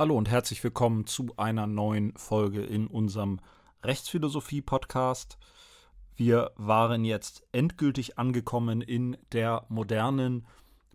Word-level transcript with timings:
Hallo 0.00 0.16
und 0.16 0.28
herzlich 0.28 0.62
willkommen 0.62 1.06
zu 1.08 1.34
einer 1.36 1.66
neuen 1.66 2.16
Folge 2.16 2.62
in 2.62 2.86
unserem 2.86 3.40
Rechtsphilosophie-Podcast. 3.82 5.38
Wir 6.14 6.52
waren 6.54 7.04
jetzt 7.04 7.42
endgültig 7.50 8.16
angekommen 8.16 8.80
in 8.80 9.16
der 9.32 9.66
modernen 9.68 10.46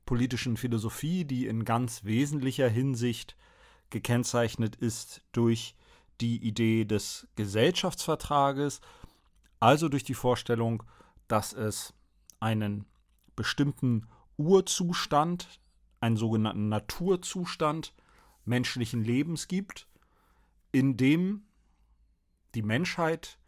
politischen 0.05 0.55
Philosophie, 0.55 1.26
die 1.26 1.47
in 1.47 1.66
ganz 1.66 2.05
wesentlicher 2.05 2.70
Hinsicht 2.70 3.36
gekennzeichnet 3.89 4.77
ist 4.77 5.21
durch 5.33 5.75
die 6.21 6.38
Idee 6.38 6.85
des 6.85 7.27
Gesellschaftsvertrages, 7.35 8.79
also 9.59 9.89
durch 9.89 10.05
die 10.05 10.13
Vorstellung, 10.13 10.81
dass 11.27 11.51
es 11.51 11.93
einen 12.39 12.85
bestimmten 13.35 14.07
Urzustand, 14.38 15.59
einen 15.99 16.15
sogenannten 16.15 16.70
Naturzustand, 16.70 17.93
menschlichen 18.46 19.04
Lebens 19.04 19.48
gibt, 19.48 19.88
in 20.72 20.98
dem 20.98 21.44
die 22.55 22.62
Menschheit 22.62 23.40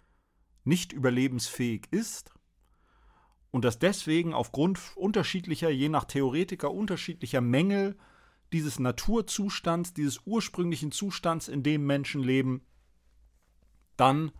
nicht 0.64 0.94
überlebensfähig 0.94 1.88
ist 1.92 2.34
und 3.52 3.64
dass 3.64 3.80
deswegen 3.80 4.34
aufgrund 4.34 4.80
unterschiedlicher, 4.96 5.70
je 5.70 5.90
nach 5.90 6.06
Theoretiker, 6.06 6.72
unterschiedlicher 6.72 7.42
Mängel 7.42 7.96
dieses 8.52 8.80
Naturzustands, 8.80 9.94
dieses 9.94 10.22
ursprünglichen 10.26 10.92
Zustands, 10.92 11.48
in 11.48 11.64
dem 11.64 11.86
Menschen 11.86 12.22
leben, 12.24 12.66
dann 13.98 14.32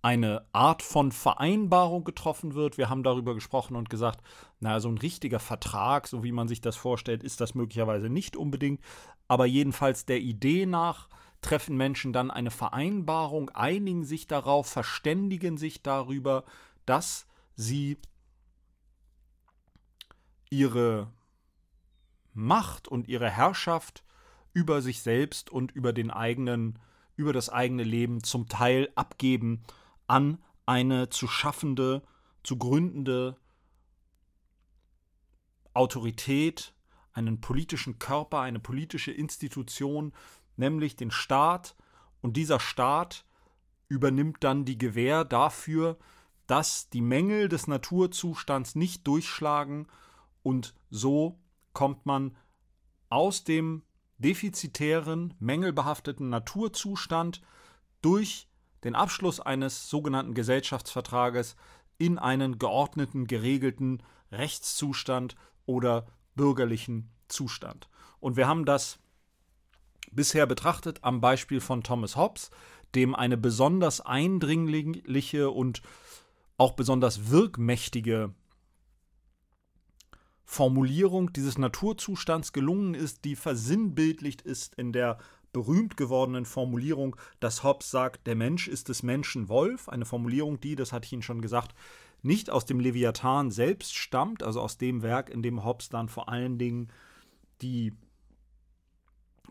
eine 0.00 0.46
Art 0.52 0.82
von 0.82 1.12
Vereinbarung 1.12 2.04
getroffen 2.04 2.54
wird. 2.54 2.78
Wir 2.78 2.88
haben 2.88 3.02
darüber 3.02 3.34
gesprochen 3.34 3.76
und 3.76 3.90
gesagt, 3.90 4.22
naja, 4.60 4.80
so 4.80 4.88
ein 4.88 4.98
richtiger 4.98 5.40
Vertrag, 5.40 6.06
so 6.06 6.22
wie 6.22 6.32
man 6.32 6.48
sich 6.48 6.60
das 6.60 6.76
vorstellt, 6.76 7.22
ist 7.22 7.40
das 7.40 7.54
möglicherweise 7.54 8.08
nicht 8.08 8.36
unbedingt. 8.36 8.80
Aber 9.28 9.46
jedenfalls 9.46 10.06
der 10.06 10.20
Idee 10.20 10.66
nach 10.66 11.08
treffen 11.40 11.76
Menschen 11.76 12.12
dann 12.12 12.30
eine 12.30 12.50
Vereinbarung, 12.50 13.50
einigen 13.50 14.04
sich 14.04 14.26
darauf, 14.26 14.66
verständigen 14.66 15.56
sich 15.56 15.82
darüber, 15.82 16.44
dass 16.86 17.26
sie 17.54 17.98
ihre 20.50 21.12
Macht 22.32 22.88
und 22.88 23.08
ihre 23.08 23.30
Herrschaft 23.30 24.02
über 24.52 24.80
sich 24.82 25.02
selbst 25.02 25.50
und 25.50 25.72
über 25.72 25.92
den 25.92 26.10
eigenen, 26.10 26.78
über 27.16 27.32
das 27.32 27.50
eigene 27.50 27.84
Leben 27.84 28.22
zum 28.22 28.48
Teil 28.48 28.90
abgeben 28.94 29.62
an 30.06 30.42
eine 30.66 31.10
zu 31.10 31.28
schaffende, 31.28 32.02
zu 32.42 32.56
gründende 32.56 33.36
Autorität, 35.74 36.74
einen 37.18 37.40
politischen 37.40 37.98
Körper, 37.98 38.40
eine 38.40 38.60
politische 38.60 39.12
Institution, 39.12 40.12
nämlich 40.56 40.96
den 40.96 41.10
Staat, 41.10 41.76
und 42.20 42.36
dieser 42.36 42.58
Staat 42.58 43.24
übernimmt 43.88 44.38
dann 44.40 44.64
die 44.64 44.78
Gewähr 44.78 45.24
dafür, 45.24 45.98
dass 46.46 46.88
die 46.90 47.00
Mängel 47.00 47.48
des 47.48 47.66
Naturzustands 47.66 48.74
nicht 48.74 49.06
durchschlagen. 49.06 49.86
Und 50.42 50.74
so 50.90 51.38
kommt 51.72 52.06
man 52.06 52.36
aus 53.08 53.44
dem 53.44 53.82
defizitären, 54.18 55.34
mängelbehafteten 55.38 56.28
Naturzustand 56.28 57.40
durch 58.02 58.48
den 58.84 58.94
Abschluss 58.94 59.40
eines 59.40 59.88
sogenannten 59.88 60.34
Gesellschaftsvertrages 60.34 61.56
in 61.98 62.18
einen 62.18 62.58
geordneten, 62.58 63.26
geregelten 63.26 64.02
Rechtszustand 64.30 65.36
oder 65.66 66.06
bürgerlichen 66.38 67.10
Zustand. 67.28 67.90
Und 68.20 68.38
wir 68.38 68.48
haben 68.48 68.64
das 68.64 68.98
bisher 70.10 70.46
betrachtet 70.46 71.00
am 71.02 71.20
Beispiel 71.20 71.60
von 71.60 71.82
Thomas 71.82 72.16
Hobbes, 72.16 72.50
dem 72.94 73.14
eine 73.14 73.36
besonders 73.36 74.00
eindringliche 74.00 75.50
und 75.50 75.82
auch 76.56 76.72
besonders 76.72 77.30
wirkmächtige 77.30 78.32
Formulierung 80.44 81.32
dieses 81.34 81.58
Naturzustands 81.58 82.54
gelungen 82.54 82.94
ist, 82.94 83.26
die 83.26 83.36
versinnbildlicht 83.36 84.40
ist 84.40 84.74
in 84.76 84.92
der 84.92 85.18
berühmt 85.52 85.96
gewordenen 85.96 86.46
Formulierung, 86.46 87.16
dass 87.40 87.62
Hobbes 87.64 87.90
sagt, 87.90 88.26
der 88.26 88.34
Mensch 88.34 88.68
ist 88.68 88.88
des 88.88 89.02
Menschen 89.02 89.48
Wolf, 89.48 89.88
eine 89.88 90.06
Formulierung, 90.06 90.58
die, 90.60 90.74
das 90.74 90.92
hatte 90.92 91.06
ich 91.06 91.12
Ihnen 91.12 91.22
schon 91.22 91.42
gesagt, 91.42 91.74
nicht 92.22 92.50
aus 92.50 92.64
dem 92.64 92.80
Leviathan 92.80 93.50
selbst 93.50 93.96
stammt, 93.96 94.42
also 94.42 94.60
aus 94.60 94.78
dem 94.78 95.02
Werk, 95.02 95.30
in 95.30 95.42
dem 95.42 95.64
Hobbes 95.64 95.88
dann 95.88 96.08
vor 96.08 96.28
allen 96.28 96.58
Dingen 96.58 96.88
die 97.62 97.92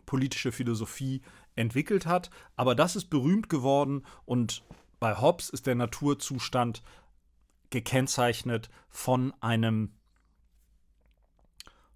politische 0.06 0.52
Philosophie 0.52 1.22
entwickelt 1.54 2.06
hat, 2.06 2.30
aber 2.56 2.74
das 2.74 2.96
ist 2.96 3.10
berühmt 3.10 3.48
geworden 3.48 4.04
und 4.24 4.62
bei 5.00 5.20
Hobbes 5.20 5.50
ist 5.50 5.66
der 5.66 5.74
Naturzustand 5.74 6.82
gekennzeichnet 7.70 8.70
von 8.88 9.34
einem 9.40 9.92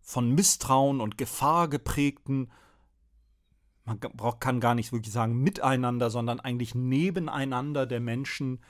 von 0.01 0.35
Misstrauen 0.35 1.01
und 1.01 1.17
Gefahr 1.17 1.69
geprägten 1.69 2.51
man 3.85 3.99
kann 4.39 4.61
gar 4.61 4.75
nicht 4.75 4.93
wirklich 4.93 5.13
sagen 5.13 5.43
miteinander, 5.43 6.11
sondern 6.11 6.41
eigentlich 6.41 6.75
nebeneinander 6.75 7.87
der 7.87 8.01
Menschen, 8.01 8.61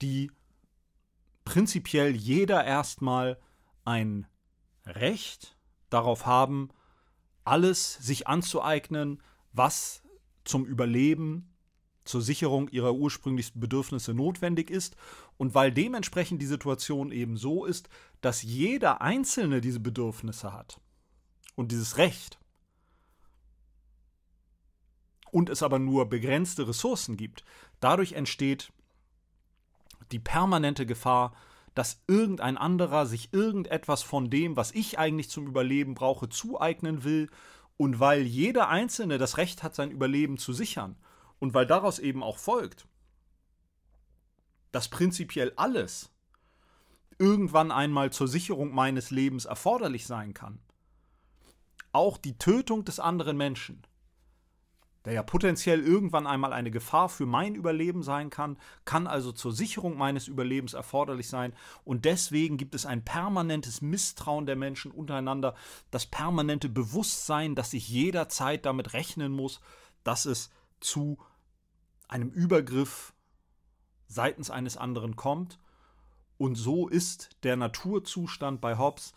die 0.00 0.30
prinzipiell 1.44 2.14
jeder 2.14 2.64
erstmal 2.64 3.38
ein 3.84 4.26
Recht 4.86 5.56
darauf 5.90 6.26
haben, 6.26 6.70
alles 7.44 7.94
sich 7.94 8.26
anzueignen, 8.26 9.22
was 9.52 10.02
zum 10.44 10.64
Überleben, 10.64 11.50
zur 12.04 12.20
Sicherung 12.20 12.68
ihrer 12.68 12.94
ursprünglichsten 12.94 13.60
Bedürfnisse 13.60 14.12
notwendig 14.12 14.70
ist. 14.70 14.96
Und 15.36 15.54
weil 15.54 15.72
dementsprechend 15.72 16.40
die 16.42 16.46
Situation 16.46 17.12
eben 17.12 17.36
so 17.36 17.64
ist, 17.64 17.88
dass 18.20 18.42
jeder 18.42 19.00
Einzelne 19.00 19.60
diese 19.60 19.80
Bedürfnisse 19.80 20.52
hat 20.52 20.80
und 21.54 21.72
dieses 21.72 21.96
Recht, 21.96 22.38
und 25.34 25.50
es 25.50 25.64
aber 25.64 25.80
nur 25.80 26.08
begrenzte 26.08 26.68
Ressourcen 26.68 27.16
gibt, 27.16 27.44
dadurch 27.80 28.12
entsteht 28.12 28.72
die 30.12 30.18
permanente 30.18 30.86
Gefahr, 30.86 31.34
dass 31.74 32.02
irgendein 32.06 32.56
anderer 32.56 33.06
sich 33.06 33.32
irgendetwas 33.32 34.02
von 34.02 34.30
dem, 34.30 34.56
was 34.56 34.72
ich 34.72 34.98
eigentlich 34.98 35.30
zum 35.30 35.46
Überleben 35.46 35.94
brauche, 35.94 36.28
zueignen 36.28 37.04
will, 37.04 37.30
und 37.76 37.98
weil 37.98 38.22
jeder 38.22 38.68
Einzelne 38.68 39.18
das 39.18 39.36
Recht 39.36 39.64
hat, 39.64 39.74
sein 39.74 39.90
Überleben 39.90 40.38
zu 40.38 40.52
sichern, 40.52 40.96
und 41.40 41.54
weil 41.54 41.66
daraus 41.66 41.98
eben 41.98 42.22
auch 42.22 42.38
folgt, 42.38 42.86
dass 44.70 44.88
prinzipiell 44.88 45.52
alles 45.56 46.10
irgendwann 47.18 47.70
einmal 47.70 48.12
zur 48.12 48.28
Sicherung 48.28 48.72
meines 48.72 49.10
Lebens 49.10 49.44
erforderlich 49.44 50.06
sein 50.06 50.34
kann, 50.34 50.58
auch 51.92 52.16
die 52.16 52.38
Tötung 52.38 52.84
des 52.84 52.98
anderen 53.00 53.36
Menschen, 53.36 53.82
der 55.04 55.12
ja 55.12 55.22
potenziell 55.22 55.80
irgendwann 55.80 56.26
einmal 56.26 56.52
eine 56.52 56.70
Gefahr 56.70 57.08
für 57.08 57.26
mein 57.26 57.54
Überleben 57.54 58.02
sein 58.02 58.30
kann, 58.30 58.56
kann 58.84 59.06
also 59.06 59.32
zur 59.32 59.52
Sicherung 59.52 59.98
meines 59.98 60.28
Überlebens 60.28 60.72
erforderlich 60.72 61.28
sein. 61.28 61.52
Und 61.84 62.06
deswegen 62.06 62.56
gibt 62.56 62.74
es 62.74 62.86
ein 62.86 63.04
permanentes 63.04 63.82
Misstrauen 63.82 64.46
der 64.46 64.56
Menschen 64.56 64.90
untereinander, 64.90 65.54
das 65.90 66.06
permanente 66.06 66.68
Bewusstsein, 66.68 67.54
dass 67.54 67.74
ich 67.74 67.88
jederzeit 67.88 68.64
damit 68.64 68.94
rechnen 68.94 69.32
muss, 69.32 69.60
dass 70.04 70.24
es 70.24 70.50
zu 70.80 71.18
einem 72.08 72.30
Übergriff 72.30 73.12
seitens 74.06 74.50
eines 74.50 74.76
anderen 74.76 75.16
kommt. 75.16 75.58
Und 76.38 76.54
so 76.56 76.88
ist 76.88 77.30
der 77.42 77.56
Naturzustand 77.56 78.60
bei 78.60 78.78
Hobbes 78.78 79.12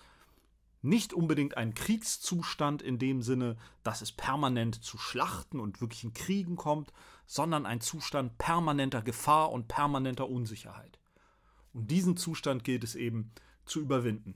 nicht 0.88 1.14
unbedingt 1.14 1.58
ein 1.58 1.74
Kriegszustand 1.74 2.82
in 2.82 2.98
dem 2.98 3.22
Sinne, 3.22 3.58
dass 3.84 4.02
es 4.02 4.12
permanent 4.12 4.84
zu 4.84 4.98
Schlachten 4.98 5.60
und 5.60 5.82
wirklichen 5.82 6.14
Kriegen 6.14 6.56
kommt, 6.56 6.94
sondern 7.26 7.66
ein 7.66 7.82
Zustand 7.82 8.38
permanenter 8.38 9.02
Gefahr 9.02 9.52
und 9.52 9.68
permanenter 9.68 10.30
Unsicherheit. 10.30 11.00
Und 11.74 11.92
diesen 11.92 12.18
Zustand 12.18 12.64
gilt 12.64 12.84
es 12.84 12.96
eben 12.96 13.32
zu 13.66 13.82
überwinden. 13.82 14.36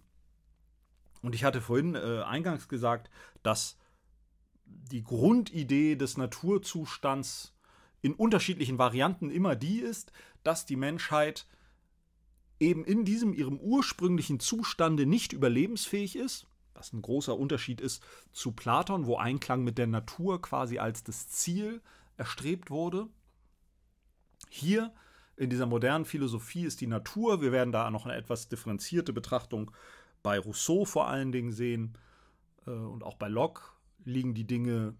Und 1.21 1.35
ich 1.35 1.43
hatte 1.43 1.61
vorhin 1.61 1.95
äh, 1.95 2.21
eingangs 2.23 2.67
gesagt, 2.67 3.09
dass 3.43 3.77
die 4.65 5.03
Grundidee 5.03 5.95
des 5.95 6.17
Naturzustands 6.17 7.55
in 8.01 8.13
unterschiedlichen 8.13 8.77
Varianten 8.77 9.29
immer 9.29 9.55
die 9.55 9.79
ist, 9.79 10.11
dass 10.43 10.65
die 10.65 10.75
Menschheit 10.75 11.45
eben 12.61 12.85
in 12.85 13.03
diesem 13.03 13.33
ihrem 13.33 13.59
ursprünglichen 13.59 14.39
Zustande 14.39 15.05
nicht 15.05 15.33
überlebensfähig 15.33 16.15
ist, 16.15 16.45
was 16.75 16.93
ein 16.93 17.01
großer 17.01 17.37
Unterschied 17.37 17.81
ist 17.81 18.03
zu 18.31 18.51
Platon, 18.51 19.07
wo 19.07 19.17
Einklang 19.17 19.63
mit 19.63 19.77
der 19.77 19.87
Natur 19.87 20.41
quasi 20.41 20.77
als 20.77 21.03
das 21.03 21.27
Ziel 21.27 21.81
erstrebt 22.17 22.69
wurde. 22.69 23.07
Hier 24.49 24.93
in 25.35 25.49
dieser 25.49 25.65
modernen 25.65 26.05
Philosophie 26.05 26.63
ist 26.63 26.81
die 26.81 26.87
Natur, 26.87 27.41
wir 27.41 27.51
werden 27.51 27.71
da 27.71 27.89
noch 27.89 28.05
eine 28.05 28.15
etwas 28.15 28.47
differenzierte 28.47 29.11
Betrachtung 29.11 29.71
bei 30.21 30.37
Rousseau 30.37 30.85
vor 30.85 31.07
allen 31.07 31.31
Dingen 31.31 31.51
sehen 31.51 31.97
äh, 32.67 32.71
und 32.71 33.03
auch 33.03 33.15
bei 33.15 33.27
Locke 33.27 33.63
liegen 34.05 34.35
die 34.35 34.45
Dinge 34.45 34.93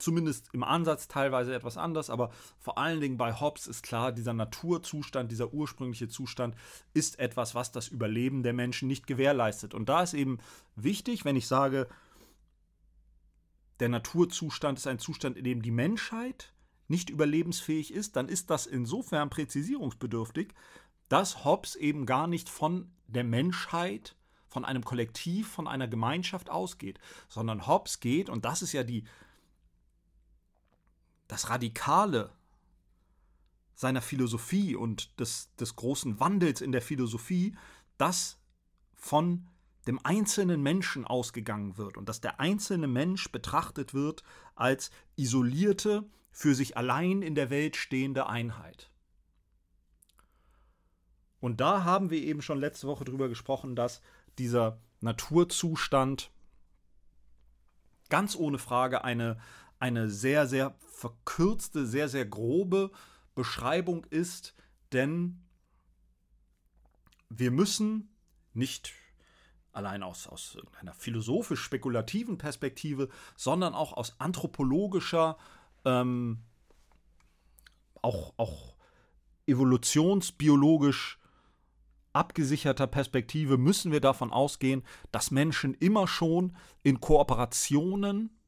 zumindest 0.00 0.48
im 0.52 0.62
Ansatz 0.62 1.08
teilweise 1.08 1.54
etwas 1.54 1.76
anders, 1.76 2.10
aber 2.10 2.30
vor 2.58 2.78
allen 2.78 3.00
Dingen 3.00 3.16
bei 3.16 3.32
Hobbes 3.32 3.66
ist 3.66 3.82
klar, 3.82 4.12
dieser 4.12 4.32
Naturzustand, 4.32 5.30
dieser 5.30 5.52
ursprüngliche 5.52 6.08
Zustand 6.08 6.54
ist 6.94 7.18
etwas, 7.18 7.54
was 7.54 7.72
das 7.72 7.88
Überleben 7.88 8.42
der 8.42 8.52
Menschen 8.52 8.88
nicht 8.88 9.06
gewährleistet. 9.06 9.74
Und 9.74 9.88
da 9.88 10.02
ist 10.02 10.14
eben 10.14 10.38
wichtig, 10.76 11.24
wenn 11.24 11.36
ich 11.36 11.46
sage, 11.46 11.88
der 13.80 13.88
Naturzustand 13.88 14.78
ist 14.78 14.86
ein 14.86 14.98
Zustand, 14.98 15.36
in 15.36 15.44
dem 15.44 15.62
die 15.62 15.70
Menschheit 15.70 16.52
nicht 16.88 17.08
überlebensfähig 17.08 17.94
ist, 17.94 18.16
dann 18.16 18.28
ist 18.28 18.50
das 18.50 18.66
insofern 18.66 19.30
präzisierungsbedürftig, 19.30 20.54
dass 21.08 21.44
Hobbes 21.44 21.76
eben 21.76 22.04
gar 22.04 22.26
nicht 22.26 22.48
von 22.48 22.90
der 23.06 23.24
Menschheit, 23.24 24.16
von 24.48 24.64
einem 24.64 24.84
Kollektiv, 24.84 25.48
von 25.48 25.68
einer 25.68 25.88
Gemeinschaft 25.88 26.50
ausgeht, 26.50 26.98
sondern 27.28 27.66
Hobbes 27.66 28.00
geht, 28.00 28.28
und 28.28 28.44
das 28.44 28.62
ist 28.62 28.72
ja 28.72 28.82
die, 28.82 29.04
das 31.30 31.48
Radikale 31.48 32.32
seiner 33.74 34.02
Philosophie 34.02 34.74
und 34.74 35.18
des, 35.20 35.54
des 35.56 35.76
großen 35.76 36.20
Wandels 36.20 36.60
in 36.60 36.72
der 36.72 36.82
Philosophie, 36.82 37.56
dass 37.98 38.38
von 38.94 39.46
dem 39.86 39.98
einzelnen 40.04 40.62
Menschen 40.62 41.06
ausgegangen 41.06 41.78
wird 41.78 41.96
und 41.96 42.08
dass 42.08 42.20
der 42.20 42.40
einzelne 42.40 42.88
Mensch 42.88 43.32
betrachtet 43.32 43.94
wird 43.94 44.22
als 44.54 44.90
isolierte, 45.16 46.04
für 46.32 46.54
sich 46.54 46.76
allein 46.76 47.22
in 47.22 47.34
der 47.34 47.50
Welt 47.50 47.76
stehende 47.76 48.26
Einheit. 48.26 48.90
Und 51.40 51.60
da 51.60 51.84
haben 51.84 52.10
wir 52.10 52.22
eben 52.22 52.42
schon 52.42 52.58
letzte 52.58 52.86
Woche 52.86 53.04
drüber 53.04 53.28
gesprochen, 53.28 53.74
dass 53.74 54.00
dieser 54.38 54.78
Naturzustand 55.00 56.30
ganz 58.10 58.36
ohne 58.36 58.58
Frage 58.58 59.04
eine, 59.04 59.40
eine 59.80 60.08
sehr, 60.10 60.46
sehr 60.46 60.74
verkürzte, 60.86 61.86
sehr, 61.86 62.08
sehr 62.08 62.26
grobe 62.26 62.90
Beschreibung 63.34 64.04
ist, 64.04 64.54
denn 64.92 65.42
wir 67.30 67.50
müssen 67.50 68.14
nicht 68.52 68.92
allein 69.72 70.02
aus, 70.02 70.26
aus 70.26 70.58
einer 70.78 70.94
philosophisch-spekulativen 70.94 72.38
Perspektive, 72.38 73.08
sondern 73.36 73.74
auch 73.74 73.92
aus 73.94 74.14
anthropologischer 74.18 75.38
ähm, 75.84 76.42
auch, 78.02 78.34
auch 78.36 78.76
evolutionsbiologisch 79.46 81.18
abgesicherter 82.12 82.86
Perspektive 82.88 83.56
müssen 83.56 83.92
wir 83.92 84.00
davon 84.00 84.32
ausgehen, 84.32 84.82
dass 85.12 85.30
Menschen 85.30 85.74
immer 85.74 86.08
schon 86.08 86.56
in 86.82 87.00
Kooperationen 87.00 88.39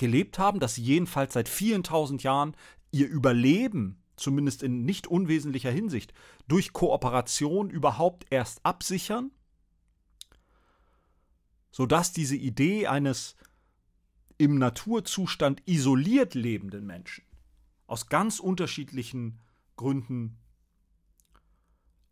gelebt 0.00 0.38
haben, 0.38 0.58
dass 0.58 0.74
sie 0.74 0.82
jedenfalls 0.82 1.34
seit 1.34 1.48
vielen 1.48 1.84
tausend 1.84 2.24
Jahren 2.24 2.56
ihr 2.90 3.06
Überleben, 3.06 4.02
zumindest 4.16 4.62
in 4.62 4.84
nicht 4.84 5.06
unwesentlicher 5.06 5.70
Hinsicht, 5.70 6.12
durch 6.48 6.72
Kooperation 6.72 7.70
überhaupt 7.70 8.26
erst 8.30 8.64
absichern, 8.64 9.30
sodass 11.70 12.12
diese 12.12 12.34
Idee 12.34 12.88
eines 12.88 13.36
im 14.38 14.58
Naturzustand 14.58 15.62
isoliert 15.66 16.34
lebenden 16.34 16.86
Menschen 16.86 17.24
aus 17.86 18.06
ganz 18.06 18.40
unterschiedlichen 18.40 19.38
Gründen 19.76 20.38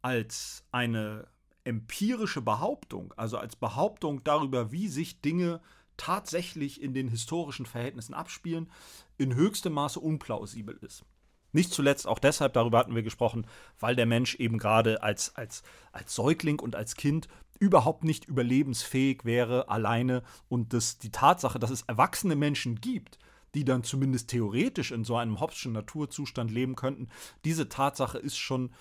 als 0.03 0.65
eine 0.73 1.27
empirische 1.65 2.43
Behauptung, 2.43 3.15
also 3.17 3.39
als 3.39 3.57
Behauptung 3.57 4.23
darüber, 4.25 4.73
wie 4.73 4.89
sich 4.89 5.21
Dinge 5.21 5.61
tatsächlich 5.99 6.81
in 6.81 6.95
den 6.95 7.09
historischen 7.09 7.67
Verhältnissen 7.67 8.15
abspielen, 8.15 8.71
in 9.19 9.35
höchstem 9.35 9.75
Maße 9.75 10.01
unplausibel 10.01 10.79
ist. 10.81 11.05
Nicht 11.53 11.73
zuletzt 11.73 12.07
auch 12.07 12.19
deshalb, 12.19 12.55
darüber 12.55 12.79
hatten 12.79 12.95
wir 12.95 13.03
gesprochen, 13.03 13.47
weil 13.79 13.97
der 13.97 14.07
Mensch 14.07 14.35
eben 14.37 14.59
gerade 14.59 15.03
als, 15.03 15.37
als, 15.37 15.63
als 15.93 16.15
Säugling 16.15 16.61
und 16.61 16.77
als 16.77 16.95
Kind 16.95 17.29
überhaupt 17.59 18.05
nicht 18.05 18.27
überlebensfähig 18.27 19.25
wäre 19.25 19.69
alleine 19.69 20.23
und 20.49 20.73
das, 20.73 20.99
die 20.99 21.11
Tatsache, 21.11 21.59
dass 21.59 21.71
es 21.71 21.83
erwachsene 21.83 22.37
Menschen 22.37 22.81
gibt, 22.81 23.19
die 23.55 23.65
dann 23.65 23.83
zumindest 23.83 24.29
theoretisch 24.29 24.93
in 24.93 25.05
so 25.05 25.17
einem 25.17 25.41
Hobbschen 25.41 25.73
Naturzustand 25.73 26.51
leben 26.51 26.77
könnten, 26.77 27.09
diese 27.45 27.69
Tatsache 27.69 28.19
ist 28.19 28.37
schon 28.37 28.73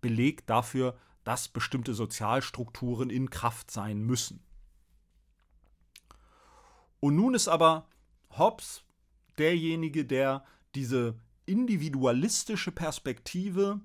Beleg 0.00 0.46
dafür, 0.46 0.96
dass 1.24 1.48
bestimmte 1.48 1.94
Sozialstrukturen 1.94 3.08
in 3.08 3.30
Kraft 3.30 3.70
sein 3.70 4.00
müssen. 4.00 4.45
Und 7.00 7.16
nun 7.16 7.34
ist 7.34 7.48
aber 7.48 7.88
Hobbes 8.30 8.84
derjenige, 9.38 10.04
der 10.04 10.44
diese 10.74 11.14
individualistische 11.46 12.72
Perspektive 12.72 13.80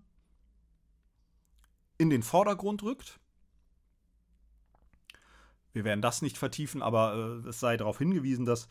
in 1.97 2.09
den 2.09 2.23
Vordergrund 2.23 2.83
rückt. 2.83 3.19
Wir 5.73 5.83
werden 5.83 6.01
das 6.01 6.21
nicht 6.21 6.37
vertiefen, 6.37 6.81
aber 6.81 7.41
äh, 7.45 7.47
es 7.49 7.59
sei 7.59 7.77
darauf 7.77 7.99
hingewiesen, 7.99 8.45
dass 8.45 8.67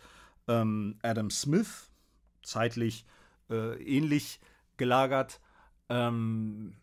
ähm, 0.48 0.98
Adam 1.02 1.30
Smith, 1.30 1.90
zeitlich 2.42 3.06
äh, 3.48 3.82
ähnlich 3.82 4.40
gelagert, 4.76 5.40
ähm, 5.88 6.76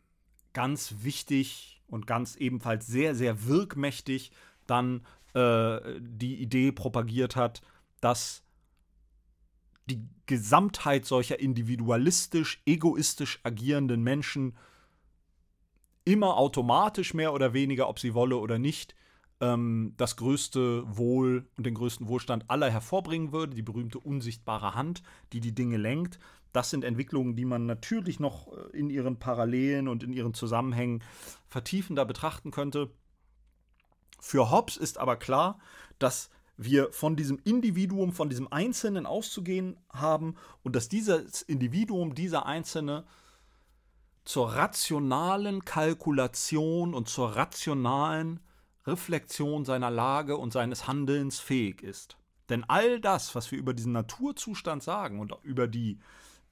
ganz 0.53 0.95
wichtig 1.01 1.81
und 1.87 2.07
ganz 2.07 2.35
ebenfalls 2.35 2.87
sehr, 2.87 3.13
sehr 3.15 3.45
wirkmächtig 3.45 4.31
dann 4.65 5.05
äh, 5.37 5.99
die 5.99 6.41
Idee 6.41 6.71
propagiert 6.71 7.35
hat, 7.35 7.61
dass 8.01 8.43
die 9.89 10.03
Gesamtheit 10.25 11.05
solcher 11.05 11.39
individualistisch, 11.39 12.61
egoistisch 12.65 13.39
agierenden 13.43 14.03
Menschen 14.03 14.57
immer 16.03 16.37
automatisch 16.37 17.13
mehr 17.13 17.33
oder 17.33 17.53
weniger, 17.53 17.87
ob 17.87 17.99
sie 17.99 18.13
wolle 18.13 18.37
oder 18.37 18.59
nicht, 18.59 18.95
ähm, 19.39 19.93
das 19.97 20.15
größte 20.15 20.83
Wohl 20.97 21.47
und 21.57 21.65
den 21.65 21.75
größten 21.75 22.07
Wohlstand 22.07 22.49
aller 22.49 22.69
hervorbringen 22.69 23.31
würde, 23.31 23.55
die 23.55 23.61
berühmte 23.61 23.99
unsichtbare 23.99 24.73
Hand, 24.73 25.03
die 25.33 25.39
die 25.39 25.53
Dinge 25.53 25.77
lenkt. 25.77 26.19
Das 26.53 26.69
sind 26.69 26.83
Entwicklungen, 26.83 27.35
die 27.35 27.45
man 27.45 27.65
natürlich 27.65 28.19
noch 28.19 28.47
äh, 28.47 28.77
in 28.77 28.89
ihren 28.89 29.19
Parallelen 29.19 29.87
und 29.87 30.03
in 30.03 30.13
ihren 30.13 30.33
Zusammenhängen 30.33 31.03
vertiefender 31.47 32.05
betrachten 32.05 32.51
könnte. 32.51 32.89
Für 34.19 34.51
Hobbes 34.51 34.77
ist 34.77 34.97
aber 34.97 35.15
klar, 35.15 35.59
dass 35.99 36.29
wir 36.57 36.91
von 36.91 37.15
diesem 37.15 37.39
Individuum, 37.43 38.11
von 38.11 38.29
diesem 38.29 38.51
Einzelnen 38.51 39.05
auszugehen 39.05 39.77
haben 39.89 40.35
und 40.63 40.75
dass 40.75 40.89
dieses 40.89 41.43
Individuum, 41.43 42.15
dieser 42.15 42.45
Einzelne 42.45 43.05
zur 44.25 44.55
rationalen 44.55 45.63
Kalkulation 45.63 46.93
und 46.93 47.07
zur 47.07 47.35
rationalen 47.35 48.39
Reflexion 48.85 49.65
seiner 49.65 49.91
Lage 49.91 50.37
und 50.37 50.51
seines 50.51 50.87
Handelns 50.87 51.39
fähig 51.39 51.83
ist. 51.83 52.17
Denn 52.49 52.63
all 52.67 52.99
das, 52.99 53.35
was 53.35 53.51
wir 53.51 53.59
über 53.59 53.73
diesen 53.73 53.91
Naturzustand 53.91 54.81
sagen 54.81 55.19
und 55.19 55.33
über 55.43 55.67
die, 55.67 55.99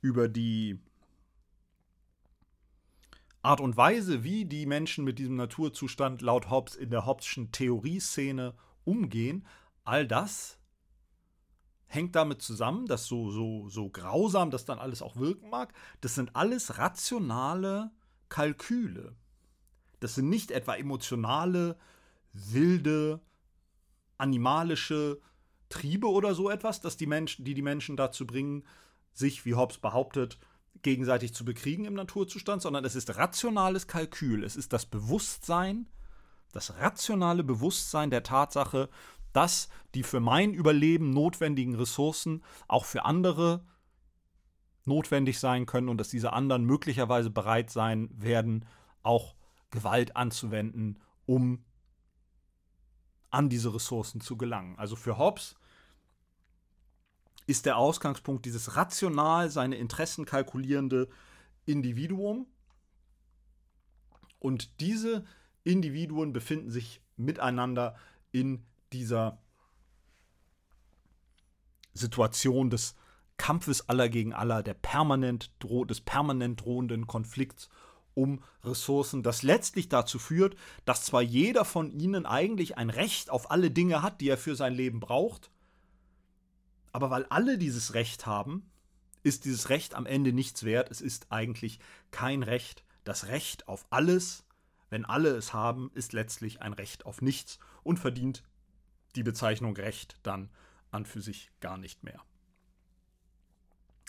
über 0.01 0.27
die 0.27 0.79
Art 3.45 3.61
und 3.61 3.77
Weise, 3.77 4.23
wie 4.23 4.45
die 4.45 4.65
Menschen 4.65 5.05
mit 5.05 5.19
diesem 5.19 5.35
Naturzustand 5.35 6.21
laut 6.21 6.49
Hobbes 6.49 6.75
in 6.75 6.89
der 6.89 7.05
Hobbesschen 7.05 7.51
Theorieszene 7.51 8.55
umgehen, 8.83 9.45
all 9.83 10.07
das 10.07 10.57
hängt 11.87 12.15
damit 12.15 12.41
zusammen, 12.41 12.87
dass 12.87 13.05
so, 13.05 13.29
so, 13.31 13.69
so 13.69 13.89
grausam 13.89 14.51
das 14.51 14.65
dann 14.65 14.79
alles 14.79 15.01
auch 15.01 15.15
wirken 15.15 15.49
mag, 15.49 15.73
das 16.01 16.15
sind 16.15 16.35
alles 16.35 16.77
rationale 16.77 17.91
Kalküle. 18.29 19.15
Das 19.99 20.15
sind 20.15 20.29
nicht 20.29 20.51
etwa 20.51 20.75
emotionale 20.75 21.77
wilde, 22.33 23.21
animalische 24.17 25.21
Triebe 25.69 26.07
oder 26.07 26.35
so 26.35 26.49
etwas, 26.49 26.81
dass 26.81 26.97
die 26.97 27.07
Menschen, 27.07 27.45
die 27.45 27.53
die 27.53 27.61
Menschen 27.61 27.95
dazu 27.95 28.25
bringen, 28.25 28.63
sich, 29.13 29.45
wie 29.45 29.55
Hobbes 29.55 29.77
behauptet, 29.77 30.37
gegenseitig 30.81 31.33
zu 31.33 31.45
bekriegen 31.45 31.85
im 31.85 31.93
Naturzustand, 31.93 32.61
sondern 32.61 32.85
es 32.85 32.95
ist 32.95 33.17
rationales 33.17 33.87
Kalkül, 33.87 34.43
es 34.43 34.55
ist 34.55 34.73
das 34.73 34.85
Bewusstsein, 34.85 35.87
das 36.51 36.77
rationale 36.79 37.43
Bewusstsein 37.43 38.09
der 38.09 38.23
Tatsache, 38.23 38.89
dass 39.33 39.67
die 39.93 40.03
für 40.03 40.19
mein 40.19 40.53
Überleben 40.53 41.09
notwendigen 41.09 41.75
Ressourcen 41.75 42.43
auch 42.67 42.85
für 42.85 43.03
andere 43.03 43.65
notwendig 44.85 45.39
sein 45.39 45.65
können 45.65 45.89
und 45.89 45.97
dass 45.97 46.09
diese 46.09 46.31
anderen 46.31 46.63
möglicherweise 46.63 47.29
bereit 47.29 47.69
sein 47.69 48.09
werden, 48.13 48.65
auch 49.03 49.35
Gewalt 49.71 50.15
anzuwenden, 50.15 50.99
um 51.25 51.65
an 53.29 53.49
diese 53.49 53.73
Ressourcen 53.73 54.21
zu 54.21 54.37
gelangen. 54.37 54.77
Also 54.77 54.95
für 54.95 55.17
Hobbes 55.17 55.55
ist 57.47 57.65
der 57.65 57.77
Ausgangspunkt 57.77 58.45
dieses 58.45 58.75
rational 58.75 59.49
seine 59.49 59.75
Interessen 59.77 60.25
kalkulierende 60.25 61.09
Individuum. 61.65 62.47
Und 64.39 64.79
diese 64.79 65.25
Individuen 65.63 66.33
befinden 66.33 66.69
sich 66.69 67.01
miteinander 67.17 67.95
in 68.31 68.65
dieser 68.93 69.39
Situation 71.93 72.69
des 72.69 72.95
Kampfes 73.37 73.89
aller 73.89 74.09
gegen 74.09 74.33
aller, 74.33 74.63
der 74.63 74.73
permanent 74.73 75.51
des 75.61 76.01
permanent 76.01 76.61
drohenden 76.61 77.07
Konflikts 77.07 77.69
um 78.13 78.41
Ressourcen, 78.63 79.23
das 79.23 79.43
letztlich 79.43 79.89
dazu 79.89 80.19
führt, 80.19 80.55
dass 80.85 81.03
zwar 81.03 81.21
jeder 81.21 81.65
von 81.65 81.91
ihnen 81.91 82.25
eigentlich 82.25 82.77
ein 82.77 82.89
Recht 82.89 83.29
auf 83.29 83.51
alle 83.51 83.71
Dinge 83.71 84.01
hat, 84.01 84.21
die 84.21 84.29
er 84.29 84.37
für 84.37 84.55
sein 84.55 84.73
Leben 84.73 85.01
braucht, 85.01 85.51
aber 86.95 87.09
weil 87.09 87.25
alle 87.25 87.57
dieses 87.57 87.93
Recht 87.93 88.25
haben, 88.25 88.71
ist 89.21 89.43
dieses 89.43 89.67
Recht 89.67 89.95
am 89.95 90.05
Ende 90.05 90.31
nichts 90.31 90.63
wert. 90.63 90.89
Es 90.89 91.01
ist 91.01 91.29
eigentlich 91.29 91.79
kein 92.11 92.41
Recht. 92.41 92.85
Das 93.03 93.27
Recht 93.27 93.67
auf 93.67 93.85
alles, 93.89 94.45
wenn 94.89 95.03
alle 95.03 95.31
es 95.31 95.51
haben, 95.51 95.91
ist 95.93 96.13
letztlich 96.13 96.61
ein 96.61 96.71
Recht 96.71 97.05
auf 97.05 97.21
nichts 97.21 97.59
und 97.83 97.99
verdient 97.99 98.43
die 99.17 99.23
Bezeichnung 99.23 99.75
Recht 99.75 100.21
dann 100.23 100.49
an 100.89 101.05
für 101.05 101.19
sich 101.21 101.51
gar 101.59 101.77
nicht 101.77 102.05
mehr. 102.05 102.23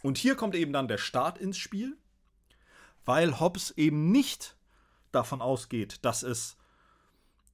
Und 0.04 0.16
hier 0.16 0.36
kommt 0.36 0.54
eben 0.54 0.72
dann 0.72 0.86
der 0.86 0.98
Staat 0.98 1.38
ins 1.38 1.58
Spiel, 1.58 1.98
weil 3.04 3.40
Hobbes 3.40 3.72
eben 3.72 4.12
nicht 4.12 4.56
davon 5.10 5.42
ausgeht, 5.42 6.04
dass 6.04 6.22
es 6.22 6.56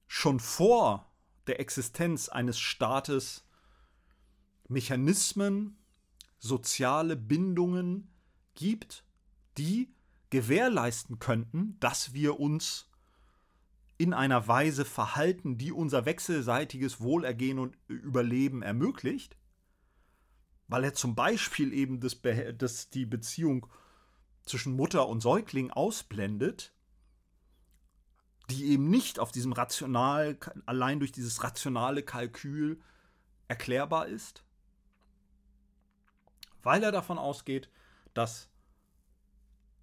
schon 0.05 0.39
vor 0.39 1.11
der 1.47 1.59
Existenz 1.59 2.29
eines 2.29 2.59
Staates 2.59 3.43
Mechanismen, 4.67 5.77
soziale 6.39 7.15
Bindungen 7.15 8.11
gibt, 8.55 9.03
die 9.57 9.93
gewährleisten 10.29 11.19
könnten, 11.19 11.77
dass 11.79 12.13
wir 12.13 12.39
uns 12.39 12.89
in 13.97 14.13
einer 14.13 14.47
Weise 14.47 14.83
verhalten, 14.83 15.57
die 15.57 15.71
unser 15.71 16.05
wechselseitiges 16.05 16.99
Wohlergehen 16.99 17.59
und 17.59 17.77
Überleben 17.87 18.61
ermöglicht, 18.61 19.37
weil 20.67 20.83
er 20.83 20.93
zum 20.93 21.15
Beispiel 21.15 21.71
eben 21.71 21.99
das, 21.99 22.19
das 22.57 22.89
die 22.89 23.05
Beziehung 23.05 23.67
zwischen 24.43 24.75
Mutter 24.75 25.07
und 25.07 25.21
Säugling 25.21 25.71
ausblendet, 25.71 26.73
die 28.49 28.65
eben 28.65 28.89
nicht 28.89 29.19
auf 29.19 29.31
diesem 29.31 29.53
rational, 29.53 30.37
allein 30.65 30.99
durch 30.99 31.11
dieses 31.11 31.43
rationale 31.43 32.03
Kalkül 32.03 32.81
erklärbar 33.47 34.07
ist, 34.07 34.43
weil 36.63 36.83
er 36.83 36.91
davon 36.91 37.17
ausgeht, 37.17 37.69
dass 38.13 38.49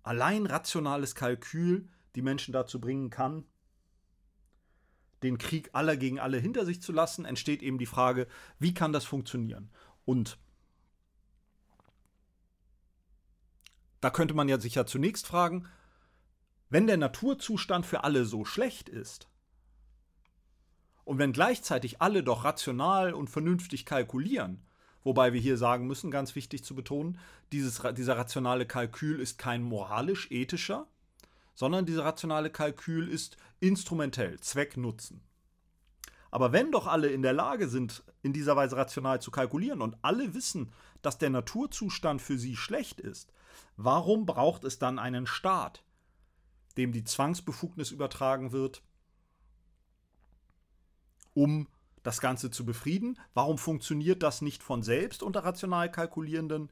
allein 0.02 0.46
rationales 0.46 1.14
Kalkül 1.14 1.88
die 2.14 2.22
Menschen 2.22 2.52
dazu 2.52 2.80
bringen 2.80 3.10
kann, 3.10 3.44
den 5.22 5.38
Krieg 5.38 5.70
aller 5.74 5.96
gegen 5.96 6.18
alle 6.18 6.38
hinter 6.38 6.64
sich 6.64 6.80
zu 6.80 6.92
lassen, 6.92 7.24
entsteht 7.24 7.62
eben 7.62 7.78
die 7.78 7.86
Frage, 7.86 8.26
wie 8.58 8.74
kann 8.74 8.92
das 8.92 9.04
funktionieren? 9.04 9.70
Und 10.04 10.38
da 14.00 14.10
könnte 14.10 14.34
man 14.34 14.48
ja 14.48 14.58
sich 14.58 14.74
ja 14.74 14.86
zunächst 14.86 15.26
fragen, 15.26 15.68
wenn 16.70 16.86
der 16.86 16.96
Naturzustand 16.96 17.84
für 17.84 18.04
alle 18.04 18.24
so 18.24 18.44
schlecht 18.44 18.88
ist 18.88 19.28
und 21.04 21.18
wenn 21.18 21.32
gleichzeitig 21.32 22.00
alle 22.00 22.22
doch 22.22 22.44
rational 22.44 23.12
und 23.12 23.28
vernünftig 23.28 23.84
kalkulieren, 23.84 24.64
wobei 25.04 25.32
wir 25.32 25.40
hier 25.40 25.56
sagen 25.56 25.86
müssen, 25.86 26.10
ganz 26.10 26.34
wichtig 26.34 26.64
zu 26.64 26.74
betonen, 26.74 27.18
dieses, 27.52 27.82
dieser 27.96 28.16
rationale 28.16 28.66
Kalkül 28.66 29.20
ist 29.20 29.38
kein 29.38 29.62
moralisch-ethischer, 29.62 30.86
sondern 31.54 31.86
dieser 31.86 32.04
rationale 32.04 32.50
Kalkül 32.50 33.08
ist 33.08 33.36
instrumentell, 33.60 34.38
Zweck-Nutzen. 34.40 35.22
Aber 36.30 36.52
wenn 36.52 36.70
doch 36.70 36.86
alle 36.86 37.08
in 37.08 37.22
der 37.22 37.32
Lage 37.32 37.68
sind, 37.68 38.04
in 38.22 38.32
dieser 38.32 38.56
Weise 38.56 38.76
rational 38.76 39.20
zu 39.20 39.30
kalkulieren 39.30 39.82
und 39.82 39.96
alle 40.02 40.34
wissen, 40.34 40.72
dass 41.02 41.18
der 41.18 41.30
Naturzustand 41.30 42.22
für 42.22 42.38
sie 42.38 42.56
schlecht 42.56 43.00
ist, 43.00 43.32
warum 43.76 44.26
braucht 44.26 44.64
es 44.64 44.78
dann 44.78 44.98
einen 44.98 45.26
Staat, 45.26 45.82
dem 46.76 46.92
die 46.92 47.04
Zwangsbefugnis 47.04 47.90
übertragen 47.90 48.52
wird, 48.52 48.82
um 51.34 51.68
das 52.02 52.20
Ganze 52.20 52.50
zu 52.50 52.64
befrieden? 52.64 53.18
Warum 53.34 53.58
funktioniert 53.58 54.22
das 54.22 54.42
nicht 54.42 54.62
von 54.62 54.82
selbst 54.82 55.22
unter 55.22 55.44
rational 55.44 55.90
kalkulierenden 55.90 56.70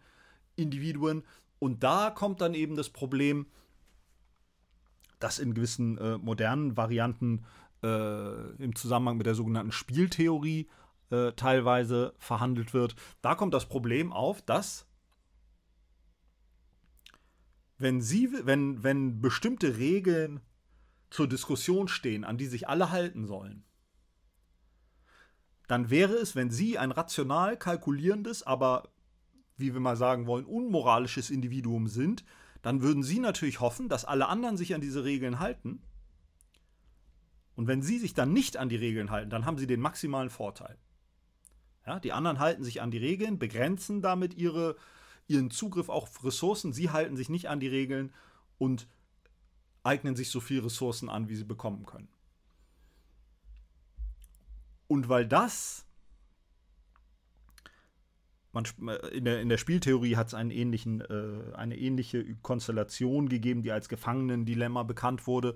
Individuen? 0.57 1.25
Und 1.59 1.83
da 1.83 2.11
kommt 2.11 2.41
dann 2.41 2.55
eben 2.55 2.77
das 2.77 2.91
Problem, 2.91 3.47
das 5.19 5.39
in 5.39 5.55
gewissen 5.55 5.99
äh, 5.99 6.19
modernen 6.19 6.77
Varianten 6.77 7.45
äh, 7.83 8.51
im 8.63 8.75
Zusammenhang 8.75 9.17
mit 9.17 9.27
der 9.27 9.35
sogenannten 9.35 9.73
Spieltheorie 9.73 10.69
äh, 11.11 11.33
teilweise 11.33 12.15
verhandelt 12.19 12.75
wird. 12.75 12.95
Da 13.23 13.35
kommt 13.35 13.55
das 13.55 13.69
Problem 13.69 14.13
auf, 14.13 14.43
dass 14.43 14.87
wenn 17.79 18.01
sie, 18.01 18.29
wenn, 18.45 18.83
wenn 18.83 19.21
bestimmte 19.21 19.79
Regeln 19.79 20.41
zur 21.11 21.29
Diskussion 21.29 21.89
stehen, 21.89 22.25
an 22.25 22.37
die 22.37 22.47
sich 22.47 22.69
alle 22.69 22.91
halten 22.91 23.27
sollen, 23.27 23.65
dann 25.69 25.91
wäre 25.91 26.15
es, 26.15 26.35
wenn 26.35 26.51
sie 26.51 26.79
ein 26.79 26.91
rational 26.91 27.57
kalkulierendes, 27.57 28.43
aber 28.43 28.89
wie 29.57 29.75
wir 29.75 29.81
mal 29.81 29.97
sagen 29.97 30.27
wollen, 30.27 30.47
unmoralisches 30.47 31.31
Individuum 31.31 31.87
sind, 31.87 32.25
dann 32.63 32.83
würden 32.83 33.03
sie 33.03 33.19
natürlich 33.19 33.61
hoffen, 33.61 33.89
dass 33.89 34.05
alle 34.05 34.29
anderen 34.29 34.57
sich 34.57 34.75
an 34.75 34.81
diese 34.81 35.05
Regeln 35.05 35.39
halten. 35.39 35.83
Und 37.55 37.67
wenn 37.67 37.83
sie 37.83 37.99
sich 37.99 38.15
dann 38.15 38.33
nicht 38.33 38.57
an 38.57 38.69
die 38.69 38.77
Regeln 38.77 39.11
halten, 39.11 39.31
dann 39.31 39.45
haben 39.45 39.59
sie 39.59 39.67
den 39.67 39.81
maximalen 39.81 40.31
Vorteil. 40.31 40.79
Ja, 41.87 42.01
die 42.01 42.13
anderen 42.13 42.39
halten 42.39 42.65
sich 42.65 42.81
an 42.81 42.91
die 42.91 42.99
Regeln, 42.99 43.39
begrenzen 43.39 44.01
damit 44.01 44.35
ihre, 44.35 44.77
ihren 45.27 45.51
Zugriff 45.51 45.89
auf 45.89 46.25
Ressourcen. 46.25 46.73
Sie 46.73 46.91
halten 46.91 47.17
sich 47.17 47.29
nicht 47.29 47.49
an 47.49 47.61
die 47.61 47.69
Regeln 47.69 48.13
und 48.59 48.89
eignen 49.83 50.17
sich 50.17 50.31
so 50.31 50.41
viel 50.41 50.61
Ressourcen 50.61 51.09
an, 51.09 51.29
wie 51.29 51.37
sie 51.37 51.45
bekommen 51.45 51.85
können. 51.85 52.09
Und 54.89 55.09
weil 55.09 55.27
das 55.27 55.89
man, 58.53 58.65
äh, 58.89 59.09
in, 59.09 59.25
der, 59.25 59.41
in 59.41 59.49
der 59.49 59.59
Spieltheorie 59.59 60.17
hat 60.17 60.29
es 60.29 60.35
einen 60.35 60.51
ähnlichen, 60.51 61.01
äh, 61.03 61.55
eine 61.55 61.77
ähnliche 61.77 62.35
Konstellation 62.37 63.29
gegeben, 63.29 63.63
die 63.63 63.73
als 63.73 63.89
Gefangenendilemma 63.89 64.83
bekannt 64.83 65.27
wurde. 65.27 65.55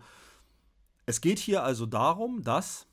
Es 1.06 1.20
geht 1.20 1.38
hier 1.38 1.64
also 1.64 1.86
darum, 1.86 2.42
dass 2.42 2.86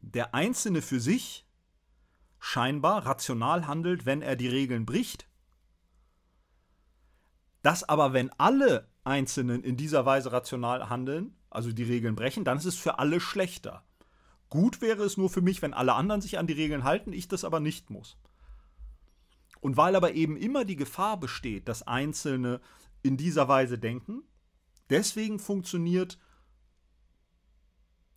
der 0.00 0.34
Einzelne 0.34 0.82
für 0.82 1.00
sich 1.00 1.46
scheinbar 2.38 3.06
rational 3.06 3.66
handelt, 3.66 4.06
wenn 4.06 4.22
er 4.22 4.36
die 4.36 4.48
Regeln 4.48 4.86
bricht. 4.86 5.28
Dass 7.62 7.84
aber, 7.84 8.12
wenn 8.12 8.30
alle 8.38 8.88
Einzelnen 9.02 9.62
in 9.62 9.76
dieser 9.76 10.06
Weise 10.06 10.32
rational 10.32 10.88
handeln, 10.88 11.36
also 11.50 11.72
die 11.72 11.82
Regeln 11.82 12.14
brechen, 12.14 12.44
dann 12.44 12.58
ist 12.58 12.64
es 12.64 12.76
für 12.76 12.98
alle 12.98 13.20
schlechter. 13.20 13.85
Gut 14.48 14.80
wäre 14.80 15.04
es 15.04 15.16
nur 15.16 15.28
für 15.28 15.40
mich, 15.40 15.62
wenn 15.62 15.74
alle 15.74 15.94
anderen 15.94 16.20
sich 16.20 16.38
an 16.38 16.46
die 16.46 16.52
Regeln 16.52 16.84
halten, 16.84 17.12
ich 17.12 17.28
das 17.28 17.44
aber 17.44 17.60
nicht 17.60 17.90
muss. 17.90 18.16
Und 19.60 19.76
weil 19.76 19.96
aber 19.96 20.14
eben 20.14 20.36
immer 20.36 20.64
die 20.64 20.76
Gefahr 20.76 21.18
besteht, 21.18 21.68
dass 21.68 21.82
Einzelne 21.82 22.60
in 23.02 23.16
dieser 23.16 23.48
Weise 23.48 23.78
denken, 23.78 24.22
deswegen 24.90 25.38
funktioniert 25.38 26.18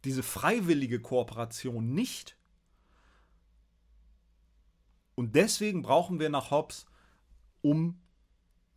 diese 0.05 0.23
freiwillige 0.23 0.99
Kooperation 1.01 1.93
nicht. 1.93 2.37
Und 5.15 5.35
deswegen 5.35 5.81
brauchen 5.81 6.19
wir 6.19 6.29
nach 6.29 6.51
Hobbes, 6.51 6.85
um 7.61 7.99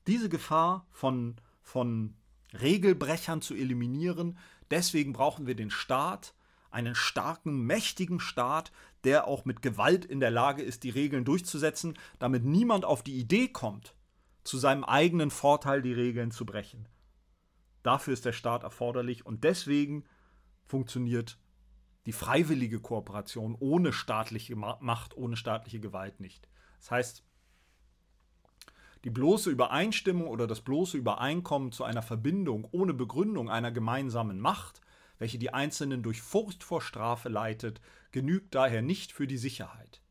diese 0.06 0.28
Gefahr 0.28 0.86
von, 0.90 1.36
von 1.60 2.16
Regelbrechern 2.52 3.40
zu 3.40 3.54
eliminieren, 3.54 4.38
deswegen 4.70 5.12
brauchen 5.12 5.46
wir 5.46 5.54
den 5.54 5.70
Staat, 5.70 6.34
einen 6.72 6.94
starken, 6.94 7.64
mächtigen 7.66 8.20
Staat, 8.20 8.72
der 9.04 9.26
auch 9.26 9.44
mit 9.44 9.62
Gewalt 9.62 10.04
in 10.04 10.20
der 10.20 10.30
Lage 10.30 10.62
ist, 10.62 10.84
die 10.84 10.90
Regeln 10.90 11.24
durchzusetzen, 11.24 11.98
damit 12.18 12.44
niemand 12.44 12.84
auf 12.84 13.02
die 13.02 13.18
Idee 13.18 13.48
kommt, 13.48 13.94
zu 14.44 14.58
seinem 14.58 14.84
eigenen 14.84 15.30
Vorteil 15.30 15.82
die 15.82 15.92
Regeln 15.92 16.30
zu 16.30 16.46
brechen. 16.46 16.86
Dafür 17.82 18.12
ist 18.12 18.24
der 18.24 18.32
Staat 18.32 18.62
erforderlich 18.62 19.26
und 19.26 19.44
deswegen 19.44 20.04
funktioniert 20.66 21.38
die 22.06 22.12
freiwillige 22.12 22.80
Kooperation 22.80 23.56
ohne 23.58 23.92
staatliche 23.92 24.56
Macht, 24.56 25.16
ohne 25.16 25.36
staatliche 25.36 25.80
Gewalt 25.80 26.20
nicht. 26.20 26.48
Das 26.78 26.90
heißt, 26.90 27.24
die 29.04 29.10
bloße 29.10 29.50
Übereinstimmung 29.50 30.28
oder 30.28 30.46
das 30.46 30.60
bloße 30.60 30.96
Übereinkommen 30.96 31.72
zu 31.72 31.84
einer 31.84 32.02
Verbindung 32.02 32.68
ohne 32.70 32.94
Begründung 32.94 33.50
einer 33.50 33.72
gemeinsamen 33.72 34.40
Macht 34.40 34.80
welche 35.22 35.38
die 35.38 35.54
Einzelnen 35.54 36.02
durch 36.02 36.20
Furcht 36.20 36.64
vor 36.64 36.82
Strafe 36.82 37.28
leitet, 37.28 37.80
genügt 38.10 38.56
daher 38.56 38.82
nicht 38.82 39.12
für 39.12 39.28
die 39.28 39.38
Sicherheit. 39.38 40.02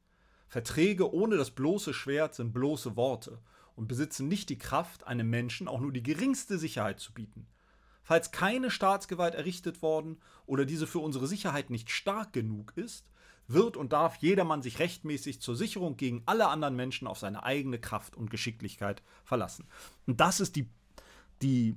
Verträge 0.47 1.13
ohne 1.13 1.35
das 1.35 1.51
bloße 1.51 1.93
Schwert 1.93 2.33
sind 2.33 2.53
bloße 2.53 2.95
Worte 2.95 3.41
und 3.75 3.89
besitzen 3.89 4.29
nicht 4.29 4.47
die 4.47 4.57
Kraft, 4.57 5.05
einem 5.05 5.29
Menschen 5.29 5.67
auch 5.67 5.81
nur 5.81 5.91
die 5.91 6.01
geringste 6.01 6.57
Sicherheit 6.57 7.01
zu 7.01 7.11
bieten. 7.11 7.45
Falls 8.03 8.31
keine 8.31 8.71
Staatsgewalt 8.71 9.35
errichtet 9.35 9.81
worden 9.81 10.17
oder 10.45 10.63
diese 10.63 10.87
für 10.87 10.99
unsere 10.99 11.27
Sicherheit 11.27 11.71
nicht 11.71 11.91
stark 11.91 12.31
genug 12.31 12.71
ist, 12.77 13.11
wird 13.49 13.75
und 13.75 13.91
darf 13.91 14.15
jedermann 14.15 14.61
sich 14.61 14.79
rechtmäßig 14.79 15.41
zur 15.41 15.57
Sicherung 15.57 15.97
gegen 15.97 16.23
alle 16.25 16.47
anderen 16.47 16.77
Menschen 16.77 17.05
auf 17.05 17.19
seine 17.19 17.43
eigene 17.43 17.79
Kraft 17.79 18.15
und 18.15 18.31
Geschicklichkeit 18.31 19.03
verlassen. 19.25 19.67
Und 20.07 20.21
das 20.21 20.39
ist 20.39 20.55
die, 20.55 20.69
die 21.41 21.75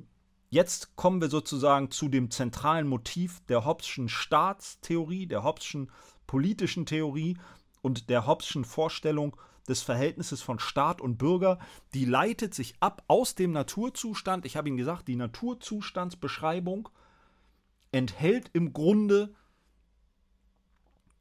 jetzt 0.54 0.94
kommen 0.94 1.20
wir 1.20 1.28
sozusagen 1.28 1.90
zu 1.90 2.08
dem 2.08 2.30
zentralen 2.30 2.86
Motiv 2.86 3.40
der 3.48 3.66
Hobbes'schen 3.66 4.08
Staatstheorie, 4.08 5.26
der 5.26 5.42
Hobbes'schen 5.42 5.88
politischen 6.28 6.86
Theorie 6.86 7.36
und 7.82 8.08
der 8.08 8.26
Hobbes'schen 8.26 8.64
Vorstellung 8.64 9.36
des 9.68 9.82
Verhältnisses 9.82 10.42
von 10.42 10.60
Staat 10.60 11.00
und 11.00 11.18
Bürger, 11.18 11.58
die 11.92 12.04
leitet 12.04 12.54
sich 12.54 12.76
ab 12.78 13.02
aus 13.08 13.34
dem 13.34 13.50
Naturzustand. 13.50 14.46
Ich 14.46 14.56
habe 14.56 14.68
Ihnen 14.68 14.76
gesagt, 14.76 15.08
die 15.08 15.16
Naturzustandsbeschreibung 15.16 16.88
enthält 17.90 18.50
im 18.52 18.72
Grunde 18.72 19.34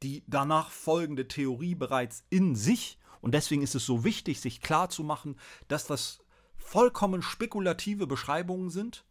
die 0.02 0.22
danach 0.28 0.70
folgende 0.70 1.26
Theorie 1.26 1.74
bereits 1.74 2.24
in 2.30 2.54
sich. 2.54 2.98
Und 3.20 3.34
deswegen 3.34 3.62
ist 3.62 3.74
es 3.74 3.84
so 3.84 4.04
wichtig, 4.04 4.40
sich 4.40 4.60
klarzumachen, 4.60 5.40
dass 5.66 5.86
das 5.86 6.20
vollkommen 6.56 7.22
spekulative 7.22 8.06
Beschreibungen 8.06 8.70
sind 8.70 9.04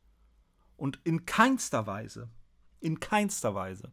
und 0.78 1.00
in 1.04 1.26
keinster 1.26 1.88
Weise, 1.88 2.30
in 2.80 3.00
keinster 3.00 3.56
Weise 3.56 3.92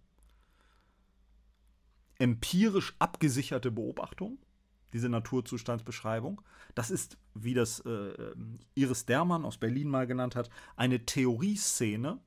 empirisch 2.19 2.95
abgesicherte 2.99 3.71
Beobachtung, 3.71 4.37
diese 4.93 5.09
Naturzustandsbeschreibung. 5.09 6.43
Das 6.75 6.91
ist, 6.91 7.17
wie 7.35 7.55
das 7.55 7.81
äh, 7.81 8.35
Iris 8.75 9.07
Dermann 9.07 9.47
aus 9.47 9.57
Berlin 9.57 9.89
mal 9.89 10.07
genannt 10.07 10.37
hat, 10.37 10.51
eine 10.77 11.07
Theorieszene, 11.07 12.21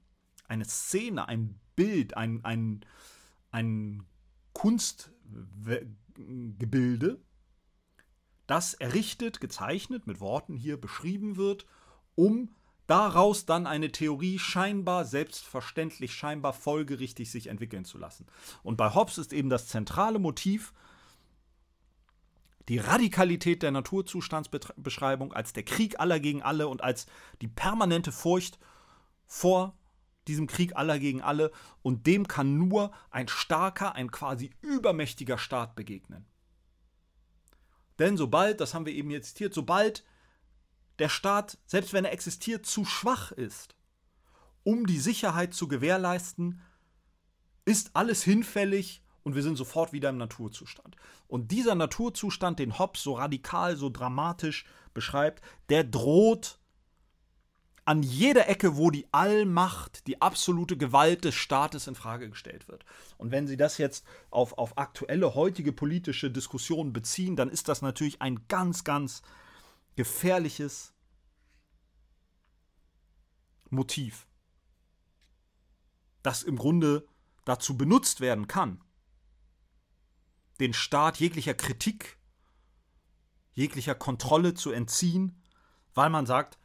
eine 0.47 0.65
Szene, 0.65 1.27
ein 1.27 1.59
Bild, 1.75 2.17
ein, 2.17 2.43
ein, 2.43 2.83
ein 3.51 4.03
Kunstgebilde, 4.53 7.21
das 8.47 8.73
errichtet, 8.73 9.39
gezeichnet, 9.41 10.07
mit 10.07 10.19
Worten 10.19 10.55
hier 10.55 10.79
beschrieben 10.79 11.37
wird, 11.37 11.67
um 12.15 12.49
daraus 12.87 13.45
dann 13.45 13.67
eine 13.67 13.91
Theorie 13.91 14.39
scheinbar 14.39 15.05
selbstverständlich, 15.05 16.13
scheinbar 16.13 16.53
folgerichtig 16.53 17.31
sich 17.31 17.47
entwickeln 17.47 17.85
zu 17.85 17.97
lassen. 17.97 18.25
Und 18.61 18.77
bei 18.77 18.93
Hobbes 18.93 19.17
ist 19.17 19.33
eben 19.33 19.49
das 19.49 19.67
zentrale 19.67 20.19
Motiv 20.19 20.73
die 22.69 22.77
Radikalität 22.77 23.61
der 23.61 23.71
Naturzustandsbeschreibung 23.71 25.33
als 25.33 25.53
der 25.53 25.63
Krieg 25.63 25.99
aller 25.99 26.19
gegen 26.19 26.41
alle 26.41 26.67
und 26.67 26.81
als 26.81 27.07
die 27.41 27.47
permanente 27.47 28.11
Furcht 28.11 28.57
vor 29.25 29.77
diesem 30.27 30.47
Krieg 30.47 30.75
aller 30.77 30.99
gegen 30.99 31.21
alle 31.21 31.51
und 31.81 32.07
dem 32.07 32.27
kann 32.27 32.57
nur 32.57 32.91
ein 33.09 33.27
starker, 33.27 33.95
ein 33.95 34.11
quasi 34.11 34.51
übermächtiger 34.61 35.37
Staat 35.37 35.75
begegnen. 35.75 36.25
Denn 37.99 38.15
sobald, 38.15 38.61
das 38.61 38.73
haben 38.73 38.85
wir 38.85 38.93
eben 38.93 39.11
jetzt 39.11 39.29
zitiert, 39.29 39.53
sobald 39.53 40.05
der 40.99 41.09
Staat, 41.09 41.57
selbst 41.65 41.93
wenn 41.93 42.05
er 42.05 42.13
existiert, 42.13 42.65
zu 42.65 42.85
schwach 42.85 43.31
ist, 43.31 43.75
um 44.63 44.85
die 44.85 44.99
Sicherheit 44.99 45.53
zu 45.53 45.67
gewährleisten, 45.67 46.61
ist 47.65 47.91
alles 47.93 48.23
hinfällig 48.23 49.03
und 49.23 49.35
wir 49.35 49.43
sind 49.43 49.55
sofort 49.55 49.93
wieder 49.93 50.09
im 50.09 50.17
Naturzustand. 50.17 50.95
Und 51.27 51.51
dieser 51.51 51.75
Naturzustand, 51.75 52.59
den 52.59 52.77
Hobbes 52.77 53.03
so 53.03 53.13
radikal, 53.13 53.75
so 53.75 53.89
dramatisch 53.89 54.65
beschreibt, 54.93 55.41
der 55.69 55.83
droht 55.83 56.59
an 57.85 58.01
jeder 58.01 58.47
Ecke, 58.47 58.77
wo 58.77 58.91
die 58.91 59.07
Allmacht, 59.11 60.07
die 60.07 60.21
absolute 60.21 60.77
Gewalt 60.77 61.25
des 61.25 61.35
Staates 61.35 61.87
in 61.87 61.95
Frage 61.95 62.29
gestellt 62.29 62.67
wird. 62.69 62.85
Und 63.17 63.31
wenn 63.31 63.47
Sie 63.47 63.57
das 63.57 63.77
jetzt 63.77 64.05
auf, 64.29 64.57
auf 64.57 64.77
aktuelle, 64.77 65.35
heutige 65.35 65.73
politische 65.73 66.31
Diskussionen 66.31 66.93
beziehen, 66.93 67.35
dann 67.35 67.49
ist 67.49 67.67
das 67.67 67.81
natürlich 67.81 68.21
ein 68.21 68.47
ganz, 68.47 68.83
ganz 68.85 69.21
gefährliches 69.95 70.93
Motiv, 73.69 74.27
das 76.21 76.43
im 76.43 76.57
Grunde 76.57 77.07
dazu 77.45 77.77
benutzt 77.77 78.21
werden 78.21 78.47
kann, 78.47 78.83
den 80.59 80.73
Staat 80.73 81.19
jeglicher 81.19 81.53
Kritik, 81.53 82.17
jeglicher 83.53 83.95
Kontrolle 83.95 84.53
zu 84.53 84.71
entziehen, 84.71 85.41
weil 85.93 86.09
man 86.09 86.25
sagt, 86.25 86.57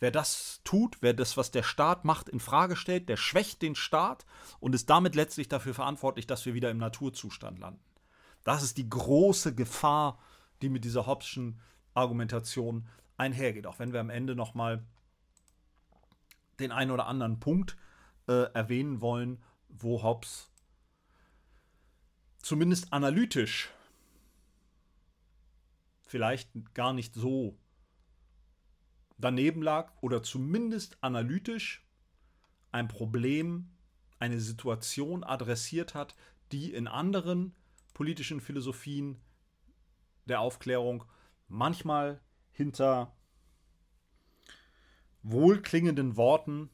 wer 0.00 0.10
das 0.10 0.60
tut, 0.64 0.98
wer 1.00 1.14
das, 1.14 1.36
was 1.36 1.50
der 1.50 1.62
Staat 1.62 2.04
macht, 2.04 2.28
in 2.28 2.40
Frage 2.40 2.76
stellt, 2.76 3.08
der 3.08 3.16
schwächt 3.16 3.62
den 3.62 3.74
Staat 3.74 4.26
und 4.60 4.74
ist 4.74 4.90
damit 4.90 5.14
letztlich 5.14 5.48
dafür 5.48 5.74
verantwortlich, 5.74 6.26
dass 6.26 6.46
wir 6.46 6.54
wieder 6.54 6.70
im 6.70 6.78
Naturzustand 6.78 7.58
landen. 7.58 7.82
Das 8.44 8.62
ist 8.62 8.76
die 8.76 8.88
große 8.88 9.54
Gefahr, 9.54 10.18
die 10.62 10.68
mit 10.68 10.84
dieser 10.84 11.06
Hobbschen 11.06 11.60
Argumentation 11.98 12.88
einhergeht. 13.16 13.66
Auch 13.66 13.78
wenn 13.78 13.92
wir 13.92 14.00
am 14.00 14.10
Ende 14.10 14.34
nochmal 14.34 14.84
den 16.60 16.72
einen 16.72 16.90
oder 16.90 17.06
anderen 17.06 17.40
Punkt 17.40 17.76
äh, 18.28 18.52
erwähnen 18.52 19.00
wollen, 19.00 19.42
wo 19.68 20.02
Hobbes 20.02 20.50
zumindest 22.38 22.92
analytisch 22.92 23.70
vielleicht 26.06 26.50
gar 26.74 26.92
nicht 26.92 27.14
so 27.14 27.58
daneben 29.18 29.62
lag 29.62 29.92
oder 30.00 30.22
zumindest 30.22 30.96
analytisch 31.02 31.84
ein 32.72 32.88
Problem, 32.88 33.70
eine 34.18 34.40
Situation 34.40 35.24
adressiert 35.24 35.94
hat, 35.94 36.14
die 36.52 36.72
in 36.72 36.88
anderen 36.88 37.54
politischen 37.94 38.40
Philosophien 38.40 39.20
der 40.24 40.40
Aufklärung 40.40 41.04
manchmal 41.48 42.20
hinter 42.50 43.14
wohlklingenden 45.22 46.16
Worten 46.16 46.70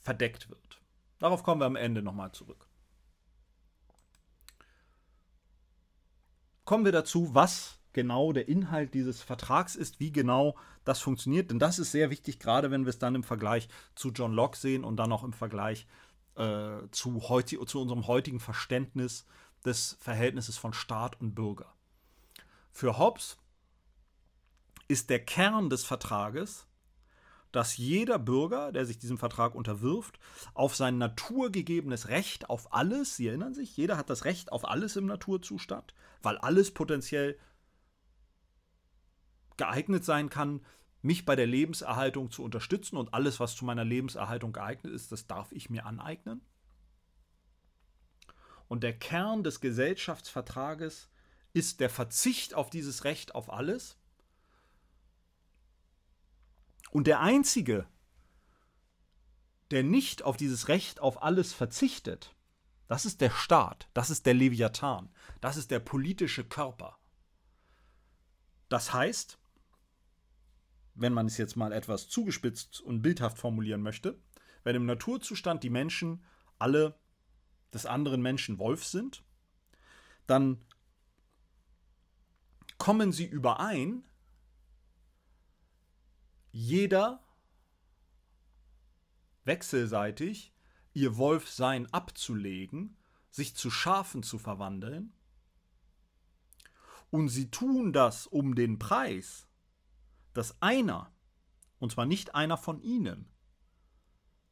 verdeckt 0.00 0.48
wird. 0.50 0.80
Darauf 1.18 1.42
kommen 1.42 1.60
wir 1.60 1.66
am 1.66 1.76
Ende 1.76 2.02
nochmal 2.02 2.32
zurück. 2.32 2.68
Kommen 6.64 6.84
wir 6.84 6.92
dazu, 6.92 7.34
was 7.34 7.78
genau 7.92 8.32
der 8.32 8.48
Inhalt 8.48 8.94
dieses 8.94 9.22
Vertrags 9.22 9.76
ist, 9.76 10.00
wie 10.00 10.12
genau 10.12 10.56
das 10.84 11.00
funktioniert. 11.00 11.50
Denn 11.50 11.58
das 11.58 11.78
ist 11.78 11.92
sehr 11.92 12.10
wichtig, 12.10 12.38
gerade 12.38 12.70
wenn 12.70 12.84
wir 12.84 12.90
es 12.90 12.98
dann 12.98 13.14
im 13.14 13.24
Vergleich 13.24 13.68
zu 13.94 14.10
John 14.10 14.32
Locke 14.32 14.56
sehen 14.56 14.84
und 14.84 14.96
dann 14.96 15.12
auch 15.12 15.24
im 15.24 15.32
Vergleich 15.32 15.86
äh, 16.36 16.88
zu, 16.90 17.20
zu 17.20 17.80
unserem 17.80 18.06
heutigen 18.06 18.40
Verständnis 18.40 19.26
des 19.64 19.96
Verhältnisses 20.00 20.58
von 20.58 20.72
Staat 20.72 21.20
und 21.20 21.34
Bürger. 21.34 21.72
Für 22.70 22.98
Hobbes 22.98 23.38
ist 24.88 25.10
der 25.10 25.24
Kern 25.24 25.70
des 25.70 25.84
Vertrages, 25.84 26.66
dass 27.52 27.76
jeder 27.76 28.18
Bürger, 28.18 28.72
der 28.72 28.86
sich 28.86 28.98
diesem 28.98 29.18
Vertrag 29.18 29.54
unterwirft, 29.54 30.18
auf 30.54 30.74
sein 30.74 30.98
naturgegebenes 30.98 32.08
Recht 32.08 32.48
auf 32.48 32.72
alles, 32.72 33.16
Sie 33.16 33.28
erinnern 33.28 33.54
sich, 33.54 33.76
jeder 33.76 33.96
hat 33.98 34.10
das 34.10 34.24
Recht 34.24 34.50
auf 34.50 34.66
alles 34.66 34.96
im 34.96 35.06
Naturzustand, 35.06 35.94
weil 36.22 36.38
alles 36.38 36.72
potenziell 36.72 37.38
geeignet 39.58 40.04
sein 40.04 40.30
kann, 40.30 40.64
mich 41.02 41.24
bei 41.24 41.36
der 41.36 41.46
Lebenserhaltung 41.46 42.30
zu 42.30 42.42
unterstützen 42.42 42.96
und 42.96 43.12
alles, 43.12 43.38
was 43.38 43.54
zu 43.54 43.64
meiner 43.64 43.84
Lebenserhaltung 43.84 44.52
geeignet 44.52 44.92
ist, 44.94 45.12
das 45.12 45.26
darf 45.26 45.52
ich 45.52 45.68
mir 45.68 45.84
aneignen. 45.84 46.40
Und 48.68 48.82
der 48.82 48.98
Kern 48.98 49.42
des 49.42 49.60
Gesellschaftsvertrages 49.60 51.08
ist 51.52 51.80
der 51.80 51.90
Verzicht 51.90 52.54
auf 52.54 52.70
dieses 52.70 53.04
Recht 53.04 53.34
auf 53.34 53.52
alles. 53.52 53.98
Und 56.90 57.06
der 57.06 57.20
Einzige, 57.20 57.86
der 59.70 59.82
nicht 59.82 60.22
auf 60.22 60.36
dieses 60.36 60.68
Recht 60.68 61.00
auf 61.00 61.22
alles 61.22 61.52
verzichtet, 61.52 62.34
das 62.88 63.06
ist 63.06 63.20
der 63.22 63.30
Staat, 63.30 63.88
das 63.94 64.10
ist 64.10 64.26
der 64.26 64.34
Leviathan, 64.34 65.10
das 65.40 65.56
ist 65.56 65.70
der 65.70 65.80
politische 65.80 66.44
Körper. 66.44 66.98
Das 68.68 68.92
heißt, 68.92 69.38
wenn 70.94 71.14
man 71.14 71.26
es 71.26 71.38
jetzt 71.38 71.56
mal 71.56 71.72
etwas 71.72 72.08
zugespitzt 72.08 72.80
und 72.80 73.00
bildhaft 73.00 73.38
formulieren 73.38 73.82
möchte, 73.82 74.20
wenn 74.64 74.76
im 74.76 74.86
Naturzustand 74.86 75.62
die 75.62 75.70
Menschen 75.70 76.22
alle 76.58 76.98
des 77.72 77.86
anderen 77.86 78.22
Menschen 78.22 78.58
Wolf 78.58 78.84
sind, 78.84 79.24
dann 80.26 80.64
kommen 82.78 83.12
sie 83.12 83.26
überein, 83.26 84.04
jeder 86.50 87.22
wechselseitig 89.44 90.52
ihr 90.92 91.16
Wolfsein 91.16 91.92
abzulegen, 91.92 92.96
sich 93.30 93.56
zu 93.56 93.70
Schafen 93.70 94.22
zu 94.22 94.38
verwandeln, 94.38 95.14
und 97.12 97.28
sie 97.28 97.50
tun 97.50 97.92
das 97.92 98.26
um 98.26 98.54
den 98.54 98.78
Preis, 98.78 99.46
dass 100.32 100.60
einer, 100.62 101.12
und 101.78 101.92
zwar 101.92 102.06
nicht 102.06 102.34
einer 102.34 102.56
von 102.56 102.80
ihnen, 102.80 103.30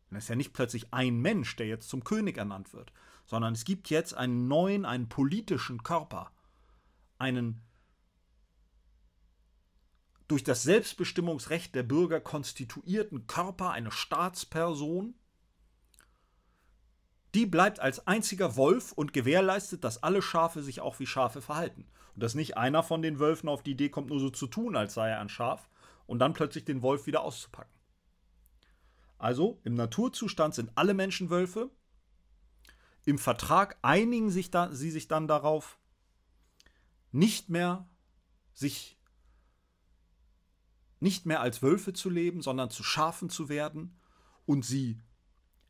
dann 0.09 0.19
ist 0.19 0.29
ja 0.29 0.37
nicht 0.37 0.53
plötzlich 0.53 0.93
ein 0.93 1.21
Mensch, 1.21 1.57
der 1.57 1.67
jetzt 1.67 1.89
zum 1.89 2.05
König 2.05 2.37
ernannt 2.37 2.75
wird, 2.75 2.93
sondern 3.31 3.53
es 3.53 3.65
gibt 3.65 3.91
jetzt 3.91 4.13
einen 4.13 4.49
neuen, 4.49 4.85
einen 4.85 5.09
politischen 5.09 5.85
Körper, 5.85 6.33
einen 7.17 7.63
durch 10.27 10.43
das 10.43 10.65
Selbstbestimmungsrecht 10.65 11.73
der 11.77 11.85
Bürger 11.85 12.21
konstituierten 12.21 13.29
Körper, 13.29 13.71
eine 13.71 13.93
Staatsperson, 13.93 15.15
die 17.37 17.47
bleibt 17.47 17.79
als 17.79 18.05
einziger 18.09 18.57
Wolf 18.57 18.91
und 18.91 19.13
gewährleistet, 19.13 19.85
dass 19.85 20.03
alle 20.03 20.23
Schafe 20.23 20.65
sich 20.65 20.81
auch 20.81 20.99
wie 20.99 21.07
Schafe 21.07 21.41
verhalten. 21.41 21.87
Und 22.17 22.25
dass 22.25 22.35
nicht 22.35 22.57
einer 22.57 22.83
von 22.83 23.01
den 23.01 23.21
Wölfen 23.21 23.49
auf 23.49 23.63
die 23.63 23.73
Idee 23.73 23.91
kommt, 23.91 24.09
nur 24.09 24.19
so 24.19 24.31
zu 24.31 24.49
tun, 24.49 24.75
als 24.75 24.95
sei 24.95 25.09
er 25.09 25.21
ein 25.21 25.29
Schaf, 25.29 25.69
und 26.07 26.19
dann 26.19 26.33
plötzlich 26.33 26.65
den 26.65 26.83
Wolf 26.83 27.07
wieder 27.07 27.23
auszupacken. 27.23 27.73
Also 29.19 29.61
im 29.63 29.75
Naturzustand 29.75 30.57
sind 30.57 30.73
alle 30.75 30.95
Menschen 30.95 31.31
Wölfe. 31.31 31.71
Im 33.05 33.19
Vertrag 33.19 33.79
einigen 33.83 34.31
sich 34.31 34.51
da, 34.51 34.73
sie 34.73 34.91
sich 34.91 35.09
dann 35.09 35.27
darauf, 35.27 35.79
nicht 37.13 37.49
mehr 37.49 37.89
sich 38.53 38.99
nicht 41.01 41.25
mehr 41.25 41.41
als 41.41 41.63
Wölfe 41.63 41.95
zu 41.95 42.11
leben, 42.11 42.43
sondern 42.43 42.71
zu 42.71 42.83
Schafen 42.83 43.31
zu 43.31 43.49
werden 43.49 43.99
und 44.45 44.65
sie 44.65 45.01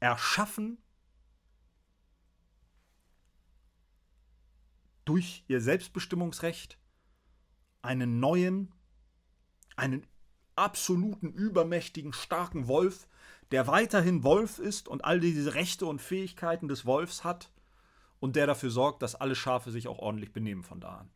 erschaffen 0.00 0.78
durch 5.04 5.44
ihr 5.46 5.60
Selbstbestimmungsrecht 5.60 6.78
einen 7.82 8.20
neuen, 8.20 8.74
einen 9.76 10.06
absoluten, 10.56 11.32
übermächtigen, 11.32 12.12
starken 12.12 12.66
Wolf, 12.66 13.08
der 13.50 13.66
weiterhin 13.66 14.22
Wolf 14.22 14.58
ist 14.58 14.88
und 14.88 15.04
all 15.04 15.20
diese 15.20 15.54
Rechte 15.54 15.86
und 15.86 16.00
Fähigkeiten 16.00 16.68
des 16.68 16.86
Wolfs 16.86 17.24
hat 17.24 17.50
und 18.20 18.36
der 18.36 18.46
dafür 18.46 18.70
sorgt, 18.70 19.02
dass 19.02 19.14
alle 19.14 19.34
Schafe 19.34 19.70
sich 19.70 19.88
auch 19.88 19.98
ordentlich 19.98 20.32
benehmen 20.32 20.62
von 20.62 20.80
da 20.80 20.98
an. 20.98 21.10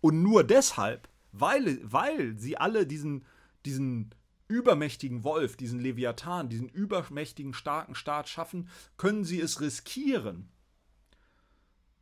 Und 0.00 0.22
nur 0.22 0.44
deshalb, 0.44 1.08
weil, 1.32 1.80
weil 1.82 2.38
sie 2.38 2.56
alle 2.56 2.86
diesen, 2.86 3.24
diesen 3.64 4.14
übermächtigen 4.48 5.24
Wolf, 5.24 5.56
diesen 5.56 5.80
Leviathan, 5.80 6.48
diesen 6.48 6.68
übermächtigen, 6.68 7.54
starken 7.54 7.94
Staat 7.94 8.28
schaffen, 8.28 8.68
können 8.96 9.24
sie 9.24 9.40
es 9.40 9.60
riskieren, 9.60 10.48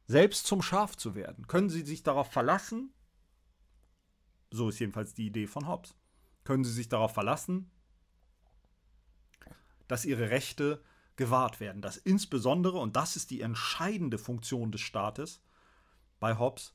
selbst 0.07 0.46
zum 0.46 0.61
Schaf 0.61 0.96
zu 0.96 1.14
werden. 1.14 1.46
Können 1.46 1.70
sie 1.70 1.83
sich 1.83 2.03
darauf 2.03 2.31
verlassen, 2.31 2.92
so 4.50 4.68
ist 4.68 4.79
jedenfalls 4.79 5.14
die 5.14 5.27
Idee 5.27 5.46
von 5.46 5.66
Hobbes, 5.66 5.94
können 6.44 6.64
sie 6.64 6.72
sich 6.72 6.88
darauf 6.88 7.14
verlassen, 7.14 7.70
dass 9.88 10.05
ihre 10.05 10.31
Rechte 10.31 10.83
gewahrt 11.16 11.61
werden, 11.61 11.83
dass 11.83 11.97
insbesondere, 11.97 12.79
und 12.79 12.97
das 12.97 13.16
ist 13.16 13.31
die 13.31 13.40
entscheidende 13.40 14.18
Funktion 14.18 14.73
des 14.73 14.81
Staates 14.81 15.42
bei 16.20 16.38
Hobbes, 16.38 16.75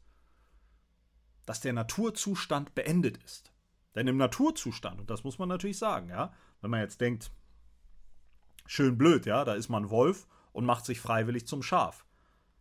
dass 1.46 1.62
der 1.62 1.74
Naturzustand 1.74 2.76
beendet 2.76 3.18
ist. 3.24 3.52
Denn 3.96 4.08
im 4.08 4.18
Naturzustand, 4.18 5.00
und 5.00 5.10
das 5.10 5.24
muss 5.24 5.40
man 5.40 5.50
natürlich 5.50 5.78
sagen, 5.78 6.10
ja, 6.10 6.34
wenn 6.62 6.72
man 6.72 6.82
jetzt 6.82 7.02
denkt, 7.02 7.32
schön 8.66 8.98
blöd, 8.98 9.26
ja, 9.26 9.44
da 9.44 9.56
ist 9.56 9.70
man 9.70 9.90
Wolf 9.90 10.28
und 10.52 10.66
macht 10.66 10.86
sich 10.86 11.02
freiwillig 11.02 11.48
zum 11.48 11.64
Schaf. 11.64 12.06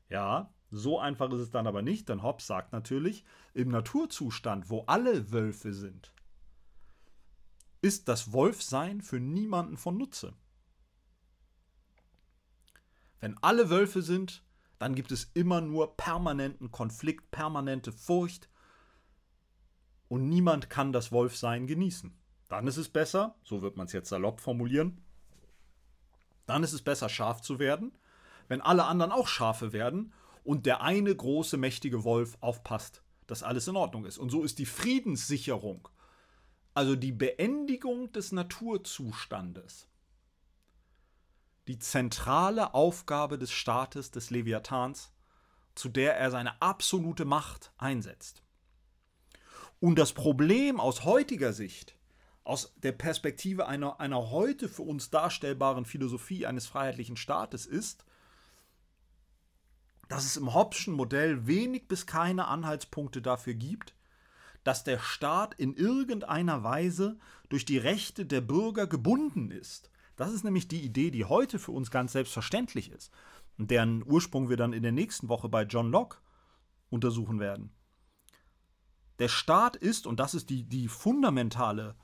Ja, 0.09 0.53
so 0.71 0.99
einfach 0.99 1.31
ist 1.31 1.41
es 1.41 1.51
dann 1.51 1.67
aber 1.67 1.83
nicht, 1.83 2.09
denn 2.09 2.23
Hobbes 2.23 2.47
sagt 2.47 2.73
natürlich, 2.73 3.25
im 3.55 3.69
Naturzustand, 3.69 4.71
wo 4.71 4.85
alle 4.87 5.31
Wölfe 5.33 5.73
sind, 5.73 6.13
ist 7.81 8.09
das 8.09 8.33
Wolfsein 8.33 9.01
für 9.01 9.21
niemanden 9.21 9.77
von 9.77 9.97
Nutze. 9.97 10.35
Wenn 13.21 13.37
alle 13.39 13.71
Wölfe 13.71 14.03
sind, 14.03 14.45
dann 14.79 14.95
gibt 14.95 15.11
es 15.11 15.31
immer 15.35 15.61
nur 15.61 15.97
permanenten 15.97 16.71
Konflikt, 16.71 17.31
permanente 17.31 17.93
Furcht 17.93 18.49
und 20.09 20.29
niemand 20.29 20.71
kann 20.71 20.93
das 20.93 21.11
Wolfsein 21.13 21.67
genießen. 21.67 22.17
Dann 22.49 22.67
ist 22.67 22.77
es 22.77 22.89
besser, 22.89 23.35
so 23.43 23.61
wird 23.61 23.77
man 23.77 23.87
es 23.87 23.93
jetzt 23.93 24.09
salopp 24.09 24.41
formulieren, 24.41 25.03
dann 26.47 26.63
ist 26.63 26.73
es 26.73 26.83
besser, 26.83 27.09
scharf 27.09 27.43
zu 27.43 27.59
werden, 27.59 27.93
wenn 28.49 28.63
alle 28.63 28.85
anderen 28.85 29.13
auch 29.13 29.29
Schafe 29.29 29.73
werden 29.73 30.13
und 30.45 30.65
der 30.65 30.81
eine 30.81 31.15
große, 31.15 31.59
mächtige 31.59 32.05
Wolf 32.05 32.39
aufpasst, 32.41 33.03
dass 33.27 33.43
alles 33.43 33.69
in 33.69 33.77
Ordnung 33.77 34.07
ist. 34.07 34.17
Und 34.17 34.31
so 34.31 34.43
ist 34.43 34.59
die 34.59 34.65
Friedenssicherung, 34.65 35.89
also 36.79 36.95
die 36.95 37.11
Beendigung 37.11 38.13
des 38.13 38.31
Naturzustandes, 38.31 39.89
die 41.67 41.81
zentrale 41.81 42.73
Aufgabe 42.73 43.37
des 43.37 43.51
Staates, 43.51 44.13
des 44.13 44.31
Leviathans, 44.31 45.11
zu 45.75 45.89
der 45.89 46.17
er 46.17 46.31
seine 46.31 46.63
absolute 46.63 47.25
Macht 47.25 47.73
einsetzt. 47.79 48.45
Und 49.81 49.99
das 49.99 50.13
Problem 50.13 50.79
aus 50.79 51.03
heutiger 51.03 51.53
Sicht, 51.53 51.97
aus 52.45 52.73
der 52.77 52.93
Perspektive 52.93 53.67
einer, 53.67 53.99
einer 53.99 54.31
heute 54.31 54.69
für 54.69 54.83
uns 54.83 55.11
darstellbaren 55.11 55.85
Philosophie 55.85 56.47
eines 56.47 56.69
freiheitlichen 56.69 57.17
Staates 57.17 57.67
ist, 57.67 58.05
dass 60.07 60.25
es 60.25 60.37
im 60.37 60.55
Hobbschen 60.55 60.95
Modell 60.95 61.49
wenig 61.49 61.89
bis 61.89 62.07
keine 62.07 62.47
Anhaltspunkte 62.47 63.21
dafür 63.21 63.55
gibt, 63.55 63.98
dass 64.69 64.85
der 64.85 64.99
Staat 64.99 65.55
in 65.55 65.73
irgendeiner 65.73 66.63
Weise 66.63 67.19
durch 67.49 67.65
die 67.65 67.79
Rechte 67.79 68.27
der 68.27 68.43
Bürger 68.43 68.87
gebunden 68.87 69.51
ist. 69.51 69.91
Das 70.15 70.31
ist 70.31 70.45
nämlich 70.45 70.69
die 70.69 70.83
Idee, 70.83 71.11
die 71.11 71.25
heute 71.25 71.59
für 71.59 71.73
uns 71.73 71.91
ganz 71.91 72.13
selbstverständlich 72.13 72.91
ist 72.91 73.11
und 73.57 73.71
deren 73.71 74.05
Ursprung 74.05 74.51
wir 74.51 74.59
dann 74.59 74.75
in 74.75 74.83
der 74.83 74.93
nächsten 74.93 75.31
Woche 75.31 75.49
bei 75.49 75.63
John 75.63 75.91
Locke 75.91 76.19
untersuchen 76.91 77.41
werden. 77.41 77.71
Der 79.21 79.29
Staat 79.29 79.75
ist, 79.75 80.07
und 80.07 80.21
das 80.21 80.35
ist 80.35 80.51
die, 80.51 80.65
die 80.65 80.89
fundamentale 80.89 81.97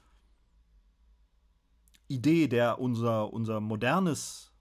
Idee, 2.08 2.48
der 2.48 2.78
unser, 2.78 3.30
unser 3.30 3.60
modernes 3.60 4.54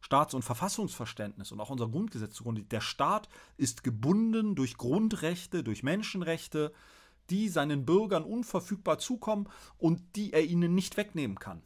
Staats- 0.00 0.32
und 0.32 0.42
Verfassungsverständnis 0.42 1.52
und 1.52 1.60
auch 1.60 1.68
unser 1.68 1.88
Grundgesetz 1.90 2.32
zugrunde. 2.32 2.62
Der 2.62 2.80
Staat 2.80 3.28
ist 3.58 3.84
gebunden 3.84 4.54
durch 4.54 4.78
Grundrechte, 4.78 5.62
durch 5.62 5.82
Menschenrechte, 5.82 6.72
die 7.32 7.48
seinen 7.48 7.86
Bürgern 7.86 8.24
unverfügbar 8.24 8.98
zukommen 8.98 9.48
und 9.78 10.16
die 10.16 10.34
er 10.34 10.44
ihnen 10.44 10.74
nicht 10.74 10.98
wegnehmen 10.98 11.38
kann. 11.38 11.64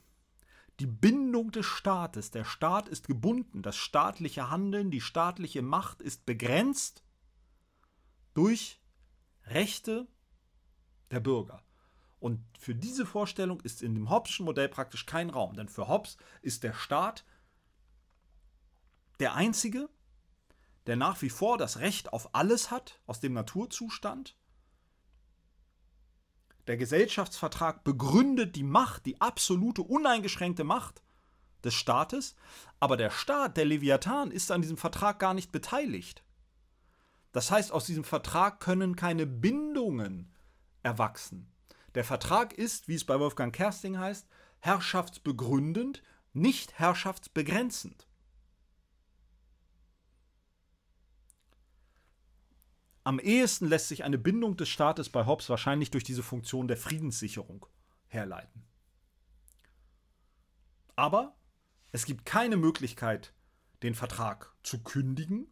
Die 0.79 0.87
Bindung 0.87 1.51
des 1.51 1.67
Staates, 1.67 2.31
der 2.31 2.45
Staat 2.45 2.89
ist 2.89 3.09
gebunden, 3.09 3.63
das 3.63 3.77
staatliche 3.77 4.49
Handeln, 4.49 4.93
die 4.93 5.01
staatliche 5.01 5.63
Macht 5.63 6.01
ist 6.03 6.25
begrenzt 6.25 7.03
durch 8.35 8.81
Rechte 9.47 10.07
der 11.11 11.21
Bürger. 11.21 11.63
Und 12.21 12.45
für 12.59 12.75
diese 12.75 13.05
Vorstellung 13.05 13.61
ist 13.61 13.83
in 13.83 13.95
dem 13.95 14.09
Hobbes'schen 14.09 14.45
Modell 14.45 14.69
praktisch 14.69 15.05
kein 15.05 15.31
Raum, 15.31 15.55
denn 15.55 15.69
für 15.69 15.89
Hobbes 15.89 16.17
ist 16.43 16.63
der 16.63 16.75
Staat 16.75 17.25
der 19.19 19.35
Einzige, 19.35 19.89
der 20.87 20.97
nach 20.97 21.23
wie 21.23 21.31
vor 21.31 21.59
das 21.59 21.79
Recht 21.79 22.13
auf 22.13 22.35
alles 22.35 22.71
hat 22.71 23.01
aus 23.07 23.19
dem 23.19 23.33
Naturzustand. 23.33 24.37
Der 26.67 26.77
Gesellschaftsvertrag 26.77 27.85
begründet 27.85 28.57
die 28.57 28.65
Macht, 28.65 29.07
die 29.07 29.21
absolute, 29.21 29.83
uneingeschränkte 29.83 30.65
Macht 30.65 31.03
des 31.65 31.75
Staates, 31.75 32.35
aber 32.81 32.97
der 32.97 33.11
Staat, 33.11 33.57
der 33.57 33.65
Leviathan, 33.65 34.31
ist 34.31 34.51
an 34.51 34.63
diesem 34.63 34.77
Vertrag 34.77 35.19
gar 35.19 35.35
nicht 35.35 35.53
beteiligt. 35.53 36.23
Das 37.33 37.51
heißt, 37.51 37.71
aus 37.71 37.87
diesem 37.87 38.05
Vertrag 38.05 38.61
können 38.61 38.97
keine 38.97 39.27
Bindungen 39.27 40.33
erwachsen. 40.83 41.53
Der 41.95 42.05
Vertrag 42.05 42.53
ist, 42.53 42.89
wie 42.89 42.95
es 42.95 43.05
bei 43.05 43.19
Wolfgang 43.21 43.55
Kersting 43.55 43.99
heißt, 43.99 44.27
herrschaftsbegründend, 44.61 46.03
nicht 46.33 46.79
herrschaftsbegrenzend. 46.79 48.07
Am 53.07 53.21
ehesten 53.21 53.69
lässt 53.69 53.87
sich 53.87 54.03
eine 54.03 54.19
Bindung 54.19 54.57
des 54.57 54.69
Staates 54.69 55.11
bei 55.11 55.27
Hobbes 55.27 55.49
wahrscheinlich 55.49 55.93
durch 55.93 56.03
diese 56.03 56.25
Funktion 56.25 56.67
der 56.67 56.77
Friedenssicherung 56.77 57.65
herleiten. 58.09 58.65
Aber 60.97 61.37
es 61.93 62.05
gibt 62.05 62.25
keine 62.27 62.57
Möglichkeit, 62.57 63.33
den 63.85 63.95
Vertrag 63.95 64.53
zu 64.65 64.83
kündigen, 64.83 65.47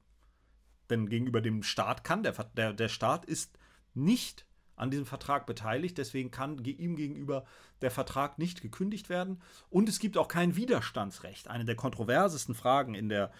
denn 0.90 1.08
gegenüber 1.08 1.40
dem 1.40 1.62
Staat 1.62 2.02
kann, 2.02 2.24
der, 2.24 2.32
der, 2.32 2.72
der 2.72 2.88
Staat 2.88 3.24
ist 3.24 3.56
nicht 3.94 4.46
an 4.74 4.90
diesem 4.90 5.06
Vertrag 5.06 5.46
beteiligt, 5.46 5.96
deswegen 5.96 6.32
kann 6.32 6.58
ihm 6.64 6.96
gegenüber 6.96 7.44
der 7.82 7.92
Vertrag 7.92 8.36
nicht 8.36 8.62
gekündigt 8.62 9.08
werden. 9.08 9.40
Und 9.70 9.88
es 9.88 10.00
gibt 10.00 10.18
auch 10.18 10.26
kein 10.26 10.56
Widerstandsrecht. 10.56 11.46
Eine 11.46 11.64
der 11.64 11.76
kontroversesten 11.76 12.56
Fragen 12.56 12.96
in 12.96 13.08
der, 13.08 13.30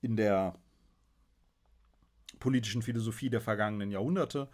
in 0.00 0.14
der 0.14 0.60
politischen 2.44 2.82
Philosophie 2.82 3.30
der 3.30 3.40
vergangenen 3.40 3.90
Jahrhunderte 3.90 4.50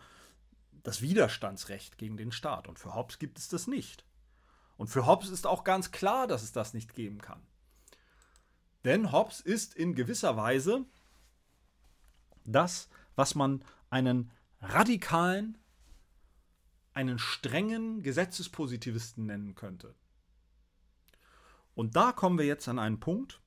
das 0.85 1.03
Widerstandsrecht 1.03 1.99
gegen 1.99 2.17
den 2.17 2.31
Staat. 2.31 2.69
Und 2.69 2.79
für 2.79 2.95
Hobbes 2.95 3.19
gibt 3.19 3.37
es 3.37 3.49
das 3.49 3.67
nicht. 3.67 4.05
Und 4.77 4.87
für 4.87 5.07
Hobbes 5.07 5.29
ist 5.29 5.45
auch 5.45 5.65
ganz 5.65 5.91
klar, 5.91 6.29
dass 6.29 6.45
es 6.45 6.53
das 6.53 6.73
nicht 6.73 6.95
geben 6.95 7.21
kann. 7.21 7.43
Denn 8.85 9.11
Hobbes 9.11 9.41
ist 9.41 9.75
in 9.75 9.97
gewisser 9.97 10.37
Weise 10.37 10.85
das, 12.45 12.89
was 13.17 13.35
man 13.35 13.65
einen 13.91 14.31
radikalen, 14.61 15.59
einen 16.95 17.19
strengen 17.19 18.05
Gesetzespositivisten 18.05 19.27
nennen 19.27 19.57
könnte. 19.57 19.97
Und 21.75 21.97
da 21.97 22.13
kommen 22.13 22.39
wir 22.39 22.47
jetzt 22.47 22.69
an 22.69 22.79
einen 22.79 23.01
Punkt, 23.01 23.41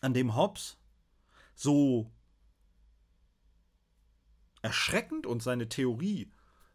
an 0.00 0.12
dem 0.12 0.34
Hobbes 0.34 0.76
so 1.54 2.10
erschreckend 4.62 5.26
und 5.26 5.42
seine 5.42 5.68
Theorie 5.68 6.30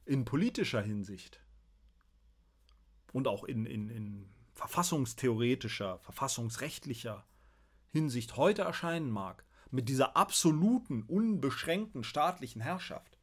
in 0.05 0.25
politischer 0.25 0.81
Hinsicht 0.81 1.41
und 3.13 3.27
auch 3.27 3.43
in, 3.43 3.65
in, 3.65 3.89
in 3.89 4.29
verfassungstheoretischer, 4.53 5.99
verfassungsrechtlicher 5.99 7.25
Hinsicht 7.89 8.37
heute 8.37 8.63
erscheinen 8.63 9.09
mag, 9.09 9.45
mit 9.71 9.89
dieser 9.89 10.15
absoluten, 10.15 11.03
unbeschränkten 11.03 12.03
staatlichen 12.03 12.61
Herrschaft, 12.61 13.17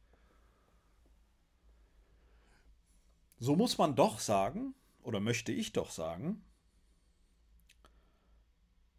so 3.37 3.55
muss 3.55 3.77
man 3.77 3.95
doch 3.95 4.19
sagen, 4.19 4.73
oder 5.01 5.19
möchte 5.19 5.51
ich 5.51 5.73
doch 5.73 5.91
sagen, 5.91 6.43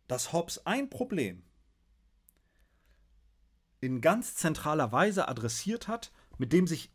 dass 0.06 0.32
Hobbes 0.32 0.66
ein 0.66 0.88
Problem 0.90 1.42
in 3.80 4.00
ganz 4.00 4.34
zentraler 4.34 4.92
Weise 4.92 5.28
adressiert 5.28 5.88
hat, 5.88 6.12
mit 6.38 6.52
dem 6.52 6.66
sich, 6.66 6.92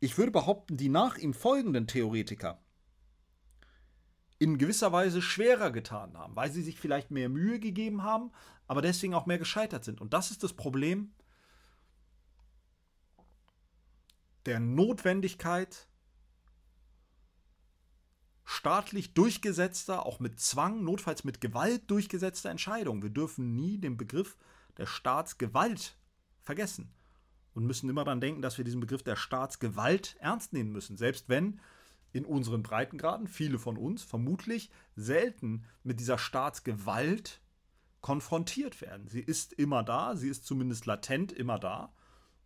ich 0.00 0.16
würde 0.18 0.32
behaupten, 0.32 0.76
die 0.76 0.88
nach 0.88 1.16
ihm 1.18 1.34
folgenden 1.34 1.86
Theoretiker 1.86 2.60
in 4.38 4.56
gewisser 4.56 4.90
Weise 4.90 5.20
schwerer 5.20 5.70
getan 5.70 6.16
haben, 6.16 6.34
weil 6.34 6.50
sie 6.50 6.62
sich 6.62 6.80
vielleicht 6.80 7.10
mehr 7.10 7.28
Mühe 7.28 7.60
gegeben 7.60 8.02
haben, 8.02 8.32
aber 8.66 8.80
deswegen 8.80 9.14
auch 9.14 9.26
mehr 9.26 9.38
gescheitert 9.38 9.84
sind. 9.84 10.00
Und 10.00 10.14
das 10.14 10.30
ist 10.30 10.42
das 10.42 10.54
Problem 10.54 11.12
der 14.46 14.60
Notwendigkeit 14.60 15.88
staatlich 18.44 19.12
durchgesetzter, 19.14 20.06
auch 20.06 20.18
mit 20.18 20.40
Zwang, 20.40 20.82
notfalls 20.82 21.22
mit 21.24 21.40
Gewalt 21.40 21.90
durchgesetzter 21.90 22.50
Entscheidungen. 22.50 23.02
Wir 23.02 23.10
dürfen 23.10 23.54
nie 23.54 23.78
den 23.78 23.96
Begriff 23.96 24.36
der 24.78 24.86
Staatsgewalt 24.86 25.96
vergessen 26.50 26.92
und 27.54 27.64
müssen 27.64 27.88
immer 27.88 28.04
daran 28.04 28.20
denken, 28.20 28.42
dass 28.42 28.58
wir 28.58 28.64
diesen 28.64 28.80
Begriff 28.80 29.04
der 29.04 29.14
Staatsgewalt 29.14 30.16
ernst 30.18 30.52
nehmen 30.52 30.72
müssen, 30.72 30.96
selbst 30.96 31.28
wenn 31.28 31.60
in 32.12 32.24
unseren 32.24 32.64
Breitengraden, 32.64 33.28
viele 33.28 33.60
von 33.60 33.76
uns 33.76 34.02
vermutlich 34.02 34.68
selten 34.96 35.64
mit 35.84 36.00
dieser 36.00 36.18
Staatsgewalt 36.18 37.40
konfrontiert 38.00 38.80
werden. 38.80 39.06
Sie 39.06 39.20
ist 39.20 39.52
immer 39.52 39.84
da, 39.84 40.16
sie 40.16 40.28
ist 40.28 40.44
zumindest 40.44 40.86
latent 40.86 41.30
immer 41.30 41.60
da 41.60 41.92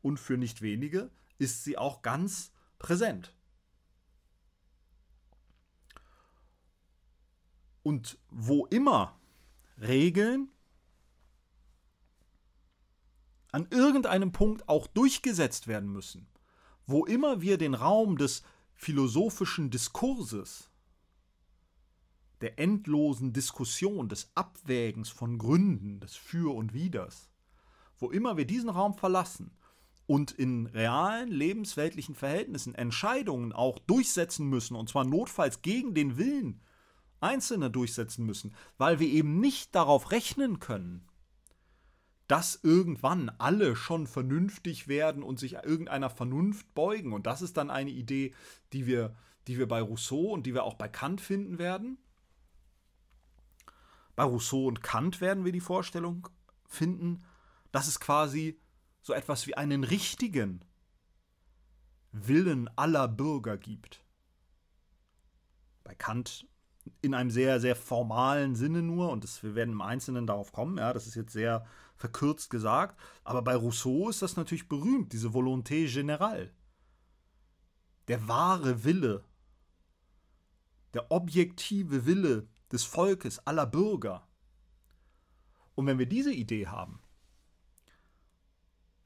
und 0.02 0.20
für 0.20 0.36
nicht 0.36 0.60
wenige 0.60 1.10
ist 1.38 1.64
sie 1.64 1.78
auch 1.78 2.02
ganz 2.02 2.52
präsent. 2.78 3.34
Und 7.82 8.18
wo 8.28 8.66
immer 8.66 9.18
Regeln 9.80 10.50
an 13.54 13.68
irgendeinem 13.70 14.32
Punkt 14.32 14.68
auch 14.68 14.88
durchgesetzt 14.88 15.68
werden 15.68 15.88
müssen, 15.88 16.26
wo 16.86 17.04
immer 17.04 17.40
wir 17.40 17.56
den 17.56 17.74
Raum 17.74 18.18
des 18.18 18.42
philosophischen 18.74 19.70
Diskurses, 19.70 20.70
der 22.40 22.58
endlosen 22.58 23.32
Diskussion, 23.32 24.08
des 24.08 24.32
Abwägens 24.34 25.08
von 25.08 25.38
Gründen, 25.38 26.00
des 26.00 26.16
Für 26.16 26.52
und 26.52 26.74
Widers, 26.74 27.30
wo 28.00 28.10
immer 28.10 28.36
wir 28.36 28.44
diesen 28.44 28.70
Raum 28.70 28.94
verlassen 28.94 29.52
und 30.06 30.32
in 30.32 30.66
realen 30.66 31.28
lebensweltlichen 31.28 32.16
Verhältnissen 32.16 32.74
Entscheidungen 32.74 33.52
auch 33.52 33.78
durchsetzen 33.78 34.48
müssen, 34.48 34.74
und 34.74 34.88
zwar 34.88 35.04
notfalls 35.04 35.62
gegen 35.62 35.94
den 35.94 36.16
Willen 36.18 36.60
Einzelner 37.20 37.70
durchsetzen 37.70 38.26
müssen, 38.26 38.52
weil 38.78 38.98
wir 38.98 39.06
eben 39.06 39.38
nicht 39.38 39.76
darauf 39.76 40.10
rechnen 40.10 40.58
können, 40.58 41.06
dass 42.26 42.58
irgendwann 42.62 43.30
alle 43.38 43.76
schon 43.76 44.06
vernünftig 44.06 44.88
werden 44.88 45.22
und 45.22 45.38
sich 45.38 45.54
irgendeiner 45.54 46.10
Vernunft 46.10 46.74
beugen. 46.74 47.12
Und 47.12 47.26
das 47.26 47.42
ist 47.42 47.56
dann 47.56 47.70
eine 47.70 47.90
Idee, 47.90 48.34
die 48.72 48.87
wir, 48.87 49.14
die 49.46 49.58
wir 49.58 49.68
bei 49.68 49.80
Rousseau 49.82 50.32
und 50.32 50.46
die 50.46 50.54
wir 50.54 50.64
auch 50.64 50.74
bei 50.74 50.88
Kant 50.88 51.20
finden 51.20 51.58
werden. 51.58 51.98
Bei 54.16 54.24
Rousseau 54.24 54.66
und 54.66 54.82
Kant 54.82 55.20
werden 55.20 55.44
wir 55.44 55.52
die 55.52 55.60
Vorstellung 55.60 56.28
finden, 56.66 57.24
dass 57.72 57.88
es 57.88 58.00
quasi 58.00 58.58
so 59.02 59.12
etwas 59.12 59.46
wie 59.46 59.56
einen 59.56 59.84
richtigen 59.84 60.64
Willen 62.12 62.70
aller 62.76 63.08
Bürger 63.08 63.58
gibt. 63.58 64.04
Bei 65.82 65.94
Kant 65.94 66.46
in 67.02 67.14
einem 67.14 67.30
sehr, 67.30 67.60
sehr 67.60 67.76
formalen 67.76 68.54
Sinne 68.54 68.82
nur, 68.82 69.10
und 69.10 69.24
das, 69.24 69.42
wir 69.42 69.54
werden 69.54 69.72
im 69.72 69.82
Einzelnen 69.82 70.26
darauf 70.26 70.52
kommen, 70.52 70.78
ja, 70.78 70.92
das 70.92 71.06
ist 71.06 71.14
jetzt 71.14 71.32
sehr 71.32 71.66
verkürzt 72.04 72.50
gesagt. 72.50 73.00
Aber 73.24 73.40
bei 73.40 73.56
Rousseau 73.56 74.10
ist 74.10 74.20
das 74.20 74.36
natürlich 74.36 74.68
berühmt, 74.68 75.12
diese 75.14 75.28
Volonté 75.28 75.86
générale. 75.88 76.50
Der 78.08 78.28
wahre 78.28 78.84
Wille, 78.84 79.24
der 80.92 81.10
objektive 81.10 82.04
Wille 82.04 82.46
des 82.70 82.84
Volkes, 82.84 83.38
aller 83.46 83.66
Bürger. 83.66 84.28
Und 85.74 85.86
wenn 85.86 85.98
wir 85.98 86.06
diese 86.06 86.32
Idee 86.32 86.66
haben, 86.66 87.00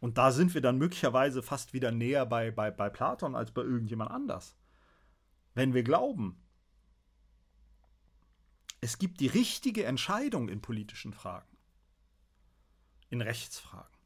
und 0.00 0.18
da 0.18 0.32
sind 0.32 0.54
wir 0.54 0.60
dann 0.60 0.78
möglicherweise 0.78 1.42
fast 1.42 1.72
wieder 1.72 1.92
näher 1.92 2.26
bei, 2.26 2.50
bei, 2.50 2.70
bei 2.70 2.88
Platon 2.88 3.34
als 3.34 3.50
bei 3.52 3.62
irgendjemand 3.62 4.10
anders. 4.10 4.56
Wenn 5.54 5.74
wir 5.74 5.82
glauben, 5.82 6.40
es 8.80 8.98
gibt 8.98 9.18
die 9.18 9.26
richtige 9.26 9.84
Entscheidung 9.84 10.48
in 10.48 10.60
politischen 10.60 11.12
Fragen, 11.12 11.57
in 13.10 13.20
Rechtsfragen. 13.20 13.98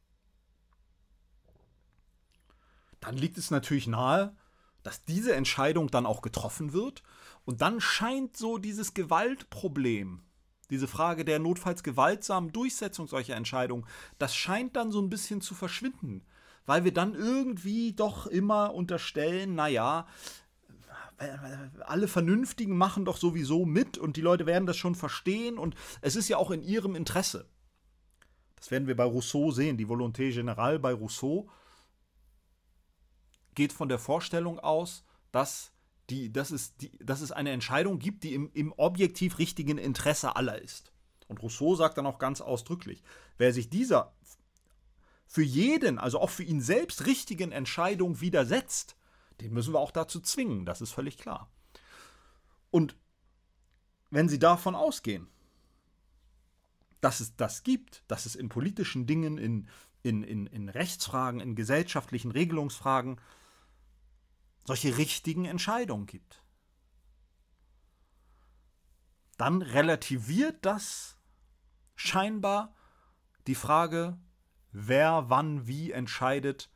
Dann 3.01 3.17
liegt 3.17 3.37
es 3.37 3.51
natürlich 3.51 3.87
nahe, 3.87 4.37
dass 4.83 5.05
diese 5.05 5.35
Entscheidung 5.35 5.91
dann 5.91 6.07
auch 6.07 6.23
getroffen 6.23 6.73
wird 6.73 7.03
und 7.45 7.61
dann 7.61 7.81
scheint 7.81 8.37
so 8.37 8.59
dieses 8.59 8.95
Gewaltproblem, 8.95 10.23
diese 10.71 10.89
Frage 10.89 11.25
der 11.25 11.39
notfalls 11.39 11.83
gewaltsamen 11.83 12.53
Durchsetzung 12.53 13.09
solcher 13.09 13.37
Entscheidungen, 13.37 13.87
das 14.19 14.35
scheint 14.35 14.77
dann 14.77 14.93
so 14.93 15.01
ein 15.01 15.11
bisschen 15.11 15.41
zu 15.41 15.55
verschwinden, 15.55 16.25
weil 16.65 16.85
wir 16.85 16.95
dann 16.95 17.15
irgendwie 17.15 17.93
doch 17.93 18.27
immer 18.27 18.73
unterstellen, 18.73 19.55
naja, 19.55 20.07
alle 21.81 22.09
Vernünftigen 22.09 22.77
machen 22.77 23.05
doch 23.05 23.17
sowieso 23.17 23.65
mit 23.65 23.99
und 23.99 24.17
die 24.17 24.23
Leute 24.23 24.47
werden 24.47 24.67
das 24.67 24.77
schon 24.77 24.95
verstehen 24.95 25.59
und 25.59 25.75
es 26.01 26.17
ist 26.17 26.29
ja 26.29 26.37
auch 26.37 26.51
in 26.51 26.63
ihrem 26.63 26.97
Interesse. 26.97 27.49
Das 28.63 28.71
werden 28.71 28.87
wir 28.87 28.97
bei 28.97 29.03
Rousseau 29.03 29.51
sehen. 29.51 29.77
Die 29.77 29.89
Volonté 29.89 30.33
Générale 30.33 30.79
bei 30.79 30.93
Rousseau 30.93 31.49
geht 33.57 33.73
von 33.73 33.89
der 33.89 33.99
Vorstellung 33.99 34.61
aus, 34.61 35.05
dass, 35.33 35.73
die, 36.09 36.33
dass, 36.33 36.53
es, 36.53 36.77
die, 36.77 36.97
dass 36.99 37.23
es 37.23 37.33
eine 37.33 37.51
Entscheidung 37.51 37.99
gibt, 37.99 38.23
die 38.23 38.35
im, 38.35 38.53
im 38.55 38.73
objektiv 38.77 39.41
richtigen 39.41 39.79
Interesse 39.79 40.37
aller 40.37 40.63
ist. 40.63 40.93
Und 41.27 41.43
Rousseau 41.43 41.75
sagt 41.75 41.99
dann 41.99 42.07
auch 42.07 42.21
ganz 42.21 42.41
ausdrücklich, 42.41 43.03
wer 43.37 43.53
sich 43.53 43.69
dieser 43.69 44.15
für 45.27 45.43
jeden, 45.43 45.99
also 45.99 46.21
auch 46.21 46.31
für 46.31 46.45
ihn 46.45 46.61
selbst 46.61 47.05
richtigen 47.07 47.51
Entscheidung 47.51 48.21
widersetzt, 48.21 48.95
den 49.41 49.53
müssen 49.53 49.75
wir 49.75 49.81
auch 49.81 49.91
dazu 49.91 50.21
zwingen, 50.21 50.67
das 50.67 50.81
ist 50.81 50.93
völlig 50.93 51.19
klar. 51.19 51.51
Und 52.71 52.95
wenn 54.11 54.29
Sie 54.29 54.39
davon 54.39 54.77
ausgehen, 54.77 55.32
dass 57.03 57.21
es 57.21 57.37
das 57.37 57.65
gibt, 57.65 58.05
dass 58.07 58.25
es 58.27 58.37
in 58.37 58.49
politischen 58.49 59.07
Dingen, 59.07 59.37
in, 59.37 59.69
in, 60.03 60.23
in, 60.23 60.47
in 60.47 60.69
Rechtsfragen, 60.69 61.41
in 61.41 61.57
gesellschaftlichen 61.57 62.31
Regelungsfragen 62.31 63.21
solche 64.65 64.97
richtigen 64.97 65.45
Entscheidungen 65.45 66.07
gibt. 66.07 66.43
Dann 69.37 69.63
relativiert 69.63 70.65
das 70.65 71.19
scheinbar 71.97 72.73
die 73.49 73.57
Frage, 73.57 74.17
wer 74.71 75.29
wann 75.29 75.67
wie 75.67 75.91
entscheidet, 75.91 76.71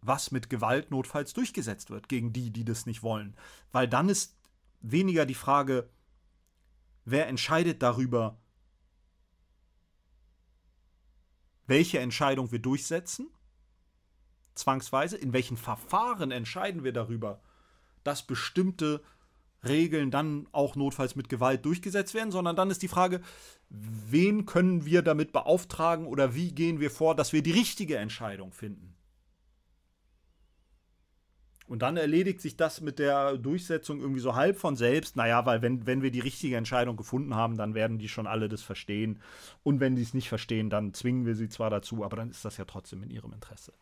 was 0.00 0.30
mit 0.30 0.48
Gewalt 0.48 0.90
notfalls 0.90 1.34
durchgesetzt 1.34 1.90
wird 1.90 2.08
gegen 2.08 2.32
die, 2.32 2.50
die 2.50 2.64
das 2.64 2.86
nicht 2.86 3.02
wollen. 3.02 3.36
Weil 3.70 3.86
dann 3.86 4.08
ist 4.08 4.38
weniger 4.80 5.26
die 5.26 5.34
Frage, 5.34 5.90
Wer 7.10 7.26
entscheidet 7.26 7.80
darüber, 7.82 8.38
welche 11.66 12.00
Entscheidung 12.00 12.52
wir 12.52 12.58
durchsetzen? 12.58 13.30
Zwangsweise. 14.54 15.16
In 15.16 15.32
welchen 15.32 15.56
Verfahren 15.56 16.30
entscheiden 16.30 16.84
wir 16.84 16.92
darüber, 16.92 17.40
dass 18.04 18.26
bestimmte 18.26 19.02
Regeln 19.64 20.10
dann 20.10 20.48
auch 20.52 20.76
notfalls 20.76 21.16
mit 21.16 21.30
Gewalt 21.30 21.64
durchgesetzt 21.64 22.12
werden, 22.12 22.30
sondern 22.30 22.56
dann 22.56 22.70
ist 22.70 22.82
die 22.82 22.88
Frage, 22.88 23.22
wen 23.70 24.44
können 24.44 24.84
wir 24.84 25.00
damit 25.00 25.32
beauftragen 25.32 26.06
oder 26.06 26.34
wie 26.34 26.52
gehen 26.52 26.78
wir 26.78 26.90
vor, 26.90 27.14
dass 27.14 27.32
wir 27.32 27.42
die 27.42 27.52
richtige 27.52 27.96
Entscheidung 27.96 28.52
finden. 28.52 28.97
Und 31.68 31.80
dann 31.80 31.98
erledigt 31.98 32.40
sich 32.40 32.56
das 32.56 32.80
mit 32.80 32.98
der 32.98 33.36
Durchsetzung 33.36 34.00
irgendwie 34.00 34.20
so 34.20 34.34
halb 34.34 34.58
von 34.58 34.74
selbst. 34.74 35.16
Naja, 35.16 35.44
weil 35.44 35.60
wenn, 35.60 35.86
wenn 35.86 36.00
wir 36.00 36.10
die 36.10 36.20
richtige 36.20 36.56
Entscheidung 36.56 36.96
gefunden 36.96 37.34
haben, 37.34 37.58
dann 37.58 37.74
werden 37.74 37.98
die 37.98 38.08
schon 38.08 38.26
alle 38.26 38.48
das 38.48 38.62
verstehen. 38.62 39.20
Und 39.62 39.78
wenn 39.78 39.94
die 39.94 40.02
es 40.02 40.14
nicht 40.14 40.30
verstehen, 40.30 40.70
dann 40.70 40.94
zwingen 40.94 41.26
wir 41.26 41.34
sie 41.34 41.50
zwar 41.50 41.68
dazu, 41.68 42.04
aber 42.04 42.16
dann 42.16 42.30
ist 42.30 42.44
das 42.44 42.56
ja 42.56 42.64
trotzdem 42.64 43.02
in 43.02 43.10
ihrem 43.10 43.34
Interesse. 43.34 43.74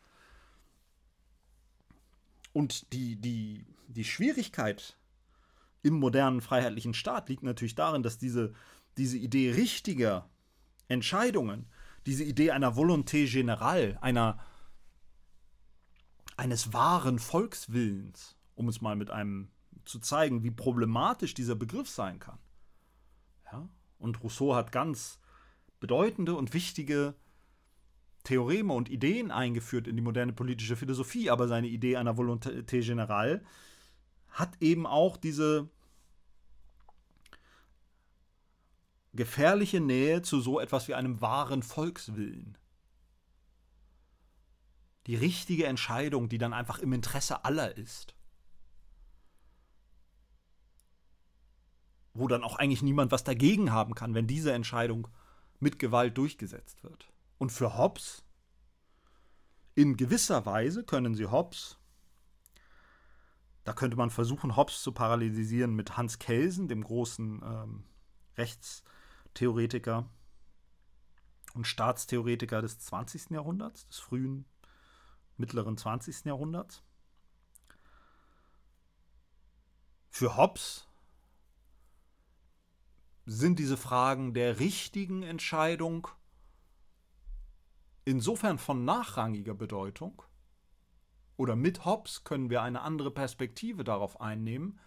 Und 2.53 2.93
die, 2.93 3.15
die, 3.15 3.65
die 3.87 4.05
Schwierigkeit 4.05 4.97
im 5.83 5.95
modernen 5.95 6.41
freiheitlichen 6.41 6.95
Staat 6.95 7.29
liegt 7.29 7.45
natürlich 7.45 7.77
darin, 7.77 8.03
dass 8.03 8.19
diese, 8.19 8.53
diese 8.97 9.17
Idee 9.17 9.53
richtiger 9.53 10.29
Entscheidungen, 10.89 11.67
diese 12.05 12.25
Idee 12.25 12.51
einer 12.51 12.75
Volonté 12.75 13.27
générale, 13.31 13.97
einer 14.03 14.41
eines 16.37 16.73
wahren 16.73 17.19
Volkswillens, 17.19 18.37
um 18.55 18.69
es 18.69 18.81
mal 18.81 18.97
mit 18.97 19.11
einem 19.11 19.49
zu 19.85 20.01
zeigen, 20.01 20.43
wie 20.43 20.51
problematisch 20.51 21.35
dieser 21.35 21.55
Begriff 21.55 21.89
sein 21.89 22.19
kann. 22.19 22.39
Ja? 23.53 23.69
Und 23.99 24.23
Rousseau 24.23 24.55
hat 24.55 24.73
ganz 24.73 25.21
bedeutende 25.81 26.35
und 26.35 26.53
wichtige 26.55 27.15
Theoreme 28.25 28.73
und 28.73 28.89
Ideen 28.89 29.31
eingeführt 29.31 29.87
in 29.87 29.97
die 29.97 30.03
moderne 30.03 30.33
politische 30.33 30.77
Philosophie, 30.77 31.31
aber 31.31 31.47
seine 31.47 31.69
Idee 31.69 31.97
einer 31.97 32.17
Volonté 32.17 32.65
générale 32.81 33.43
hat 34.31 34.61
eben 34.61 34.87
auch 34.87 35.17
diese 35.17 35.69
gefährliche 39.15 39.81
Nähe 39.81 40.23
zu 40.23 40.41
so 40.41 40.61
etwas 40.61 40.89
wie 40.89 40.95
einem 40.95 41.21
wahren 41.21 41.63
Volkswillen 41.63 42.59
die 45.07 45.17
richtige 45.17 45.67
Entscheidung, 45.67 46.29
die 46.29 46.39
dann 46.39 46.53
einfach 46.53 46.79
im 46.79 46.93
Interesse 46.93 47.45
aller 47.45 47.77
ist. 47.77 48.15
Wo 52.15 52.29
dann 52.29 52.43
auch 52.43 52.57
eigentlich 52.57 52.83
niemand 52.83 53.13
was 53.13 53.25
dagegen 53.25 53.73
haben 53.73 53.95
kann, 53.95 54.15
wenn 54.15 54.27
diese 54.27 54.53
Entscheidung 54.53 55.09
mit 55.61 55.79
Gewalt 55.79 56.19
durchgesetzt 56.19 56.83
wird. 56.83 57.13
Und 57.39 57.53
für 57.53 57.77
Hobbes, 57.77 58.25
in 59.75 59.97
gewisser 59.97 60.47
Weise 60.47 60.85
können 60.85 61.15
sie 61.15 61.27
Hobbes, 61.27 61.79
da 63.65 63.73
könnte 63.73 63.97
man 63.97 64.11
versuchen, 64.11 64.57
Hobbes 64.57 64.83
zu 64.83 64.93
paralysieren 64.93 65.75
mit 65.75 65.97
Hans 65.97 66.19
Kelsen, 66.19 66.69
dem 66.69 66.85
großen 66.85 67.43
ähm, 67.45 67.85
Rechtstheoretiker 68.37 70.09
und 71.55 71.67
Staatstheoretiker 71.67 72.63
des 72.63 72.79
20. 72.79 73.31
Jahrhunderts, 73.31 73.89
des 73.89 73.99
frühen 73.99 74.47
mittleren 75.37 75.77
20. 75.77 76.25
Jahrhunderts. 76.25 76.83
Für 80.11 80.37
Hobbes 80.37 80.89
sind 83.27 83.59
diese 83.59 83.77
Fragen 83.77 84.35
der 84.35 84.61
richtigen 84.61 85.23
Entscheidung 85.23 86.09
insofern 88.05 88.59
von 88.59 88.85
nachrangiger 88.85 89.55
Bedeutung, 89.55 90.23
oder 91.37 91.55
mit 91.55 91.85
Hobbes 91.85 92.25
können 92.25 92.51
wir 92.51 92.63
eine 92.63 92.81
andere 92.81 93.11
Perspektive 93.11 93.85
darauf 93.85 94.21
einnehmen, 94.21 94.81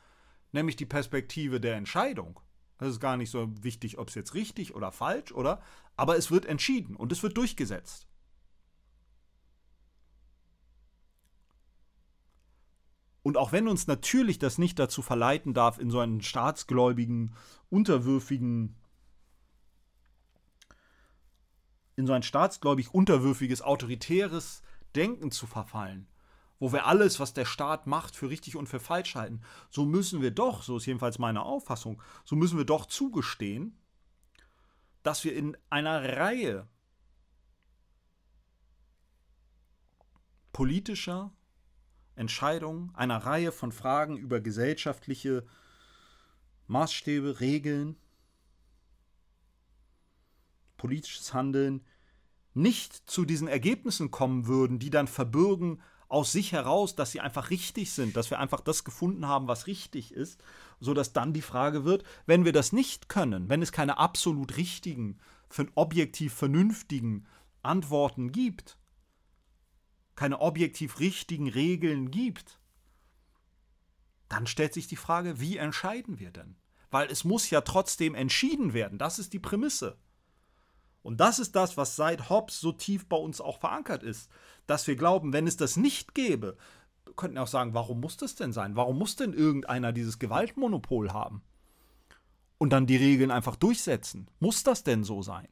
nämlich 0.52 0.76
die 0.76 0.86
Perspektive 0.86 1.60
der 1.60 1.76
Entscheidung. 1.76 2.40
Das 2.80 2.90
ist 2.90 3.00
gar 3.00 3.18
nicht 3.18 3.30
so 3.30 3.52
wichtig, 3.64 4.00
ob 4.00 4.08
es 4.08 4.16
jetzt 4.16 4.34
richtig 4.34 4.74
oder 4.74 4.92
falsch, 4.92 5.32
oder? 5.32 5.62
Aber 5.96 6.18
es 6.18 6.32
wird 6.32 6.46
entschieden 6.46 6.96
und 6.96 7.12
es 7.12 7.22
wird 7.22 7.38
durchgesetzt. 7.38 8.08
Und 13.22 13.38
auch 13.38 13.52
wenn 13.52 13.68
uns 13.68 13.88
natürlich 13.88 14.40
das 14.40 14.58
nicht 14.58 14.80
dazu 14.80 15.02
verleiten 15.02 15.54
darf, 15.54 15.78
in 15.80 15.90
so 15.90 16.00
einen 16.00 16.22
staatsgläubigen, 16.22 17.36
unterwürfigen, 17.70 18.76
in 21.96 22.08
so 22.08 22.14
ein 22.14 22.24
staatsgläubig 22.24 22.94
unterwürfiges, 22.94 23.62
autoritäres 23.62 24.62
Denken 24.96 25.32
zu 25.32 25.48
verfallen, 25.48 26.08
wo 26.58 26.72
wir 26.72 26.86
alles, 26.86 27.20
was 27.20 27.34
der 27.34 27.46
Staat 27.46 27.88
macht, 27.88 28.16
für 28.16 28.30
richtig 28.30 28.56
und 28.56 28.68
für 28.68 28.80
falsch 28.80 29.16
halten, 29.16 29.42
so 29.70 29.86
müssen 29.86 30.22
wir 30.22 30.32
doch, 30.32 30.64
so 30.64 30.78
ist 30.78 30.86
jedenfalls 30.86 31.20
meine 31.20 31.44
Auffassung, 31.44 32.02
so 32.24 32.36
müssen 32.36 32.58
wir 32.58 32.66
doch 32.66 32.86
zugestehen, 32.86 33.78
dass 35.04 35.24
wir 35.24 35.36
in 35.36 35.58
einer 35.70 36.18
Reihe 36.18 36.68
politischer, 40.54 41.32
Entscheidungen 42.20 42.92
einer 42.94 43.18
Reihe 43.18 43.52
von 43.52 43.72
Fragen 43.72 44.18
über 44.18 44.42
gesellschaftliche 44.42 45.46
Maßstäbe, 46.68 47.40
Regeln, 47.40 47.96
politisches 50.78 51.34
Handeln 51.34 51.86
nicht 52.54 53.10
zu 53.10 53.26
diesen 53.26 53.48
Ergebnissen 53.48 54.12
kommen 54.12 54.48
würden, 54.48 54.80
die 54.80 54.90
dann 54.90 55.08
verbürgen 55.08 55.82
aus 56.10 56.32
sich 56.32 56.52
heraus, 56.52 56.96
dass 56.96 57.12
sie 57.12 57.22
einfach 57.22 57.52
richtig 57.52 57.92
sind, 57.92 58.18
dass 58.18 58.32
wir 58.32 58.40
einfach 58.40 58.62
das 58.62 58.84
gefunden 58.84 59.28
haben, 59.28 59.48
was 59.48 59.68
richtig 59.68 60.14
ist, 60.14 60.44
sodass 60.80 61.14
dann 61.14 61.34
die 61.34 61.44
Frage 61.44 61.86
wird, 61.86 62.04
wenn 62.26 62.46
wir 62.46 62.52
das 62.52 62.74
nicht 62.74 63.10
können, 63.10 63.48
wenn 63.48 63.62
es 63.62 63.72
keine 63.72 63.98
absolut 63.98 64.58
richtigen, 64.58 65.20
objektiv 65.76 66.34
vernünftigen 66.34 67.28
Antworten 67.62 68.32
gibt, 68.32 68.78
keine 70.20 70.42
objektiv 70.42 71.00
richtigen 71.00 71.48
Regeln 71.48 72.12
gibt, 72.12 72.60
dann 74.28 74.48
stellt 74.48 74.74
sich 74.74 74.86
die 74.86 74.98
Frage, 74.98 75.40
wie 75.40 75.56
entscheiden 75.56 76.20
wir 76.20 76.30
denn? 76.30 76.58
Weil 76.92 77.10
es 77.10 77.24
muss 77.24 77.50
ja 77.50 77.62
trotzdem 77.62 78.16
entschieden 78.16 78.74
werden. 78.74 78.98
Das 78.98 79.18
ist 79.18 79.32
die 79.32 79.40
Prämisse. 79.40 79.98
Und 81.04 81.22
das 81.22 81.40
ist 81.40 81.56
das, 81.56 81.78
was 81.78 81.96
seit 81.96 82.30
Hobbes 82.30 82.60
so 82.60 82.74
tief 82.74 83.08
bei 83.08 83.16
uns 83.16 83.40
auch 83.40 83.62
verankert 83.62 84.04
ist, 84.04 84.30
dass 84.68 84.88
wir 84.88 84.98
glauben, 84.98 85.32
wenn 85.32 85.48
es 85.48 85.56
das 85.56 85.78
nicht 85.78 86.14
gäbe, 86.14 86.58
könnten 87.16 87.36
wir 87.36 87.44
auch 87.44 87.48
sagen, 87.48 87.74
warum 87.74 88.02
muss 88.02 88.18
das 88.18 88.36
denn 88.36 88.52
sein? 88.52 88.76
Warum 88.76 88.98
muss 88.98 89.16
denn 89.16 89.32
irgendeiner 89.32 89.94
dieses 89.94 90.20
Gewaltmonopol 90.20 91.14
haben? 91.14 91.44
Und 92.58 92.72
dann 92.72 92.88
die 92.88 92.98
Regeln 92.98 93.32
einfach 93.32 93.56
durchsetzen. 93.56 94.28
Muss 94.42 94.64
das 94.64 94.84
denn 94.84 95.06
so 95.06 95.22
sein? 95.22 95.48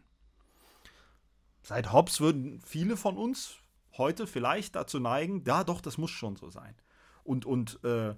Seit 1.63 1.93
Hobbes 1.93 2.19
würden 2.19 2.59
viele 2.65 2.97
von 2.97 3.17
uns 3.17 3.61
heute 3.97 4.27
vielleicht 4.27 4.75
dazu 4.75 4.99
neigen, 4.99 5.43
ja 5.45 5.63
doch, 5.63 5.81
das 5.81 5.97
muss 5.97 6.11
schon 6.11 6.35
so 6.35 6.49
sein. 6.49 6.75
Und, 7.23 7.45
und 7.45 7.83
äh, 7.83 8.15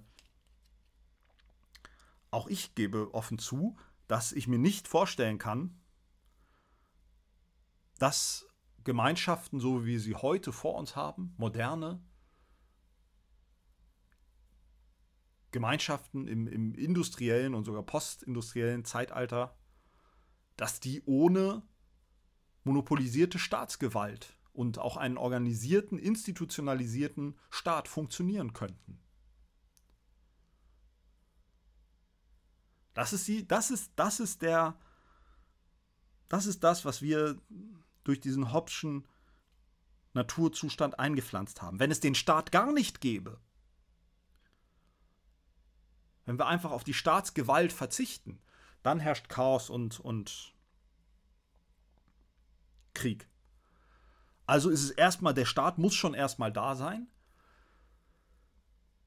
auch 2.30 2.48
ich 2.48 2.74
gebe 2.74 3.12
offen 3.14 3.38
zu, 3.38 3.76
dass 4.06 4.32
ich 4.32 4.48
mir 4.48 4.58
nicht 4.58 4.88
vorstellen 4.88 5.38
kann, 5.38 5.80
dass 7.98 8.46
Gemeinschaften, 8.84 9.60
so 9.60 9.82
wie 9.82 9.88
wir 9.88 10.00
sie 10.00 10.14
heute 10.14 10.52
vor 10.52 10.76
uns 10.76 10.96
haben, 10.96 11.34
moderne 11.36 12.02
Gemeinschaften 15.52 16.28
im, 16.28 16.46
im 16.46 16.74
industriellen 16.74 17.54
und 17.54 17.64
sogar 17.64 17.82
postindustriellen 17.82 18.84
Zeitalter, 18.84 19.56
dass 20.56 20.80
die 20.80 21.02
ohne 21.04 21.62
monopolisierte 22.64 23.38
Staatsgewalt 23.38 24.39
und 24.52 24.78
auch 24.78 24.96
einen 24.96 25.16
organisierten, 25.16 25.98
institutionalisierten 25.98 27.38
Staat 27.50 27.88
funktionieren 27.88 28.52
könnten. 28.52 28.98
Das 32.94 33.12
ist, 33.12 33.26
die, 33.28 33.46
das 33.46 33.70
ist, 33.70 33.92
das 33.96 34.20
ist 34.20 34.42
der, 34.42 34.76
das 36.28 36.46
ist 36.46 36.64
das, 36.64 36.84
was 36.84 37.00
wir 37.00 37.40
durch 38.04 38.20
diesen 38.20 38.52
Hobbschen 38.52 39.06
Naturzustand 40.12 40.98
eingepflanzt 40.98 41.62
haben. 41.62 41.78
Wenn 41.78 41.90
es 41.90 42.00
den 42.00 42.14
Staat 42.14 42.50
gar 42.50 42.72
nicht 42.72 43.00
gäbe, 43.00 43.38
wenn 46.26 46.38
wir 46.38 46.46
einfach 46.46 46.72
auf 46.72 46.84
die 46.84 46.94
Staatsgewalt 46.94 47.72
verzichten, 47.72 48.40
dann 48.82 49.00
herrscht 49.00 49.28
Chaos 49.28 49.70
und, 49.70 50.00
und 50.00 50.54
Krieg. 52.94 53.29
Also 54.50 54.68
ist 54.68 54.82
es 54.82 54.90
erstmal, 54.90 55.32
der 55.32 55.44
Staat 55.44 55.78
muss 55.78 55.94
schon 55.94 56.12
erstmal 56.12 56.50
da 56.50 56.74
sein. 56.74 57.06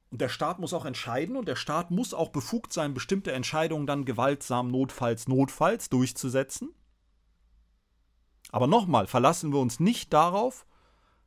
Und 0.08 0.22
der 0.22 0.30
Staat 0.30 0.58
muss 0.58 0.72
auch 0.72 0.86
entscheiden 0.86 1.36
und 1.36 1.46
der 1.46 1.54
Staat 1.54 1.90
muss 1.90 2.14
auch 2.14 2.30
befugt 2.30 2.72
sein, 2.72 2.94
bestimmte 2.94 3.30
Entscheidungen 3.32 3.86
dann 3.86 4.06
gewaltsam 4.06 4.70
notfalls, 4.70 5.28
notfalls 5.28 5.90
durchzusetzen. 5.90 6.74
Aber 8.52 8.66
nochmal, 8.66 9.06
verlassen 9.06 9.52
wir 9.52 9.60
uns 9.60 9.80
nicht 9.80 10.14
darauf, 10.14 10.64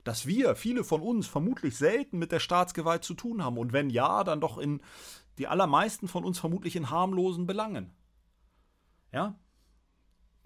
dass 0.04 0.26
wir, 0.26 0.56
viele 0.56 0.84
von 0.84 1.02
uns, 1.04 1.28
vermutlich 1.28 1.78
selten 1.78 2.18
mit 2.18 2.32
der 2.32 2.40
Staatsgewalt 2.40 3.04
zu 3.04 3.14
tun 3.14 3.44
haben. 3.44 3.60
Und 3.60 3.72
wenn 3.72 3.92
ja, 3.92 4.24
dann 4.24 4.42
doch 4.42 4.58
in 4.58 4.82
die 5.38 5.46
allermeisten 5.46 6.08
von 6.08 6.24
uns 6.24 6.40
vermutlich 6.40 6.76
in 6.76 6.90
harmlosen 6.90 7.46
Belangen. 7.46 7.96
Ja? 9.12 9.38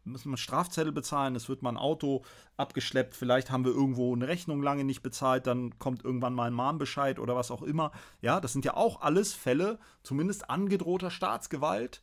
Müssen 0.03 0.31
wir 0.31 0.37
Strafzettel 0.37 0.91
bezahlen, 0.91 1.35
es 1.35 1.47
wird 1.47 1.61
mal 1.61 1.69
ein 1.71 1.77
Auto 1.77 2.23
abgeschleppt, 2.57 3.15
vielleicht 3.15 3.51
haben 3.51 3.65
wir 3.65 3.71
irgendwo 3.71 4.15
eine 4.15 4.27
Rechnung 4.27 4.63
lange 4.63 4.83
nicht 4.83 5.03
bezahlt, 5.03 5.45
dann 5.45 5.77
kommt 5.77 6.03
irgendwann 6.03 6.33
mal 6.33 6.47
ein 6.47 6.53
Mahnbescheid 6.53 7.19
oder 7.19 7.35
was 7.35 7.51
auch 7.51 7.61
immer. 7.61 7.91
Ja, 8.19 8.39
das 8.39 8.53
sind 8.53 8.65
ja 8.65 8.75
auch 8.75 9.01
alles 9.01 9.33
Fälle, 9.33 9.79
zumindest 10.01 10.49
angedrohter 10.49 11.11
Staatsgewalt. 11.11 12.01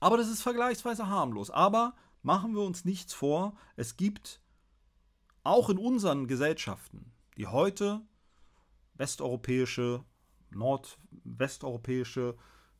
Aber 0.00 0.16
das 0.16 0.28
ist 0.28 0.42
vergleichsweise 0.42 1.08
harmlos. 1.08 1.50
Aber 1.50 1.94
machen 2.22 2.54
wir 2.54 2.62
uns 2.62 2.84
nichts 2.84 3.14
vor, 3.14 3.56
es 3.76 3.96
gibt 3.96 4.40
auch 5.44 5.70
in 5.70 5.78
unseren 5.78 6.26
Gesellschaften, 6.26 7.12
die 7.36 7.46
heute 7.46 8.02
westeuropäische, 8.94 10.04
nordwesteuropäische 10.50 12.36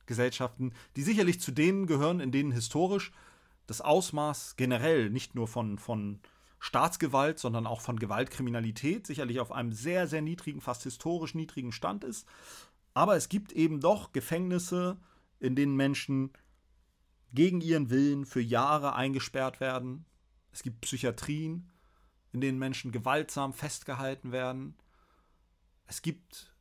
Gesellschaften, 0.07 0.73
die 0.97 1.03
sicherlich 1.03 1.41
zu 1.41 1.53
denen 1.53 1.87
gehören, 1.87 2.21
in 2.21 2.33
denen 2.33 2.53
historisch 2.53 3.13
das 3.69 3.83
Ausmaß 3.83 4.57
generell 4.57 5.11
nicht 5.11 5.35
nur 5.35 5.47
von, 5.47 5.79
von 5.79 6.21
Staatsgewalt, 6.59 7.39
sondern 7.39 7.67
auch 7.67 7.83
von 7.83 7.99
Gewaltkriminalität 7.99 9.07
sicherlich 9.07 9.41
auf 9.41 9.53
einem 9.53 9.73
sehr, 9.73 10.09
sehr 10.09 10.23
niedrigen, 10.23 10.61
fast 10.61 10.83
historisch 10.83 11.35
niedrigen 11.35 11.71
Stand 11.71 12.03
ist. 12.03 12.27
Aber 12.95 13.15
es 13.15 13.29
gibt 13.29 13.53
eben 13.53 13.81
doch 13.81 14.13
Gefängnisse, 14.13 14.99
in 15.39 15.55
denen 15.55 15.77
Menschen 15.77 16.33
gegen 17.33 17.61
ihren 17.61 17.91
Willen 17.91 18.25
für 18.25 18.41
Jahre 18.41 18.95
eingesperrt 18.95 19.61
werden. 19.61 20.07
Es 20.51 20.63
gibt 20.63 20.81
Psychiatrien, 20.81 21.71
in 22.33 22.41
denen 22.41 22.59
Menschen 22.59 22.91
gewaltsam 22.91 23.53
festgehalten 23.53 24.33
werden. 24.33 24.77
Es 25.87 26.01
gibt 26.01 26.55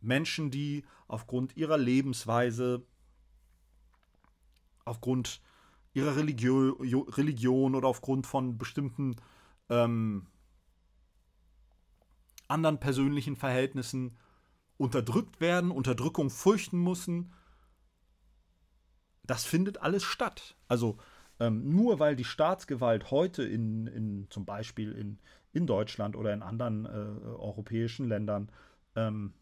Menschen, 0.00 0.52
die 0.52 0.84
aufgrund 1.08 1.56
ihrer 1.56 1.76
Lebensweise, 1.76 2.86
aufgrund 4.84 5.40
ihrer 5.94 6.16
Religio 6.16 6.76
Religion 7.10 7.74
oder 7.74 7.88
aufgrund 7.88 8.26
von 8.26 8.58
bestimmten 8.58 9.16
ähm, 9.68 10.26
anderen 12.48 12.78
persönlichen 12.78 13.36
Verhältnissen 13.36 14.16
unterdrückt 14.76 15.40
werden, 15.40 15.70
Unterdrückung 15.70 16.30
fürchten 16.30 16.82
müssen. 16.82 17.32
Das 19.24 19.44
findet 19.44 19.78
alles 19.78 20.02
statt. 20.02 20.56
Also 20.68 20.98
ähm, 21.40 21.70
nur 21.70 21.98
weil 21.98 22.16
die 22.16 22.24
Staatsgewalt 22.24 23.10
heute 23.10 23.42
in, 23.42 23.86
in 23.86 24.26
zum 24.30 24.44
Beispiel 24.44 24.92
in, 24.92 25.18
in 25.52 25.66
Deutschland 25.66 26.16
oder 26.16 26.32
in 26.32 26.42
anderen 26.42 26.84
äh, 26.84 26.88
europäischen 26.88 28.08
Ländern 28.08 28.50
ähm, 28.96 29.34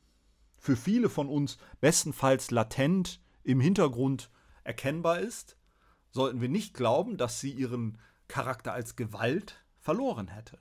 für 0.57 0.77
viele 0.77 1.09
von 1.09 1.29
uns 1.29 1.59
bestenfalls 1.81 2.51
latent 2.51 3.21
im 3.43 3.61
Hintergrund 3.61 4.31
erkennbar 4.63 5.21
ist, 5.21 5.57
sollten 6.11 6.41
wir 6.41 6.49
nicht 6.49 6.75
glauben, 6.75 7.17
dass 7.17 7.41
sie 7.41 7.53
ihren 7.53 7.99
Charakter 8.29 8.73
als 8.73 8.97
Gewalt 8.97 9.65
verloren 9.79 10.29
hätte. 10.29 10.59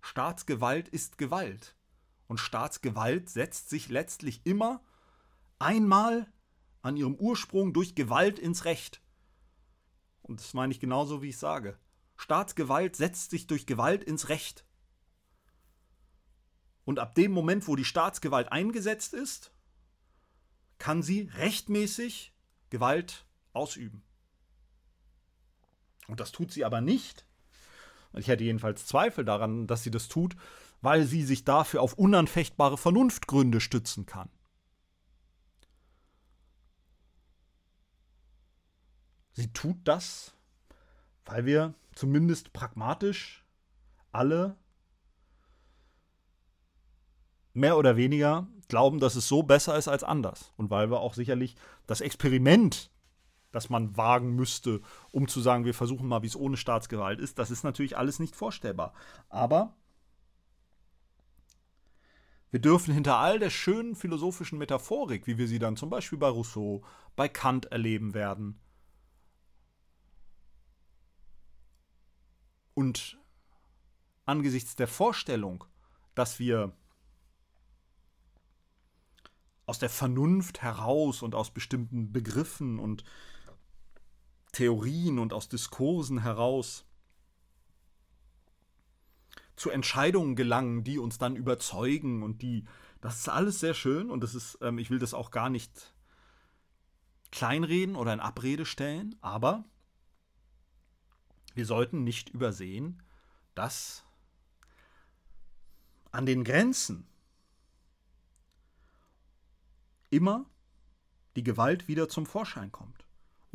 Staatsgewalt 0.00 0.88
ist 0.88 1.18
Gewalt. 1.18 1.76
Und 2.28 2.38
Staatsgewalt 2.38 3.28
setzt 3.28 3.70
sich 3.70 3.88
letztlich 3.88 4.44
immer 4.44 4.82
einmal 5.58 6.32
an 6.82 6.96
ihrem 6.96 7.14
Ursprung 7.16 7.72
durch 7.72 7.94
Gewalt 7.94 8.38
ins 8.38 8.64
Recht. 8.64 9.00
Und 10.22 10.40
das 10.40 10.54
meine 10.54 10.72
ich 10.72 10.80
genauso, 10.80 11.22
wie 11.22 11.28
ich 11.28 11.38
sage. 11.38 11.78
Staatsgewalt 12.16 12.96
setzt 12.96 13.30
sich 13.30 13.46
durch 13.46 13.66
Gewalt 13.66 14.02
ins 14.04 14.28
Recht. 14.28 14.64
Und 16.84 16.98
ab 16.98 17.14
dem 17.14 17.32
Moment, 17.32 17.66
wo 17.66 17.76
die 17.76 17.84
Staatsgewalt 17.84 18.50
eingesetzt 18.50 19.12
ist, 19.12 19.52
kann 20.78 21.02
sie 21.02 21.22
rechtmäßig 21.34 22.32
Gewalt 22.70 23.25
ausüben. 23.56 24.02
Und 26.06 26.20
das 26.20 26.32
tut 26.32 26.52
sie 26.52 26.64
aber 26.64 26.80
nicht. 26.80 27.26
Ich 28.14 28.28
hätte 28.28 28.44
jedenfalls 28.44 28.86
Zweifel 28.86 29.24
daran, 29.24 29.66
dass 29.66 29.82
sie 29.82 29.90
das 29.90 30.08
tut, 30.08 30.36
weil 30.80 31.04
sie 31.04 31.24
sich 31.24 31.44
dafür 31.44 31.82
auf 31.82 31.94
unanfechtbare 31.94 32.78
Vernunftgründe 32.78 33.60
stützen 33.60 34.06
kann. 34.06 34.28
Sie 39.32 39.52
tut 39.52 39.76
das, 39.84 40.34
weil 41.26 41.44
wir 41.44 41.74
zumindest 41.94 42.52
pragmatisch 42.52 43.44
alle 44.12 44.56
mehr 47.52 47.76
oder 47.76 47.96
weniger 47.96 48.46
glauben, 48.68 48.98
dass 48.98 49.14
es 49.14 49.28
so 49.28 49.42
besser 49.42 49.76
ist 49.76 49.88
als 49.88 50.04
anders. 50.04 50.52
Und 50.56 50.70
weil 50.70 50.90
wir 50.90 51.00
auch 51.00 51.14
sicherlich 51.14 51.56
das 51.86 52.00
Experiment 52.00 52.90
das 53.56 53.70
man 53.70 53.96
wagen 53.96 54.36
müsste, 54.36 54.80
um 55.10 55.26
zu 55.26 55.40
sagen, 55.40 55.64
wir 55.64 55.74
versuchen 55.74 56.06
mal, 56.06 56.22
wie 56.22 56.26
es 56.26 56.36
ohne 56.36 56.56
Staatsgewalt 56.56 57.18
ist. 57.18 57.38
Das 57.38 57.50
ist 57.50 57.64
natürlich 57.64 57.96
alles 57.96 58.18
nicht 58.18 58.36
vorstellbar. 58.36 58.92
Aber 59.28 59.74
wir 62.50 62.60
dürfen 62.60 62.94
hinter 62.94 63.16
all 63.16 63.38
der 63.38 63.50
schönen 63.50 63.96
philosophischen 63.96 64.58
Metaphorik, 64.58 65.26
wie 65.26 65.38
wir 65.38 65.48
sie 65.48 65.58
dann 65.58 65.76
zum 65.76 65.90
Beispiel 65.90 66.18
bei 66.18 66.28
Rousseau, 66.28 66.84
bei 67.16 67.28
Kant 67.28 67.66
erleben 67.66 68.14
werden, 68.14 68.60
und 72.76 73.18
angesichts 74.26 74.76
der 74.76 74.86
Vorstellung, 74.86 75.64
dass 76.14 76.38
wir 76.38 76.72
aus 79.64 79.78
der 79.78 79.88
Vernunft 79.88 80.62
heraus 80.62 81.22
und 81.22 81.34
aus 81.34 81.50
bestimmten 81.50 82.12
Begriffen 82.12 82.78
und 82.78 83.02
Theorien 84.56 85.18
und 85.18 85.34
aus 85.34 85.50
Diskursen 85.50 86.22
heraus 86.22 86.86
zu 89.54 89.68
Entscheidungen 89.68 90.34
gelangen, 90.34 90.82
die 90.82 90.98
uns 90.98 91.18
dann 91.18 91.36
überzeugen 91.36 92.22
und 92.22 92.40
die, 92.40 92.64
das 93.02 93.18
ist 93.18 93.28
alles 93.28 93.60
sehr 93.60 93.74
schön 93.74 94.10
und 94.10 94.22
das 94.22 94.34
ist, 94.34 94.56
ähm, 94.62 94.78
ich 94.78 94.88
will 94.88 94.98
das 94.98 95.12
auch 95.12 95.30
gar 95.30 95.50
nicht 95.50 95.92
kleinreden 97.32 97.96
oder 97.96 98.14
in 98.14 98.20
Abrede 98.20 98.64
stellen, 98.64 99.14
aber 99.20 99.66
wir 101.52 101.66
sollten 101.66 102.02
nicht 102.02 102.30
übersehen, 102.30 103.02
dass 103.54 104.06
an 106.12 106.24
den 106.24 106.44
Grenzen 106.44 107.06
immer 110.08 110.46
die 111.36 111.42
Gewalt 111.42 111.88
wieder 111.88 112.08
zum 112.08 112.24
Vorschein 112.24 112.72
kommt. 112.72 113.05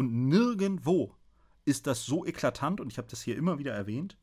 Und 0.01 0.29
nirgendwo 0.29 1.15
ist 1.63 1.85
das 1.85 2.05
so 2.05 2.25
eklatant, 2.25 2.81
und 2.81 2.91
ich 2.91 2.97
habe 2.97 3.07
das 3.07 3.21
hier 3.21 3.37
immer 3.37 3.59
wieder 3.59 3.71
erwähnt, 3.71 4.17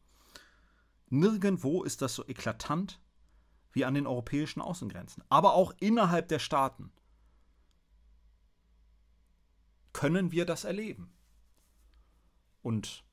nirgendwo 1.09 1.85
ist 1.85 2.03
das 2.03 2.17
so 2.17 2.27
eklatant 2.27 3.01
wie 3.71 3.85
an 3.85 3.95
den 3.95 4.09
europäischen 4.09 4.61
Außengrenzen. 4.61 5.23
Aber 5.29 5.53
auch 5.55 5.73
innerhalb 5.79 6.27
der 6.27 6.41
Staaten 6.41 6.91
können 9.93 10.33
wir 10.33 10.47
das 10.47 10.65
erleben. 10.65 11.13
Und 12.63 13.05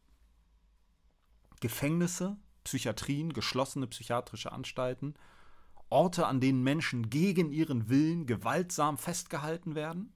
Gefängnisse, 1.62 2.36
Psychiatrien, 2.64 3.32
geschlossene 3.32 3.86
psychiatrische 3.86 4.52
Anstalten, 4.52 5.14
Orte, 5.90 6.26
an 6.26 6.40
denen 6.42 6.64
Menschen 6.64 7.12
gegen 7.12 7.52
ihren 7.52 7.90
Willen 7.90 8.26
gewaltsam 8.26 8.98
festgehalten 8.98 9.76
werden, 9.76 10.15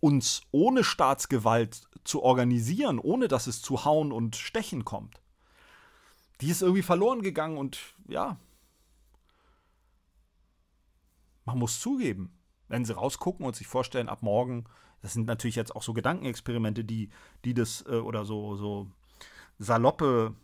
uns 0.00 0.42
ohne 0.50 0.84
Staatsgewalt 0.84 1.88
zu 2.04 2.22
organisieren, 2.22 2.98
ohne 2.98 3.28
dass 3.28 3.46
es 3.46 3.62
zu 3.62 3.84
Hauen 3.84 4.12
und 4.12 4.36
Stechen 4.36 4.84
kommt, 4.84 5.20
die 6.40 6.50
ist 6.50 6.62
irgendwie 6.62 6.82
verloren 6.82 7.22
gegangen 7.22 7.58
und 7.58 7.78
ja, 8.06 8.38
man 11.44 11.58
muss 11.58 11.80
zugeben, 11.80 12.30
wenn 12.68 12.84
sie 12.84 12.94
rausgucken 12.94 13.44
und 13.44 13.56
sich 13.56 13.66
vorstellen, 13.66 14.08
ab 14.08 14.22
morgen, 14.22 14.64
das 15.00 15.14
sind 15.14 15.26
natürlich 15.26 15.56
jetzt 15.56 15.74
auch 15.74 15.82
so 15.82 15.94
Gedankenexperimente, 15.94 16.84
die, 16.84 17.10
die 17.44 17.54
das 17.54 17.84
äh, 17.88 17.94
oder 17.94 18.24
so, 18.24 18.56
so 18.56 18.90
saloppe 19.58 20.34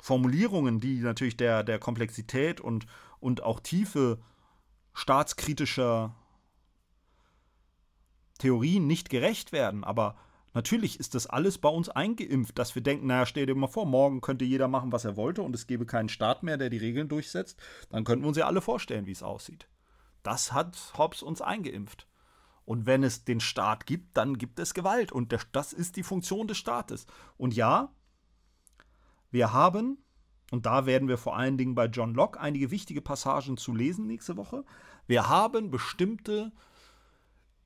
Formulierungen, 0.00 0.80
die 0.80 1.00
natürlich 1.00 1.36
der, 1.36 1.64
der 1.64 1.78
Komplexität 1.78 2.60
und, 2.60 2.86
und 3.20 3.42
auch 3.42 3.60
Tiefe 3.60 4.18
staatskritischer 4.92 6.14
Theorien 8.44 8.86
nicht 8.86 9.08
gerecht 9.08 9.52
werden. 9.52 9.84
Aber 9.84 10.16
natürlich 10.52 11.00
ist 11.00 11.14
das 11.14 11.26
alles 11.26 11.56
bei 11.56 11.70
uns 11.70 11.88
eingeimpft, 11.88 12.58
dass 12.58 12.74
wir 12.74 12.82
denken, 12.82 13.06
naja, 13.06 13.24
stell 13.24 13.46
dir 13.46 13.54
mal 13.54 13.68
vor, 13.68 13.86
morgen 13.86 14.20
könnte 14.20 14.44
jeder 14.44 14.68
machen, 14.68 14.92
was 14.92 15.06
er 15.06 15.16
wollte 15.16 15.40
und 15.40 15.54
es 15.54 15.66
gäbe 15.66 15.86
keinen 15.86 16.10
Staat 16.10 16.42
mehr, 16.42 16.58
der 16.58 16.68
die 16.68 16.76
Regeln 16.76 17.08
durchsetzt. 17.08 17.58
Dann 17.88 18.04
könnten 18.04 18.22
wir 18.22 18.28
uns 18.28 18.36
ja 18.36 18.46
alle 18.46 18.60
vorstellen, 18.60 19.06
wie 19.06 19.12
es 19.12 19.22
aussieht. 19.22 19.66
Das 20.22 20.52
hat 20.52 20.92
Hobbes 20.98 21.22
uns 21.22 21.40
eingeimpft. 21.40 22.06
Und 22.66 22.84
wenn 22.84 23.02
es 23.02 23.24
den 23.24 23.40
Staat 23.40 23.86
gibt, 23.86 24.14
dann 24.14 24.36
gibt 24.36 24.58
es 24.58 24.74
Gewalt. 24.74 25.10
Und 25.10 25.34
das 25.52 25.72
ist 25.72 25.96
die 25.96 26.02
Funktion 26.02 26.46
des 26.46 26.58
Staates. 26.58 27.06
Und 27.38 27.54
ja, 27.54 27.94
wir 29.30 29.54
haben, 29.54 29.96
und 30.50 30.66
da 30.66 30.84
werden 30.84 31.08
wir 31.08 31.16
vor 31.16 31.34
allen 31.34 31.56
Dingen 31.56 31.74
bei 31.74 31.86
John 31.86 32.12
Locke 32.12 32.38
einige 32.38 32.70
wichtige 32.70 33.00
Passagen 33.00 33.56
zu 33.56 33.74
lesen 33.74 34.06
nächste 34.06 34.36
Woche, 34.36 34.64
wir 35.06 35.30
haben 35.30 35.70
bestimmte 35.70 36.52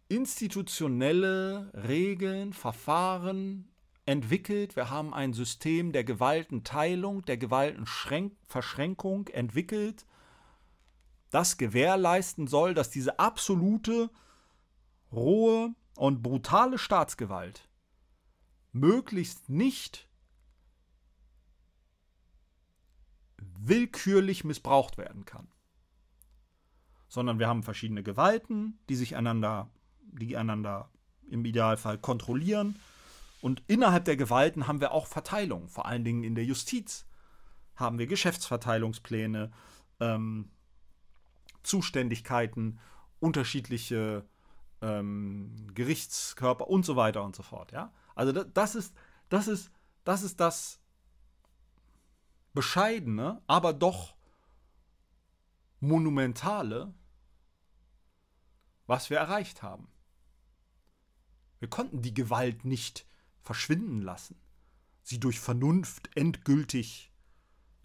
institutionelle 0.09 1.71
Regeln, 1.75 2.53
Verfahren 2.53 3.69
entwickelt. 4.07 4.75
Wir 4.75 4.91
haben 4.91 5.13
ein 5.13 5.35
System 5.35 5.93
der 5.93 6.05
Gewaltenteilung, 6.05 7.23
der 7.27 7.37
Gewaltenverschränkung 7.37 9.29
entwickelt, 9.29 10.07
das 11.31 11.59
gewährleisten 11.59 12.47
soll, 12.47 12.73
dass 12.73 12.89
diese 12.91 13.19
absolute, 13.19 14.11
rohe 15.13 15.75
und 15.95 16.23
brutale 16.23 16.79
Staatsgewalt 16.79 17.69
möglichst 18.73 19.49
nicht 19.49 20.09
willkürlich 23.37 24.45
missbraucht 24.45 24.97
werden 24.97 25.25
kann. 25.25 25.49
Sondern 27.09 27.39
wir 27.39 27.49
haben 27.49 27.63
verschiedene 27.63 28.03
Gewalten, 28.03 28.79
die 28.89 28.97
sich 28.97 29.17
einander, 29.17 29.71
die 30.13 30.37
einander 30.37 30.89
im 31.31 31.45
Idealfall 31.45 31.99
kontrollieren. 31.99 32.77
Und 33.41 33.63
innerhalb 33.67 34.05
der 34.05 34.17
Gewalten 34.17 34.67
haben 34.67 34.81
wir 34.81 34.93
auch 34.93 35.07
Verteilung, 35.07 35.69
vor 35.69 35.87
allen 35.87 36.05
Dingen 36.05 36.25
in 36.25 36.35
der 36.35 36.45
Justiz 36.45 37.07
haben 37.77 37.99
wir 37.99 38.09
Geschäftsverteilungspläne, 38.09 39.53
ähm, 40.01 40.51
Zuständigkeiten, 41.63 42.81
unterschiedliche 43.21 44.25
ähm, 44.81 45.69
Gerichtskörper 45.75 46.69
und 46.69 46.85
so 46.85 46.97
weiter 46.97 47.23
und 47.23 47.37
so 47.37 47.43
fort. 47.43 47.73
Ja? 47.73 47.93
Also 48.15 48.33
das 48.33 48.75
ist, 48.75 48.95
das 49.29 49.47
ist, 49.47 49.71
das 50.05 50.23
ist 50.23 50.41
das 50.41 50.81
bescheidene, 52.53 53.41
aber 53.47 53.73
doch 53.73 54.17
monumentale, 55.81 56.93
was 58.87 59.11
wir 59.11 59.19
erreicht 59.19 59.63
haben. 59.63 59.89
Wir 61.61 61.69
konnten 61.69 62.03
die 62.03 62.15
Gewalt 62.15 62.65
nicht 62.65 63.07
verschwinden 63.43 64.03
lassen, 64.03 64.37
sie 65.03 65.19
durch 65.19 65.41
Vernunft 65.41 66.11
endgültig 66.17 67.13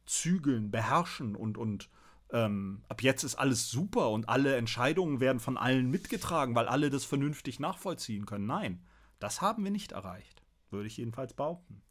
zügeln, 0.06 0.72
beherrschen 0.72 1.36
und, 1.36 1.58
und 1.58 1.90
ähm, 2.32 2.84
ab 2.90 3.02
jetzt 3.02 3.24
ist 3.24 3.36
alles 3.36 3.70
super 3.70 4.10
und 4.10 4.28
alle 4.28 4.56
Entscheidungen 4.58 5.20
werden 5.20 5.40
von 5.40 5.58
allen 5.58 5.90
mitgetragen, 5.90 6.56
weil 6.56 6.68
alle 6.68 6.90
das 6.90 7.06
vernünftig 7.06 7.60
nachvollziehen 7.60 8.26
können. 8.26 8.46
Nein, 8.46 8.84
das 9.20 9.42
haben 9.42 9.64
wir 9.64 9.72
nicht 9.72 9.94
erreicht, 9.94 10.44
würde 10.70 10.88
ich 10.88 10.98
jedenfalls 10.98 11.34
behaupten. 11.34 11.82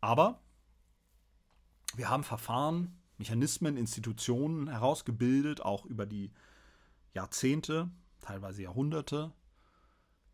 Aber 0.00 0.42
wir 1.94 2.08
haben 2.08 2.24
Verfahren, 2.24 2.98
Mechanismen, 3.18 3.76
Institutionen 3.76 4.68
herausgebildet, 4.68 5.60
auch 5.62 5.84
über 5.84 6.06
die 6.06 6.32
Jahrzehnte, 7.14 7.90
teilweise 8.20 8.62
Jahrhunderte, 8.62 9.32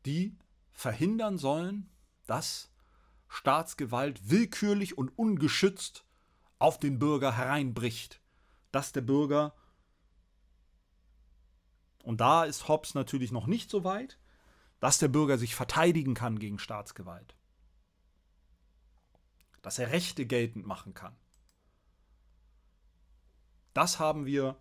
die 0.06 0.36
verhindern 0.72 1.38
sollen, 1.38 1.90
dass 2.26 2.70
Staatsgewalt 3.28 4.30
willkürlich 4.30 4.96
und 4.96 5.10
ungeschützt 5.18 6.04
auf 6.58 6.78
den 6.78 6.98
Bürger 6.98 7.36
hereinbricht, 7.36 8.20
dass 8.72 8.92
der 8.92 9.00
Bürger, 9.00 9.54
und 12.04 12.20
da 12.20 12.44
ist 12.44 12.68
Hobbes 12.68 12.94
natürlich 12.94 13.32
noch 13.32 13.46
nicht 13.46 13.68
so 13.68 13.84
weit, 13.84 14.18
dass 14.80 14.98
der 14.98 15.08
Bürger 15.08 15.38
sich 15.38 15.54
verteidigen 15.54 16.14
kann 16.14 16.38
gegen 16.38 16.58
Staatsgewalt, 16.58 17.36
dass 19.62 19.78
er 19.78 19.90
Rechte 19.90 20.26
geltend 20.26 20.66
machen 20.66 20.94
kann. 20.94 21.16
Das 23.74 23.98
haben 23.98 24.24
wir, 24.24 24.56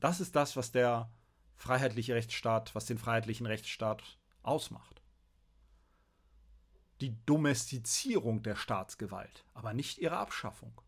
das 0.00 0.20
ist 0.20 0.34
das, 0.34 0.56
was 0.56 0.72
der 0.72 1.10
freiheitliche 1.56 2.14
Rechtsstaat, 2.14 2.74
was 2.74 2.86
den 2.86 2.98
freiheitlichen 2.98 3.46
Rechtsstaat 3.46 4.18
ausmacht. 4.42 5.02
Die 7.00 7.16
Domestizierung 7.26 8.42
der 8.42 8.56
Staatsgewalt, 8.56 9.44
aber 9.54 9.74
nicht 9.74 9.98
ihre 9.98 10.16
Abschaffung. 10.16 10.80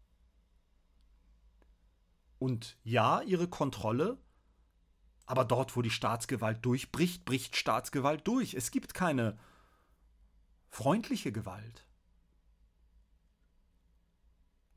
Und 2.38 2.76
ja, 2.84 3.22
ihre 3.22 3.48
Kontrolle, 3.48 4.18
aber 5.24 5.44
dort, 5.44 5.76
wo 5.76 5.82
die 5.82 5.90
Staatsgewalt 5.90 6.64
durchbricht, 6.64 7.24
bricht 7.24 7.56
Staatsgewalt 7.56 8.26
durch. 8.26 8.54
Es 8.54 8.70
gibt 8.70 8.94
keine 8.94 9.38
freundliche 10.68 11.32
Gewalt. 11.32 11.86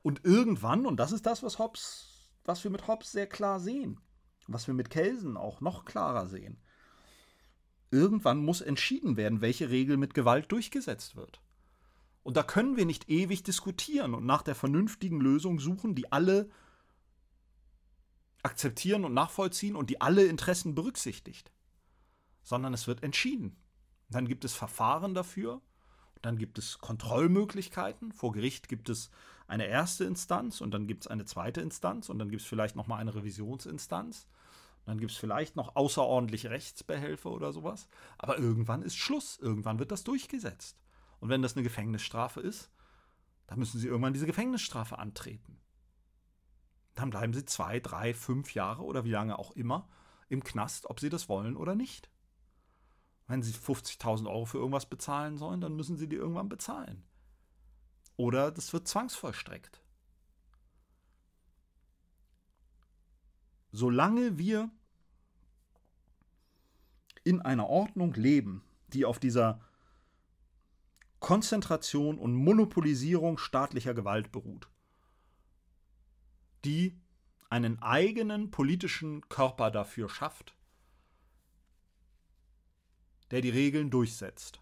Und 0.01 0.23
irgendwann, 0.25 0.85
und 0.85 0.97
das 0.97 1.11
ist 1.11 1.25
das, 1.25 1.43
was 1.43 1.59
Hobbes, 1.59 2.31
was 2.45 2.63
wir 2.63 2.71
mit 2.71 2.87
Hobbes 2.87 3.11
sehr 3.11 3.27
klar 3.27 3.59
sehen, 3.59 4.01
was 4.53 4.67
wir 4.67 4.73
mit 4.73 4.89
Kelsen 4.89 5.37
auch 5.37 5.61
noch 5.61 5.85
klarer 5.85 6.27
sehen, 6.27 6.57
irgendwann 7.91 8.43
muss 8.43 8.61
entschieden 8.61 9.17
werden, 9.17 9.41
welche 9.41 9.69
Regel 9.69 9.97
mit 9.97 10.13
Gewalt 10.13 10.51
durchgesetzt 10.51 11.15
wird. 11.15 11.41
Und 12.23 12.37
da 12.37 12.43
können 12.43 12.77
wir 12.77 12.85
nicht 12.85 13.09
ewig 13.09 13.43
diskutieren 13.43 14.13
und 14.13 14.25
nach 14.25 14.41
der 14.41 14.55
vernünftigen 14.55 15.19
Lösung 15.19 15.59
suchen, 15.59 15.95
die 15.95 16.11
alle 16.11 16.49
akzeptieren 18.43 19.05
und 19.05 19.13
nachvollziehen 19.13 19.75
und 19.75 19.89
die 19.89 20.01
alle 20.01 20.25
Interessen 20.25 20.75
berücksichtigt. 20.75 21.51
Sondern 22.43 22.73
es 22.73 22.87
wird 22.87 23.03
entschieden. 23.03 23.57
Dann 24.09 24.27
gibt 24.27 24.45
es 24.45 24.53
Verfahren 24.53 25.13
dafür, 25.13 25.61
dann 26.21 26.37
gibt 26.37 26.57
es 26.57 26.79
Kontrollmöglichkeiten. 26.79 28.11
Vor 28.11 28.31
Gericht 28.31 28.67
gibt 28.67 28.89
es 28.89 29.09
eine 29.47 29.67
erste 29.67 30.03
Instanz 30.05 30.61
und 30.61 30.71
dann 30.71 30.87
gibt 30.87 31.05
es 31.05 31.07
eine 31.07 31.25
zweite 31.25 31.61
Instanz 31.61 32.09
und 32.09 32.19
dann 32.19 32.29
gibt 32.29 32.41
es 32.41 32.47
vielleicht 32.47 32.75
nochmal 32.75 32.99
eine 32.99 33.15
Revisionsinstanz. 33.15 34.27
Dann 34.89 34.97
gibt 34.97 35.11
es 35.11 35.17
vielleicht 35.17 35.55
noch 35.55 35.75
außerordentliche 35.75 36.49
Rechtsbehelfe 36.49 37.29
oder 37.29 37.53
sowas. 37.53 37.87
Aber 38.17 38.39
irgendwann 38.39 38.81
ist 38.81 38.95
Schluss. 38.97 39.37
Irgendwann 39.37 39.77
wird 39.77 39.91
das 39.91 40.03
durchgesetzt. 40.03 40.79
Und 41.19 41.29
wenn 41.29 41.43
das 41.43 41.53
eine 41.53 41.61
Gefängnisstrafe 41.61 42.41
ist, 42.41 42.71
dann 43.45 43.59
müssen 43.59 43.79
sie 43.79 43.85
irgendwann 43.85 44.13
diese 44.13 44.25
Gefängnisstrafe 44.25 44.97
antreten. 44.97 45.61
Dann 46.95 47.11
bleiben 47.11 47.35
sie 47.35 47.45
zwei, 47.45 47.79
drei, 47.79 48.15
fünf 48.15 48.55
Jahre 48.55 48.81
oder 48.81 49.03
wie 49.05 49.11
lange 49.11 49.37
auch 49.37 49.51
immer 49.51 49.87
im 50.27 50.43
Knast, 50.43 50.89
ob 50.89 50.99
sie 50.99 51.09
das 51.09 51.29
wollen 51.29 51.55
oder 51.55 51.75
nicht. 51.75 52.09
Wenn 53.27 53.43
sie 53.43 53.53
50.000 53.53 54.25
Euro 54.25 54.45
für 54.45 54.57
irgendwas 54.57 54.87
bezahlen 54.87 55.37
sollen, 55.37 55.61
dann 55.61 55.75
müssen 55.75 55.97
sie 55.97 56.09
die 56.09 56.15
irgendwann 56.15 56.49
bezahlen. 56.49 57.03
Oder 58.15 58.49
das 58.49 58.73
wird 58.73 58.87
zwangsvollstreckt. 58.87 59.83
Solange 63.71 64.39
wir 64.39 64.71
in 67.23 67.41
einer 67.41 67.67
Ordnung 67.67 68.13
leben, 68.13 68.63
die 68.93 69.05
auf 69.05 69.19
dieser 69.19 69.61
Konzentration 71.19 72.17
und 72.17 72.33
Monopolisierung 72.33 73.37
staatlicher 73.37 73.93
Gewalt 73.93 74.31
beruht, 74.31 74.69
die 76.65 76.97
einen 77.49 77.81
eigenen 77.81 78.51
politischen 78.51 79.27
Körper 79.27 79.71
dafür 79.71 80.09
schafft, 80.09 80.55
der 83.31 83.41
die 83.41 83.49
Regeln 83.49 83.89
durchsetzt. 83.89 84.61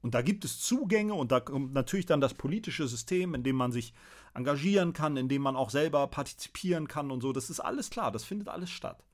Und 0.00 0.14
da 0.14 0.22
gibt 0.22 0.44
es 0.44 0.60
Zugänge 0.60 1.14
und 1.14 1.32
da 1.32 1.40
kommt 1.40 1.72
natürlich 1.72 2.06
dann 2.06 2.20
das 2.20 2.34
politische 2.34 2.86
System, 2.86 3.34
in 3.34 3.42
dem 3.42 3.56
man 3.56 3.72
sich 3.72 3.92
engagieren 4.32 4.92
kann, 4.92 5.16
in 5.16 5.28
dem 5.28 5.42
man 5.42 5.56
auch 5.56 5.70
selber 5.70 6.06
partizipieren 6.06 6.88
kann 6.88 7.10
und 7.10 7.20
so. 7.20 7.32
Das 7.32 7.50
ist 7.50 7.60
alles 7.60 7.90
klar, 7.90 8.12
das 8.12 8.24
findet 8.24 8.48
alles 8.48 8.70
statt. 8.70 9.04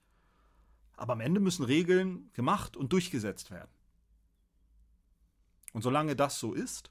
Aber 0.97 1.14
am 1.14 1.20
Ende 1.20 1.40
müssen 1.40 1.64
Regeln 1.64 2.30
gemacht 2.32 2.76
und 2.76 2.92
durchgesetzt 2.92 3.51
werden. 3.51 3.70
Und 5.72 5.82
solange 5.82 6.14
das 6.14 6.38
so 6.38 6.55
ist, 6.55 6.90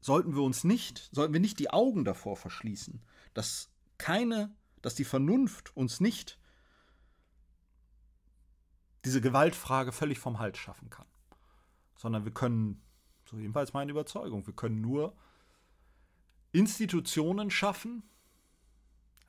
sollten 0.00 0.34
wir 0.34 0.42
uns 0.42 0.64
nicht, 0.64 1.08
sollten 1.12 1.32
wir 1.32 1.40
nicht 1.40 1.58
die 1.58 1.70
Augen 1.70 2.04
davor 2.04 2.36
verschließen, 2.36 3.02
dass 3.34 3.70
keine, 3.98 4.54
dass 4.82 4.94
die 4.94 5.04
Vernunft 5.04 5.76
uns 5.76 6.00
nicht 6.00 6.38
diese 9.04 9.20
Gewaltfrage 9.20 9.92
völlig 9.92 10.18
vom 10.18 10.38
Hals 10.38 10.58
schaffen 10.58 10.90
kann. 10.90 11.06
Sondern 11.96 12.24
wir 12.24 12.32
können, 12.32 12.82
so 13.24 13.36
jedenfalls 13.38 13.72
meine 13.72 13.90
Überzeugung, 13.90 14.46
wir 14.46 14.54
können 14.54 14.80
nur 14.80 15.16
Institutionen 16.52 17.50
schaffen, 17.50 18.02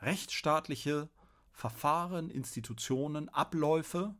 rechtsstaatliche 0.01 1.09
Verfahren, 1.51 2.29
Institutionen, 2.29 3.29
Abläufe, 3.29 4.15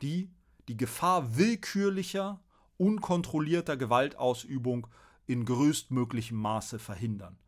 die 0.00 0.30
die 0.68 0.76
Gefahr 0.76 1.36
willkürlicher, 1.36 2.40
unkontrollierter 2.76 3.76
Gewaltausübung 3.76 4.86
in 5.26 5.44
größtmöglichem 5.44 6.36
Maße 6.36 6.78
verhindern. 6.78 7.38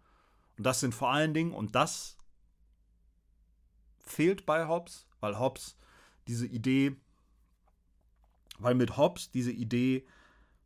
Und 0.57 0.64
das 0.64 0.80
sind 0.80 0.94
vor 0.94 1.11
allen 1.11 1.34
Dingen, 1.34 1.52
und 1.52 1.74
das 1.74 2.16
fehlt 4.05 4.46
bei 4.46 4.68
Hobbes, 4.68 5.07
weil 5.20 5.38
Hobbes 5.38 5.76
diese 6.26 6.46
Idee, 6.46 6.96
weil 8.59 8.74
mit 8.74 8.96
Hobbes 8.96 9.30
diese 9.30 9.52
Idee 9.52 10.07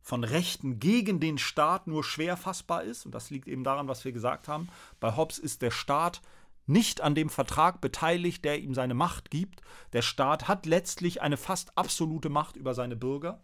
von 0.01 0.23
Rechten 0.23 0.79
gegen 0.79 1.19
den 1.19 1.37
Staat 1.37 1.87
nur 1.87 2.03
schwer 2.03 2.37
fassbar 2.37 2.83
ist, 2.83 3.05
und 3.05 3.13
das 3.13 3.29
liegt 3.29 3.47
eben 3.47 3.63
daran, 3.63 3.87
was 3.87 4.05
wir 4.05 4.11
gesagt 4.11 4.47
haben, 4.47 4.69
bei 4.99 5.15
Hobbes 5.15 5.39
ist 5.39 5.61
der 5.61 5.71
Staat 5.71 6.21
nicht 6.69 7.01
an 7.01 7.15
dem 7.15 7.29
Vertrag 7.29 7.81
beteiligt, 7.81 8.45
der 8.45 8.59
ihm 8.59 8.73
seine 8.73 8.93
Macht 8.93 9.31
gibt. 9.31 9.61
Der 9.91 10.03
Staat 10.03 10.47
hat 10.47 10.65
letztlich 10.65 11.21
eine 11.21 11.35
fast 11.35 11.77
absolute 11.77 12.29
Macht 12.29 12.55
über 12.55 12.73
seine 12.73 12.95
Bürger. 12.95 13.41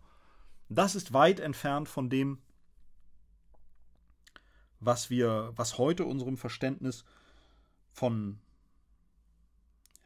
Das 0.69 0.95
ist 0.95 1.11
weit 1.11 1.39
entfernt 1.39 1.89
von 1.89 2.09
dem, 2.09 2.39
was 4.79 5.09
wir, 5.09 5.53
was 5.55 5.79
heute 5.79 6.05
unserem 6.05 6.37
Verständnis 6.37 7.03
von 7.91 8.39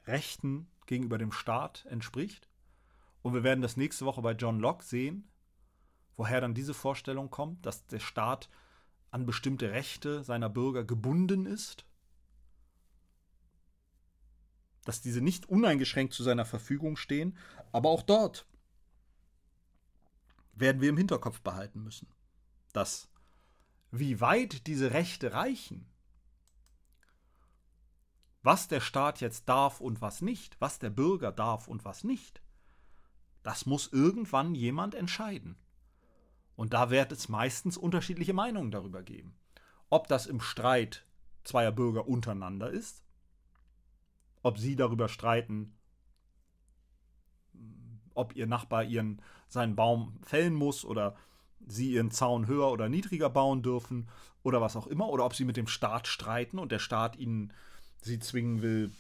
Rechten 0.08 0.68
gegenüber 0.86 1.18
dem 1.18 1.34
Staat 1.34 1.86
entspricht. 1.90 2.48
Und 3.22 3.34
wir 3.34 3.44
werden 3.44 3.62
das 3.62 3.76
nächste 3.76 4.06
Woche 4.06 4.22
bei 4.22 4.32
John 4.32 4.60
Locke 4.60 4.86
sehen, 4.86 5.28
woher 6.16 6.40
dann 6.40 6.54
diese 6.54 6.74
Vorstellung 6.74 7.30
kommt, 7.30 7.66
dass 7.66 7.86
der 7.88 8.00
Staat 8.00 8.50
an 9.12 9.26
bestimmte 9.26 9.72
Rechte 9.72 10.24
seiner 10.24 10.50
Bürger 10.50 10.86
gebunden 10.86 11.46
ist, 11.46 11.86
dass 14.86 15.02
diese 15.02 15.22
nicht 15.22 15.48
uneingeschränkt 15.48 16.14
zu 16.14 16.24
seiner 16.24 16.46
Verfügung 16.46 16.98
stehen, 16.98 17.38
aber 17.72 17.90
auch 17.90 18.02
dort 18.02 18.46
werden 20.54 20.82
wir 20.82 20.90
im 20.90 20.98
Hinterkopf 20.98 21.42
behalten 21.42 21.84
müssen, 21.84 22.08
dass 22.74 23.10
wie 23.92 24.22
weit 24.22 24.68
diese 24.68 24.92
Rechte 24.92 25.34
reichen, 25.34 25.88
was 28.42 28.68
der 28.68 28.80
Staat 28.80 29.22
jetzt 29.22 29.50
darf 29.50 29.82
und 29.82 30.02
was 30.02 30.22
nicht, 30.22 30.60
was 30.60 30.80
der 30.80 30.90
Bürger 30.90 31.32
darf 31.32 31.68
und 31.68 31.86
was 31.86 32.04
nicht, 32.04 32.42
das 33.44 33.66
muss 33.66 33.88
irgendwann 33.88 34.56
jemand 34.56 34.96
entscheiden. 34.96 35.58
Und 36.56 36.74
da 36.74 36.90
wird 36.90 37.12
es 37.12 37.30
meistens 37.30 37.78
unterschiedliche 37.78 38.34
Meinungen 38.34 38.72
darüber 38.72 39.02
geben. 39.02 39.36
Ob 39.90 40.08
das 40.08 40.28
im 40.28 40.42
Streit 40.42 41.06
zweier 41.44 41.72
Bürger 41.72 42.08
untereinander 42.08 42.70
ist, 42.70 43.02
ob 44.42 44.58
sie 44.58 44.76
darüber 44.76 45.10
streiten, 45.10 45.78
ob 48.14 48.36
ihr 48.36 48.48
Nachbar 48.48 48.84
ihren, 48.84 49.22
seinen 49.48 49.76
Baum 49.76 50.20
fällen 50.24 50.54
muss 50.54 50.86
oder 50.86 51.16
sie 51.66 51.94
ihren 51.94 52.12
Zaun 52.12 52.48
höher 52.48 52.72
oder 52.72 52.90
niedriger 52.90 53.30
bauen 53.30 53.62
dürfen 53.62 54.10
oder 54.44 54.62
was 54.62 54.76
auch 54.76 54.88
immer, 54.88 55.10
oder 55.10 55.26
ob 55.26 55.36
sie 55.36 55.46
mit 55.46 55.58
dem 55.58 55.68
Staat 55.68 56.08
streiten 56.08 56.60
und 56.60 56.72
der 56.72 56.80
Staat 56.80 57.18
ihnen 57.18 57.54
sie 58.02 58.20
zwingen 58.20 58.62
will, 58.62 58.92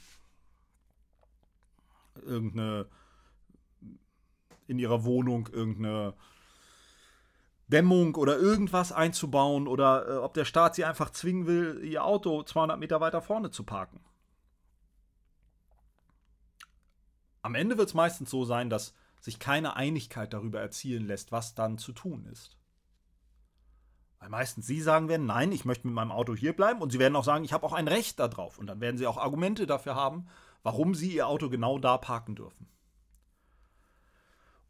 irgendeine 2.15 2.87
in 4.67 4.77
ihrer 4.77 5.03
Wohnung 5.03 5.49
irgendeine 5.51 6.13
Dämmung 7.69 8.15
oder 8.15 8.37
irgendwas 8.37 8.91
einzubauen 8.91 9.67
oder 9.67 10.07
äh, 10.07 10.17
ob 10.17 10.33
der 10.33 10.45
Staat 10.45 10.75
sie 10.75 10.85
einfach 10.85 11.11
zwingen 11.11 11.47
will, 11.47 11.81
ihr 11.83 12.03
Auto 12.03 12.43
200 12.43 12.79
Meter 12.79 12.99
weiter 12.99 13.21
vorne 13.21 13.51
zu 13.51 13.63
parken. 13.63 13.99
Am 17.41 17.55
Ende 17.55 17.77
wird 17.77 17.89
es 17.89 17.93
meistens 17.93 18.29
so 18.29 18.45
sein, 18.45 18.69
dass 18.69 18.93
sich 19.21 19.39
keine 19.39 19.75
Einigkeit 19.75 20.33
darüber 20.33 20.59
erzielen 20.59 21.05
lässt, 21.05 21.31
was 21.31 21.55
dann 21.55 21.77
zu 21.77 21.91
tun 21.91 22.25
ist. 22.25 22.57
Weil 24.19 24.29
meistens 24.29 24.67
Sie 24.67 24.81
sagen 24.81 25.07
werden, 25.07 25.25
nein, 25.25 25.51
ich 25.51 25.65
möchte 25.65 25.87
mit 25.87 25.95
meinem 25.95 26.11
Auto 26.11 26.35
hier 26.35 26.53
bleiben 26.53 26.81
und 26.81 26.91
Sie 26.91 26.99
werden 26.99 27.15
auch 27.15 27.23
sagen, 27.23 27.45
ich 27.45 27.53
habe 27.53 27.65
auch 27.65 27.73
ein 27.73 27.87
Recht 27.87 28.19
darauf. 28.19 28.59
Und 28.59 28.67
dann 28.67 28.81
werden 28.81 28.97
Sie 28.97 29.07
auch 29.07 29.17
Argumente 29.17 29.65
dafür 29.65 29.95
haben, 29.95 30.27
warum 30.61 30.93
Sie 30.93 31.13
Ihr 31.13 31.27
Auto 31.27 31.49
genau 31.49 31.79
da 31.79 31.97
parken 31.97 32.35
dürfen. 32.35 32.67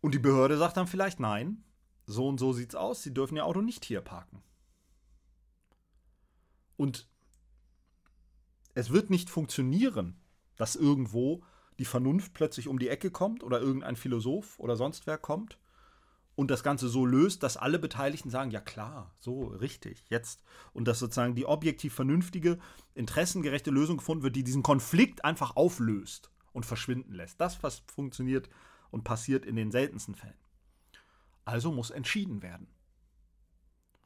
Und 0.02 0.14
die 0.14 0.20
Behörde 0.20 0.58
sagt 0.58 0.78
dann 0.78 0.88
vielleicht, 0.88 1.20
nein, 1.20 1.64
so 2.06 2.28
und 2.28 2.40
so 2.40 2.54
sieht's 2.54 2.76
aus, 2.76 3.02
Sie 3.04 3.14
dürfen 3.14 3.36
Ihr 3.38 3.46
Auto 3.46 3.62
nicht 3.62 3.86
hier 3.86 4.02
parken. 4.02 4.44
Und 6.78 7.10
es 8.76 8.92
wird 8.92 9.10
nicht 9.10 9.30
funktionieren, 9.30 10.22
dass 10.56 10.76
irgendwo 10.76 11.44
die 11.80 11.86
Vernunft 11.86 12.34
plötzlich 12.34 12.68
um 12.68 12.78
die 12.78 12.90
Ecke 12.90 13.10
kommt 13.10 13.44
oder 13.44 13.60
irgendein 13.60 13.96
Philosoph 13.96 14.60
oder 14.60 14.76
sonst 14.76 15.08
wer 15.08 15.18
kommt 15.18 15.58
und 16.40 16.52
das 16.52 16.64
Ganze 16.64 16.88
so 16.88 17.06
löst, 17.06 17.44
dass 17.44 17.58
alle 17.58 17.80
Beteiligten 17.80 18.30
sagen, 18.30 18.52
ja 18.52 18.62
klar, 18.62 19.14
so 19.20 19.48
richtig, 19.48 20.06
jetzt. 20.10 20.42
Und 20.72 20.88
dass 20.88 21.00
sozusagen 21.00 21.36
die 21.36 21.46
objektiv 21.46 21.94
vernünftige, 21.94 22.60
interessengerechte 22.96 23.72
Lösung 23.72 23.98
gefunden 23.98 24.24
wird, 24.24 24.38
die 24.38 24.46
diesen 24.46 24.64
Konflikt 24.64 25.26
einfach 25.26 25.58
auflöst 25.58 26.32
und 26.54 26.66
verschwinden 26.66 27.14
lässt. 27.14 27.42
Das, 27.42 27.62
was 27.62 27.84
funktioniert 27.94 28.50
und 28.90 29.04
passiert 29.04 29.46
in 29.46 29.58
den 29.58 29.70
seltensten 29.70 30.16
Fällen. 30.16 30.40
Also 31.44 31.74
muss 31.74 31.92
entschieden 31.92 32.42
werden. 32.42 32.68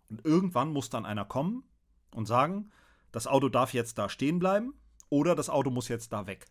Und 0.09 0.25
irgendwann 0.25 0.73
muss 0.73 0.89
dann 0.89 1.05
einer 1.05 1.25
kommen 1.25 1.63
und 2.15 2.25
sagen, 2.25 2.71
das 3.11 3.27
Auto 3.27 3.47
darf 3.47 3.73
jetzt 3.73 3.99
da 3.99 4.09
stehen 4.09 4.39
bleiben 4.39 4.73
oder 5.09 5.35
das 5.35 5.51
Auto 5.51 5.69
muss 5.69 5.87
jetzt 5.87 6.11
da 6.11 6.25
weg. 6.25 6.47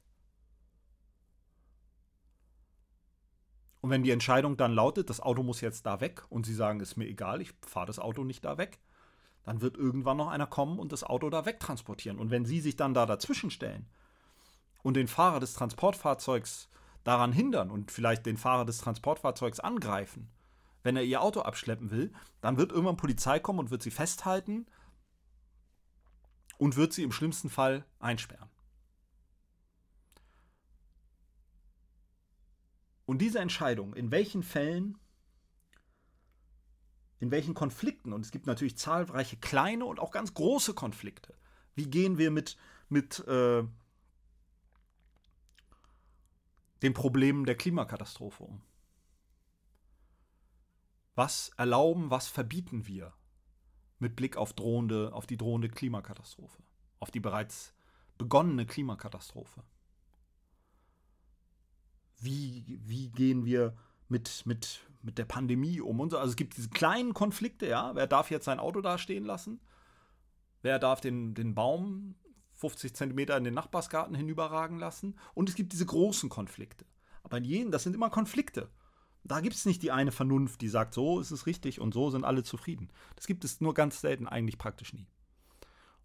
Und 3.82 3.90
wenn 3.90 4.04
die 4.04 4.12
Entscheidung 4.12 4.56
dann 4.56 4.72
lautet, 4.72 5.10
das 5.10 5.20
Auto 5.20 5.42
muss 5.42 5.60
jetzt 5.60 5.84
da 5.86 6.00
weg 6.00 6.22
und 6.30 6.46
sie 6.46 6.54
sagen, 6.54 6.78
ist 6.78 6.96
mir 6.96 7.06
egal, 7.06 7.42
ich 7.42 7.52
fahre 7.66 7.86
das 7.86 7.98
Auto 7.98 8.22
nicht 8.22 8.44
da 8.44 8.56
weg, 8.56 8.78
dann 9.42 9.60
wird 9.60 9.76
irgendwann 9.76 10.16
noch 10.16 10.28
einer 10.28 10.46
kommen 10.46 10.78
und 10.78 10.92
das 10.92 11.02
Auto 11.02 11.28
da 11.30 11.46
wegtransportieren. 11.46 12.20
Und 12.20 12.30
wenn 12.30 12.46
sie 12.46 12.60
sich 12.60 12.76
dann 12.76 12.94
da 12.94 13.06
dazwischen 13.06 13.50
stellen 13.50 13.86
und 14.84 14.94
den 14.94 15.08
Fahrer 15.08 15.40
des 15.40 15.54
Transportfahrzeugs 15.54 16.68
daran 17.02 17.32
hindern 17.32 17.72
und 17.72 17.90
vielleicht 17.90 18.24
den 18.24 18.36
Fahrer 18.36 18.64
des 18.64 18.78
Transportfahrzeugs 18.78 19.58
angreifen, 19.58 20.30
wenn 20.84 20.94
er 20.94 21.02
ihr 21.02 21.20
Auto 21.20 21.40
abschleppen 21.40 21.90
will, 21.90 22.12
dann 22.40 22.58
wird 22.58 22.70
irgendwann 22.70 22.96
Polizei 22.96 23.40
kommen 23.40 23.58
und 23.58 23.72
wird 23.72 23.82
sie 23.82 23.90
festhalten 23.90 24.66
und 26.56 26.76
wird 26.76 26.92
sie 26.92 27.02
im 27.02 27.10
schlimmsten 27.10 27.50
Fall 27.50 27.84
einsperren. 27.98 28.51
Und 33.12 33.18
diese 33.18 33.40
Entscheidung, 33.40 33.92
in 33.92 34.10
welchen 34.10 34.42
Fällen, 34.42 34.96
in 37.18 37.30
welchen 37.30 37.52
Konflikten, 37.52 38.14
und 38.14 38.24
es 38.24 38.30
gibt 38.30 38.46
natürlich 38.46 38.78
zahlreiche 38.78 39.36
kleine 39.36 39.84
und 39.84 40.00
auch 40.00 40.12
ganz 40.12 40.32
große 40.32 40.72
Konflikte, 40.72 41.36
wie 41.74 41.90
gehen 41.90 42.16
wir 42.16 42.30
mit, 42.30 42.56
mit 42.88 43.18
äh, 43.28 43.64
den 46.80 46.94
Problemen 46.94 47.44
der 47.44 47.54
Klimakatastrophe 47.54 48.44
um? 48.44 48.62
Was 51.14 51.50
erlauben, 51.58 52.10
was 52.10 52.28
verbieten 52.28 52.86
wir 52.86 53.12
mit 53.98 54.16
Blick 54.16 54.38
auf, 54.38 54.54
drohende, 54.54 55.12
auf 55.12 55.26
die 55.26 55.36
drohende 55.36 55.68
Klimakatastrophe, 55.68 56.62
auf 56.98 57.10
die 57.10 57.20
bereits 57.20 57.74
begonnene 58.16 58.64
Klimakatastrophe? 58.64 59.62
Wie, 62.22 62.80
wie 62.84 63.10
gehen 63.10 63.44
wir 63.44 63.76
mit, 64.08 64.46
mit, 64.46 64.80
mit 65.02 65.18
der 65.18 65.24
Pandemie 65.24 65.80
um? 65.80 66.00
Und 66.00 66.10
so. 66.10 66.18
Also 66.18 66.30
es 66.30 66.36
gibt 66.36 66.56
diese 66.56 66.70
kleinen 66.70 67.14
Konflikte, 67.14 67.66
ja. 67.66 67.94
Wer 67.94 68.06
darf 68.06 68.30
jetzt 68.30 68.44
sein 68.44 68.60
Auto 68.60 68.80
da 68.80 68.98
stehen 68.98 69.24
lassen? 69.24 69.60
Wer 70.62 70.78
darf 70.78 71.00
den, 71.00 71.34
den 71.34 71.54
Baum 71.54 72.14
50 72.52 72.94
Zentimeter 72.94 73.36
in 73.36 73.44
den 73.44 73.54
Nachbarsgarten 73.54 74.14
hinüberragen 74.14 74.78
lassen? 74.78 75.18
Und 75.34 75.48
es 75.48 75.54
gibt 75.54 75.72
diese 75.72 75.86
großen 75.86 76.28
Konflikte. 76.28 76.84
Aber 77.22 77.38
in 77.38 77.44
jenen, 77.44 77.72
das 77.72 77.82
sind 77.82 77.94
immer 77.94 78.10
Konflikte. 78.10 78.70
Da 79.24 79.40
gibt 79.40 79.54
es 79.54 79.66
nicht 79.66 79.82
die 79.82 79.92
eine 79.92 80.12
Vernunft, 80.12 80.60
die 80.60 80.68
sagt, 80.68 80.94
so 80.94 81.20
ist 81.20 81.30
es 81.30 81.46
richtig 81.46 81.80
und 81.80 81.94
so 81.94 82.10
sind 82.10 82.24
alle 82.24 82.42
zufrieden. 82.42 82.90
Das 83.14 83.26
gibt 83.26 83.44
es 83.44 83.60
nur 83.60 83.74
ganz 83.74 84.00
selten, 84.00 84.26
eigentlich 84.26 84.58
praktisch 84.58 84.92
nie. 84.92 85.06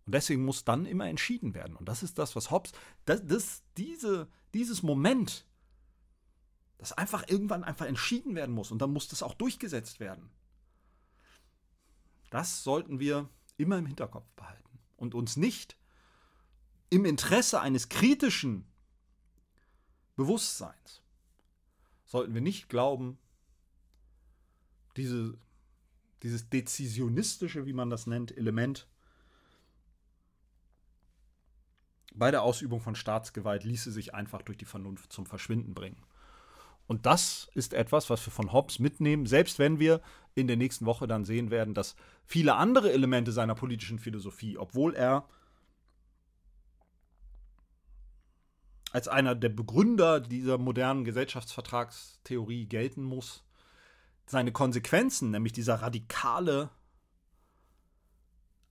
Und 0.06 0.14
deswegen 0.14 0.46
muss 0.46 0.66
dann 0.66 0.86
immer 0.86 1.08
entschieden 1.08 1.54
werden. 1.56 1.76
Und 1.76 1.90
das 1.90 2.04
ist 2.04 2.20
das, 2.20 2.36
was 2.36 2.52
Hobbes, 2.52 2.72
das, 3.06 3.26
das, 3.26 3.64
diese, 3.76 4.28
dieses 4.54 4.84
Moment, 4.84 5.47
das 6.78 6.94
einfach 6.94 7.28
irgendwann 7.28 7.64
einfach 7.64 7.86
entschieden 7.86 8.36
werden 8.36 8.54
muss 8.54 8.72
und 8.72 8.80
dann 8.80 8.92
muss 8.92 9.08
das 9.08 9.24
auch 9.24 9.34
durchgesetzt 9.34 10.00
werden. 10.00 10.30
Das 12.30 12.64
sollten 12.64 13.00
wir 13.00 13.30
immer 13.58 13.78
im 13.78 13.86
Hinterkopf 13.86 14.30
behalten 14.36 14.80
und 14.96 15.16
uns 15.16 15.38
nicht 15.38 15.78
im 16.90 17.06
Interesse 17.06 17.60
eines 17.62 17.90
kritischen 17.90 18.66
Bewusstseins 20.16 21.02
sollten 22.06 22.34
wir 22.34 22.42
nicht 22.42 22.70
glauben, 22.70 23.18
diese, 24.96 25.38
dieses 26.24 26.50
dezisionistische, 26.50 27.66
wie 27.66 27.74
man 27.74 27.90
das 27.90 28.08
nennt, 28.08 28.36
Element 28.36 28.88
bei 32.18 32.32
der 32.32 32.42
Ausübung 32.42 32.82
von 32.82 32.96
Staatsgewalt 32.96 33.64
ließe 33.64 33.92
sich 33.92 34.16
einfach 34.16 34.42
durch 34.42 34.58
die 34.58 34.66
Vernunft 34.66 35.14
zum 35.14 35.28
Verschwinden 35.28 35.76
bringen. 35.76 36.02
Und 36.88 37.06
das 37.06 37.50
ist 37.54 37.74
etwas, 37.74 38.10
was 38.10 38.26
wir 38.26 38.32
von 38.32 38.54
Hobbes 38.54 38.80
mitnehmen, 38.80 39.26
selbst 39.26 39.60
wenn 39.60 39.80
wir 39.80 40.02
in 40.36 40.48
der 40.48 40.56
nächsten 40.56 40.86
Woche 40.86 41.08
dann 41.08 41.26
sehen 41.26 41.52
werden, 41.52 41.74
dass 41.74 41.96
viele 42.26 42.56
andere 42.56 42.92
Elemente 42.92 43.32
seiner 43.32 43.56
politischen 43.56 44.00
Philosophie, 44.00 44.58
obwohl 44.58 44.96
er 44.96 45.28
als 48.92 49.08
einer 49.08 49.36
der 49.36 49.50
Begründer 49.50 50.22
dieser 50.22 50.58
modernen 50.58 51.04
Gesellschaftsvertragstheorie 51.04 52.68
gelten 52.68 53.04
muss, 53.04 53.44
seine 54.26 54.52
Konsequenzen, 54.52 55.32
nämlich 55.32 55.54
dieser 55.54 55.82
radikale, 55.82 56.70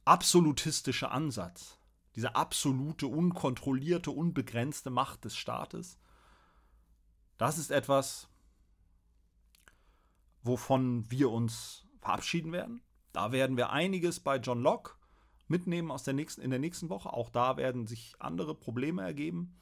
absolutistische 0.05 1.11
Ansatz, 1.11 1.79
diese 2.15 2.35
absolute, 2.35 3.07
unkontrollierte, 3.07 4.11
unbegrenzte 4.11 4.91
Macht 4.91 5.25
des 5.25 5.37
Staates, 5.37 5.99
das 7.39 7.59
ist 7.59 7.71
etwas, 7.71 8.29
wovon 10.43 11.11
wir 11.11 11.31
uns 11.31 11.85
verabschieden 12.01 12.53
werden. 12.53 12.83
Da 13.13 13.33
werden 13.33 13.57
wir 13.57 13.71
einiges 13.71 14.21
bei 14.21 14.37
John 14.37 14.63
Locke 14.63 14.93
mitnehmen 15.49 15.91
aus 15.91 16.03
der 16.03 16.15
nächsten, 16.15 16.41
in 16.41 16.51
der 16.51 16.59
nächsten 16.59 16.89
Woche. 16.89 17.13
Auch 17.13 17.31
da 17.31 17.57
werden 17.57 17.87
sich 17.87 18.15
andere 18.19 18.55
Probleme 18.55 19.03
ergeben. 19.03 19.59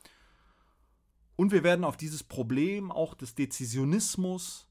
Und 1.37 1.53
wir 1.53 1.65
werden 1.65 1.85
auf 1.85 1.97
dieses 1.97 2.23
Problem 2.23 2.93
auch 2.93 3.15
des 3.15 3.35
Dezisionismus, 3.35 4.69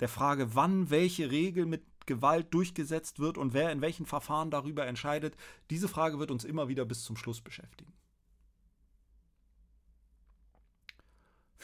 der 0.00 0.08
Frage, 0.08 0.54
wann 0.54 0.90
welche 0.90 1.30
Regel 1.30 1.66
mit 1.66 1.82
Gewalt 2.06 2.52
durchgesetzt 2.52 3.18
wird 3.18 3.38
und 3.38 3.54
wer 3.54 3.72
in 3.72 3.80
welchen 3.80 4.06
Verfahren 4.06 4.50
darüber 4.50 4.86
entscheidet, 4.86 5.36
diese 5.70 5.88
Frage 5.88 6.18
wird 6.18 6.30
uns 6.30 6.44
immer 6.44 6.68
wieder 6.68 6.84
bis 6.84 7.02
zum 7.04 7.16
Schluss 7.16 7.40
beschäftigen. 7.40 7.92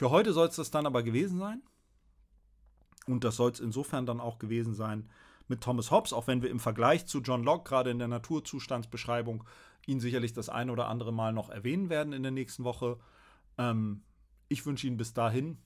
Für 0.01 0.09
heute 0.09 0.33
soll 0.33 0.49
es 0.49 0.57
das 0.57 0.71
dann 0.71 0.87
aber 0.87 1.03
gewesen 1.03 1.39
sein. 1.39 1.63
Und 3.07 3.23
das 3.23 3.37
soll 3.37 3.51
es 3.51 3.61
insofern 3.61 4.07
dann 4.07 4.19
auch 4.19 4.39
gewesen 4.39 4.73
sein 4.73 5.11
mit 5.47 5.61
Thomas 5.61 5.91
Hobbes, 5.91 6.15
auch 6.15 6.27
wenn 6.27 6.41
wir 6.41 6.49
im 6.49 6.59
Vergleich 6.59 7.05
zu 7.05 7.21
John 7.21 7.45
Locke 7.45 7.69
gerade 7.69 7.91
in 7.91 7.99
der 7.99 8.09
Naturzustandsbeschreibung 8.09 9.45
ihn 9.87 10.01
sicherlich 10.01 10.33
das 10.33 10.49
ein 10.49 10.71
oder 10.71 10.89
andere 10.89 11.13
Mal 11.13 11.35
noch 11.35 11.51
erwähnen 11.51 11.91
werden 11.91 12.15
in 12.15 12.23
der 12.23 12.33
nächsten 12.33 12.65
Woche. 12.65 12.99
Ähm, 13.59 14.03
ich 14.49 14.65
wünsche 14.65 14.87
Ihnen 14.87 14.97
bis 14.97 15.13
dahin 15.13 15.59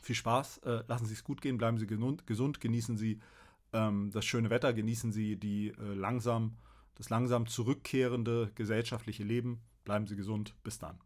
viel 0.00 0.16
Spaß. 0.16 0.62
Äh, 0.64 0.84
lassen 0.88 1.04
Sie 1.04 1.12
es 1.12 1.22
gut 1.22 1.42
gehen, 1.42 1.58
bleiben 1.58 1.76
Sie 1.76 1.86
gesund, 1.86 2.60
genießen 2.62 2.96
Sie 2.96 3.20
ähm, 3.74 4.10
das 4.10 4.24
schöne 4.24 4.48
Wetter, 4.48 4.72
genießen 4.72 5.12
Sie 5.12 5.36
die 5.36 5.68
äh, 5.68 5.74
langsam, 5.92 6.56
das 6.94 7.10
langsam 7.10 7.46
zurückkehrende 7.46 8.52
gesellschaftliche 8.54 9.22
Leben. 9.22 9.60
Bleiben 9.84 10.06
Sie 10.06 10.16
gesund. 10.16 10.54
Bis 10.62 10.78
dann. 10.78 10.98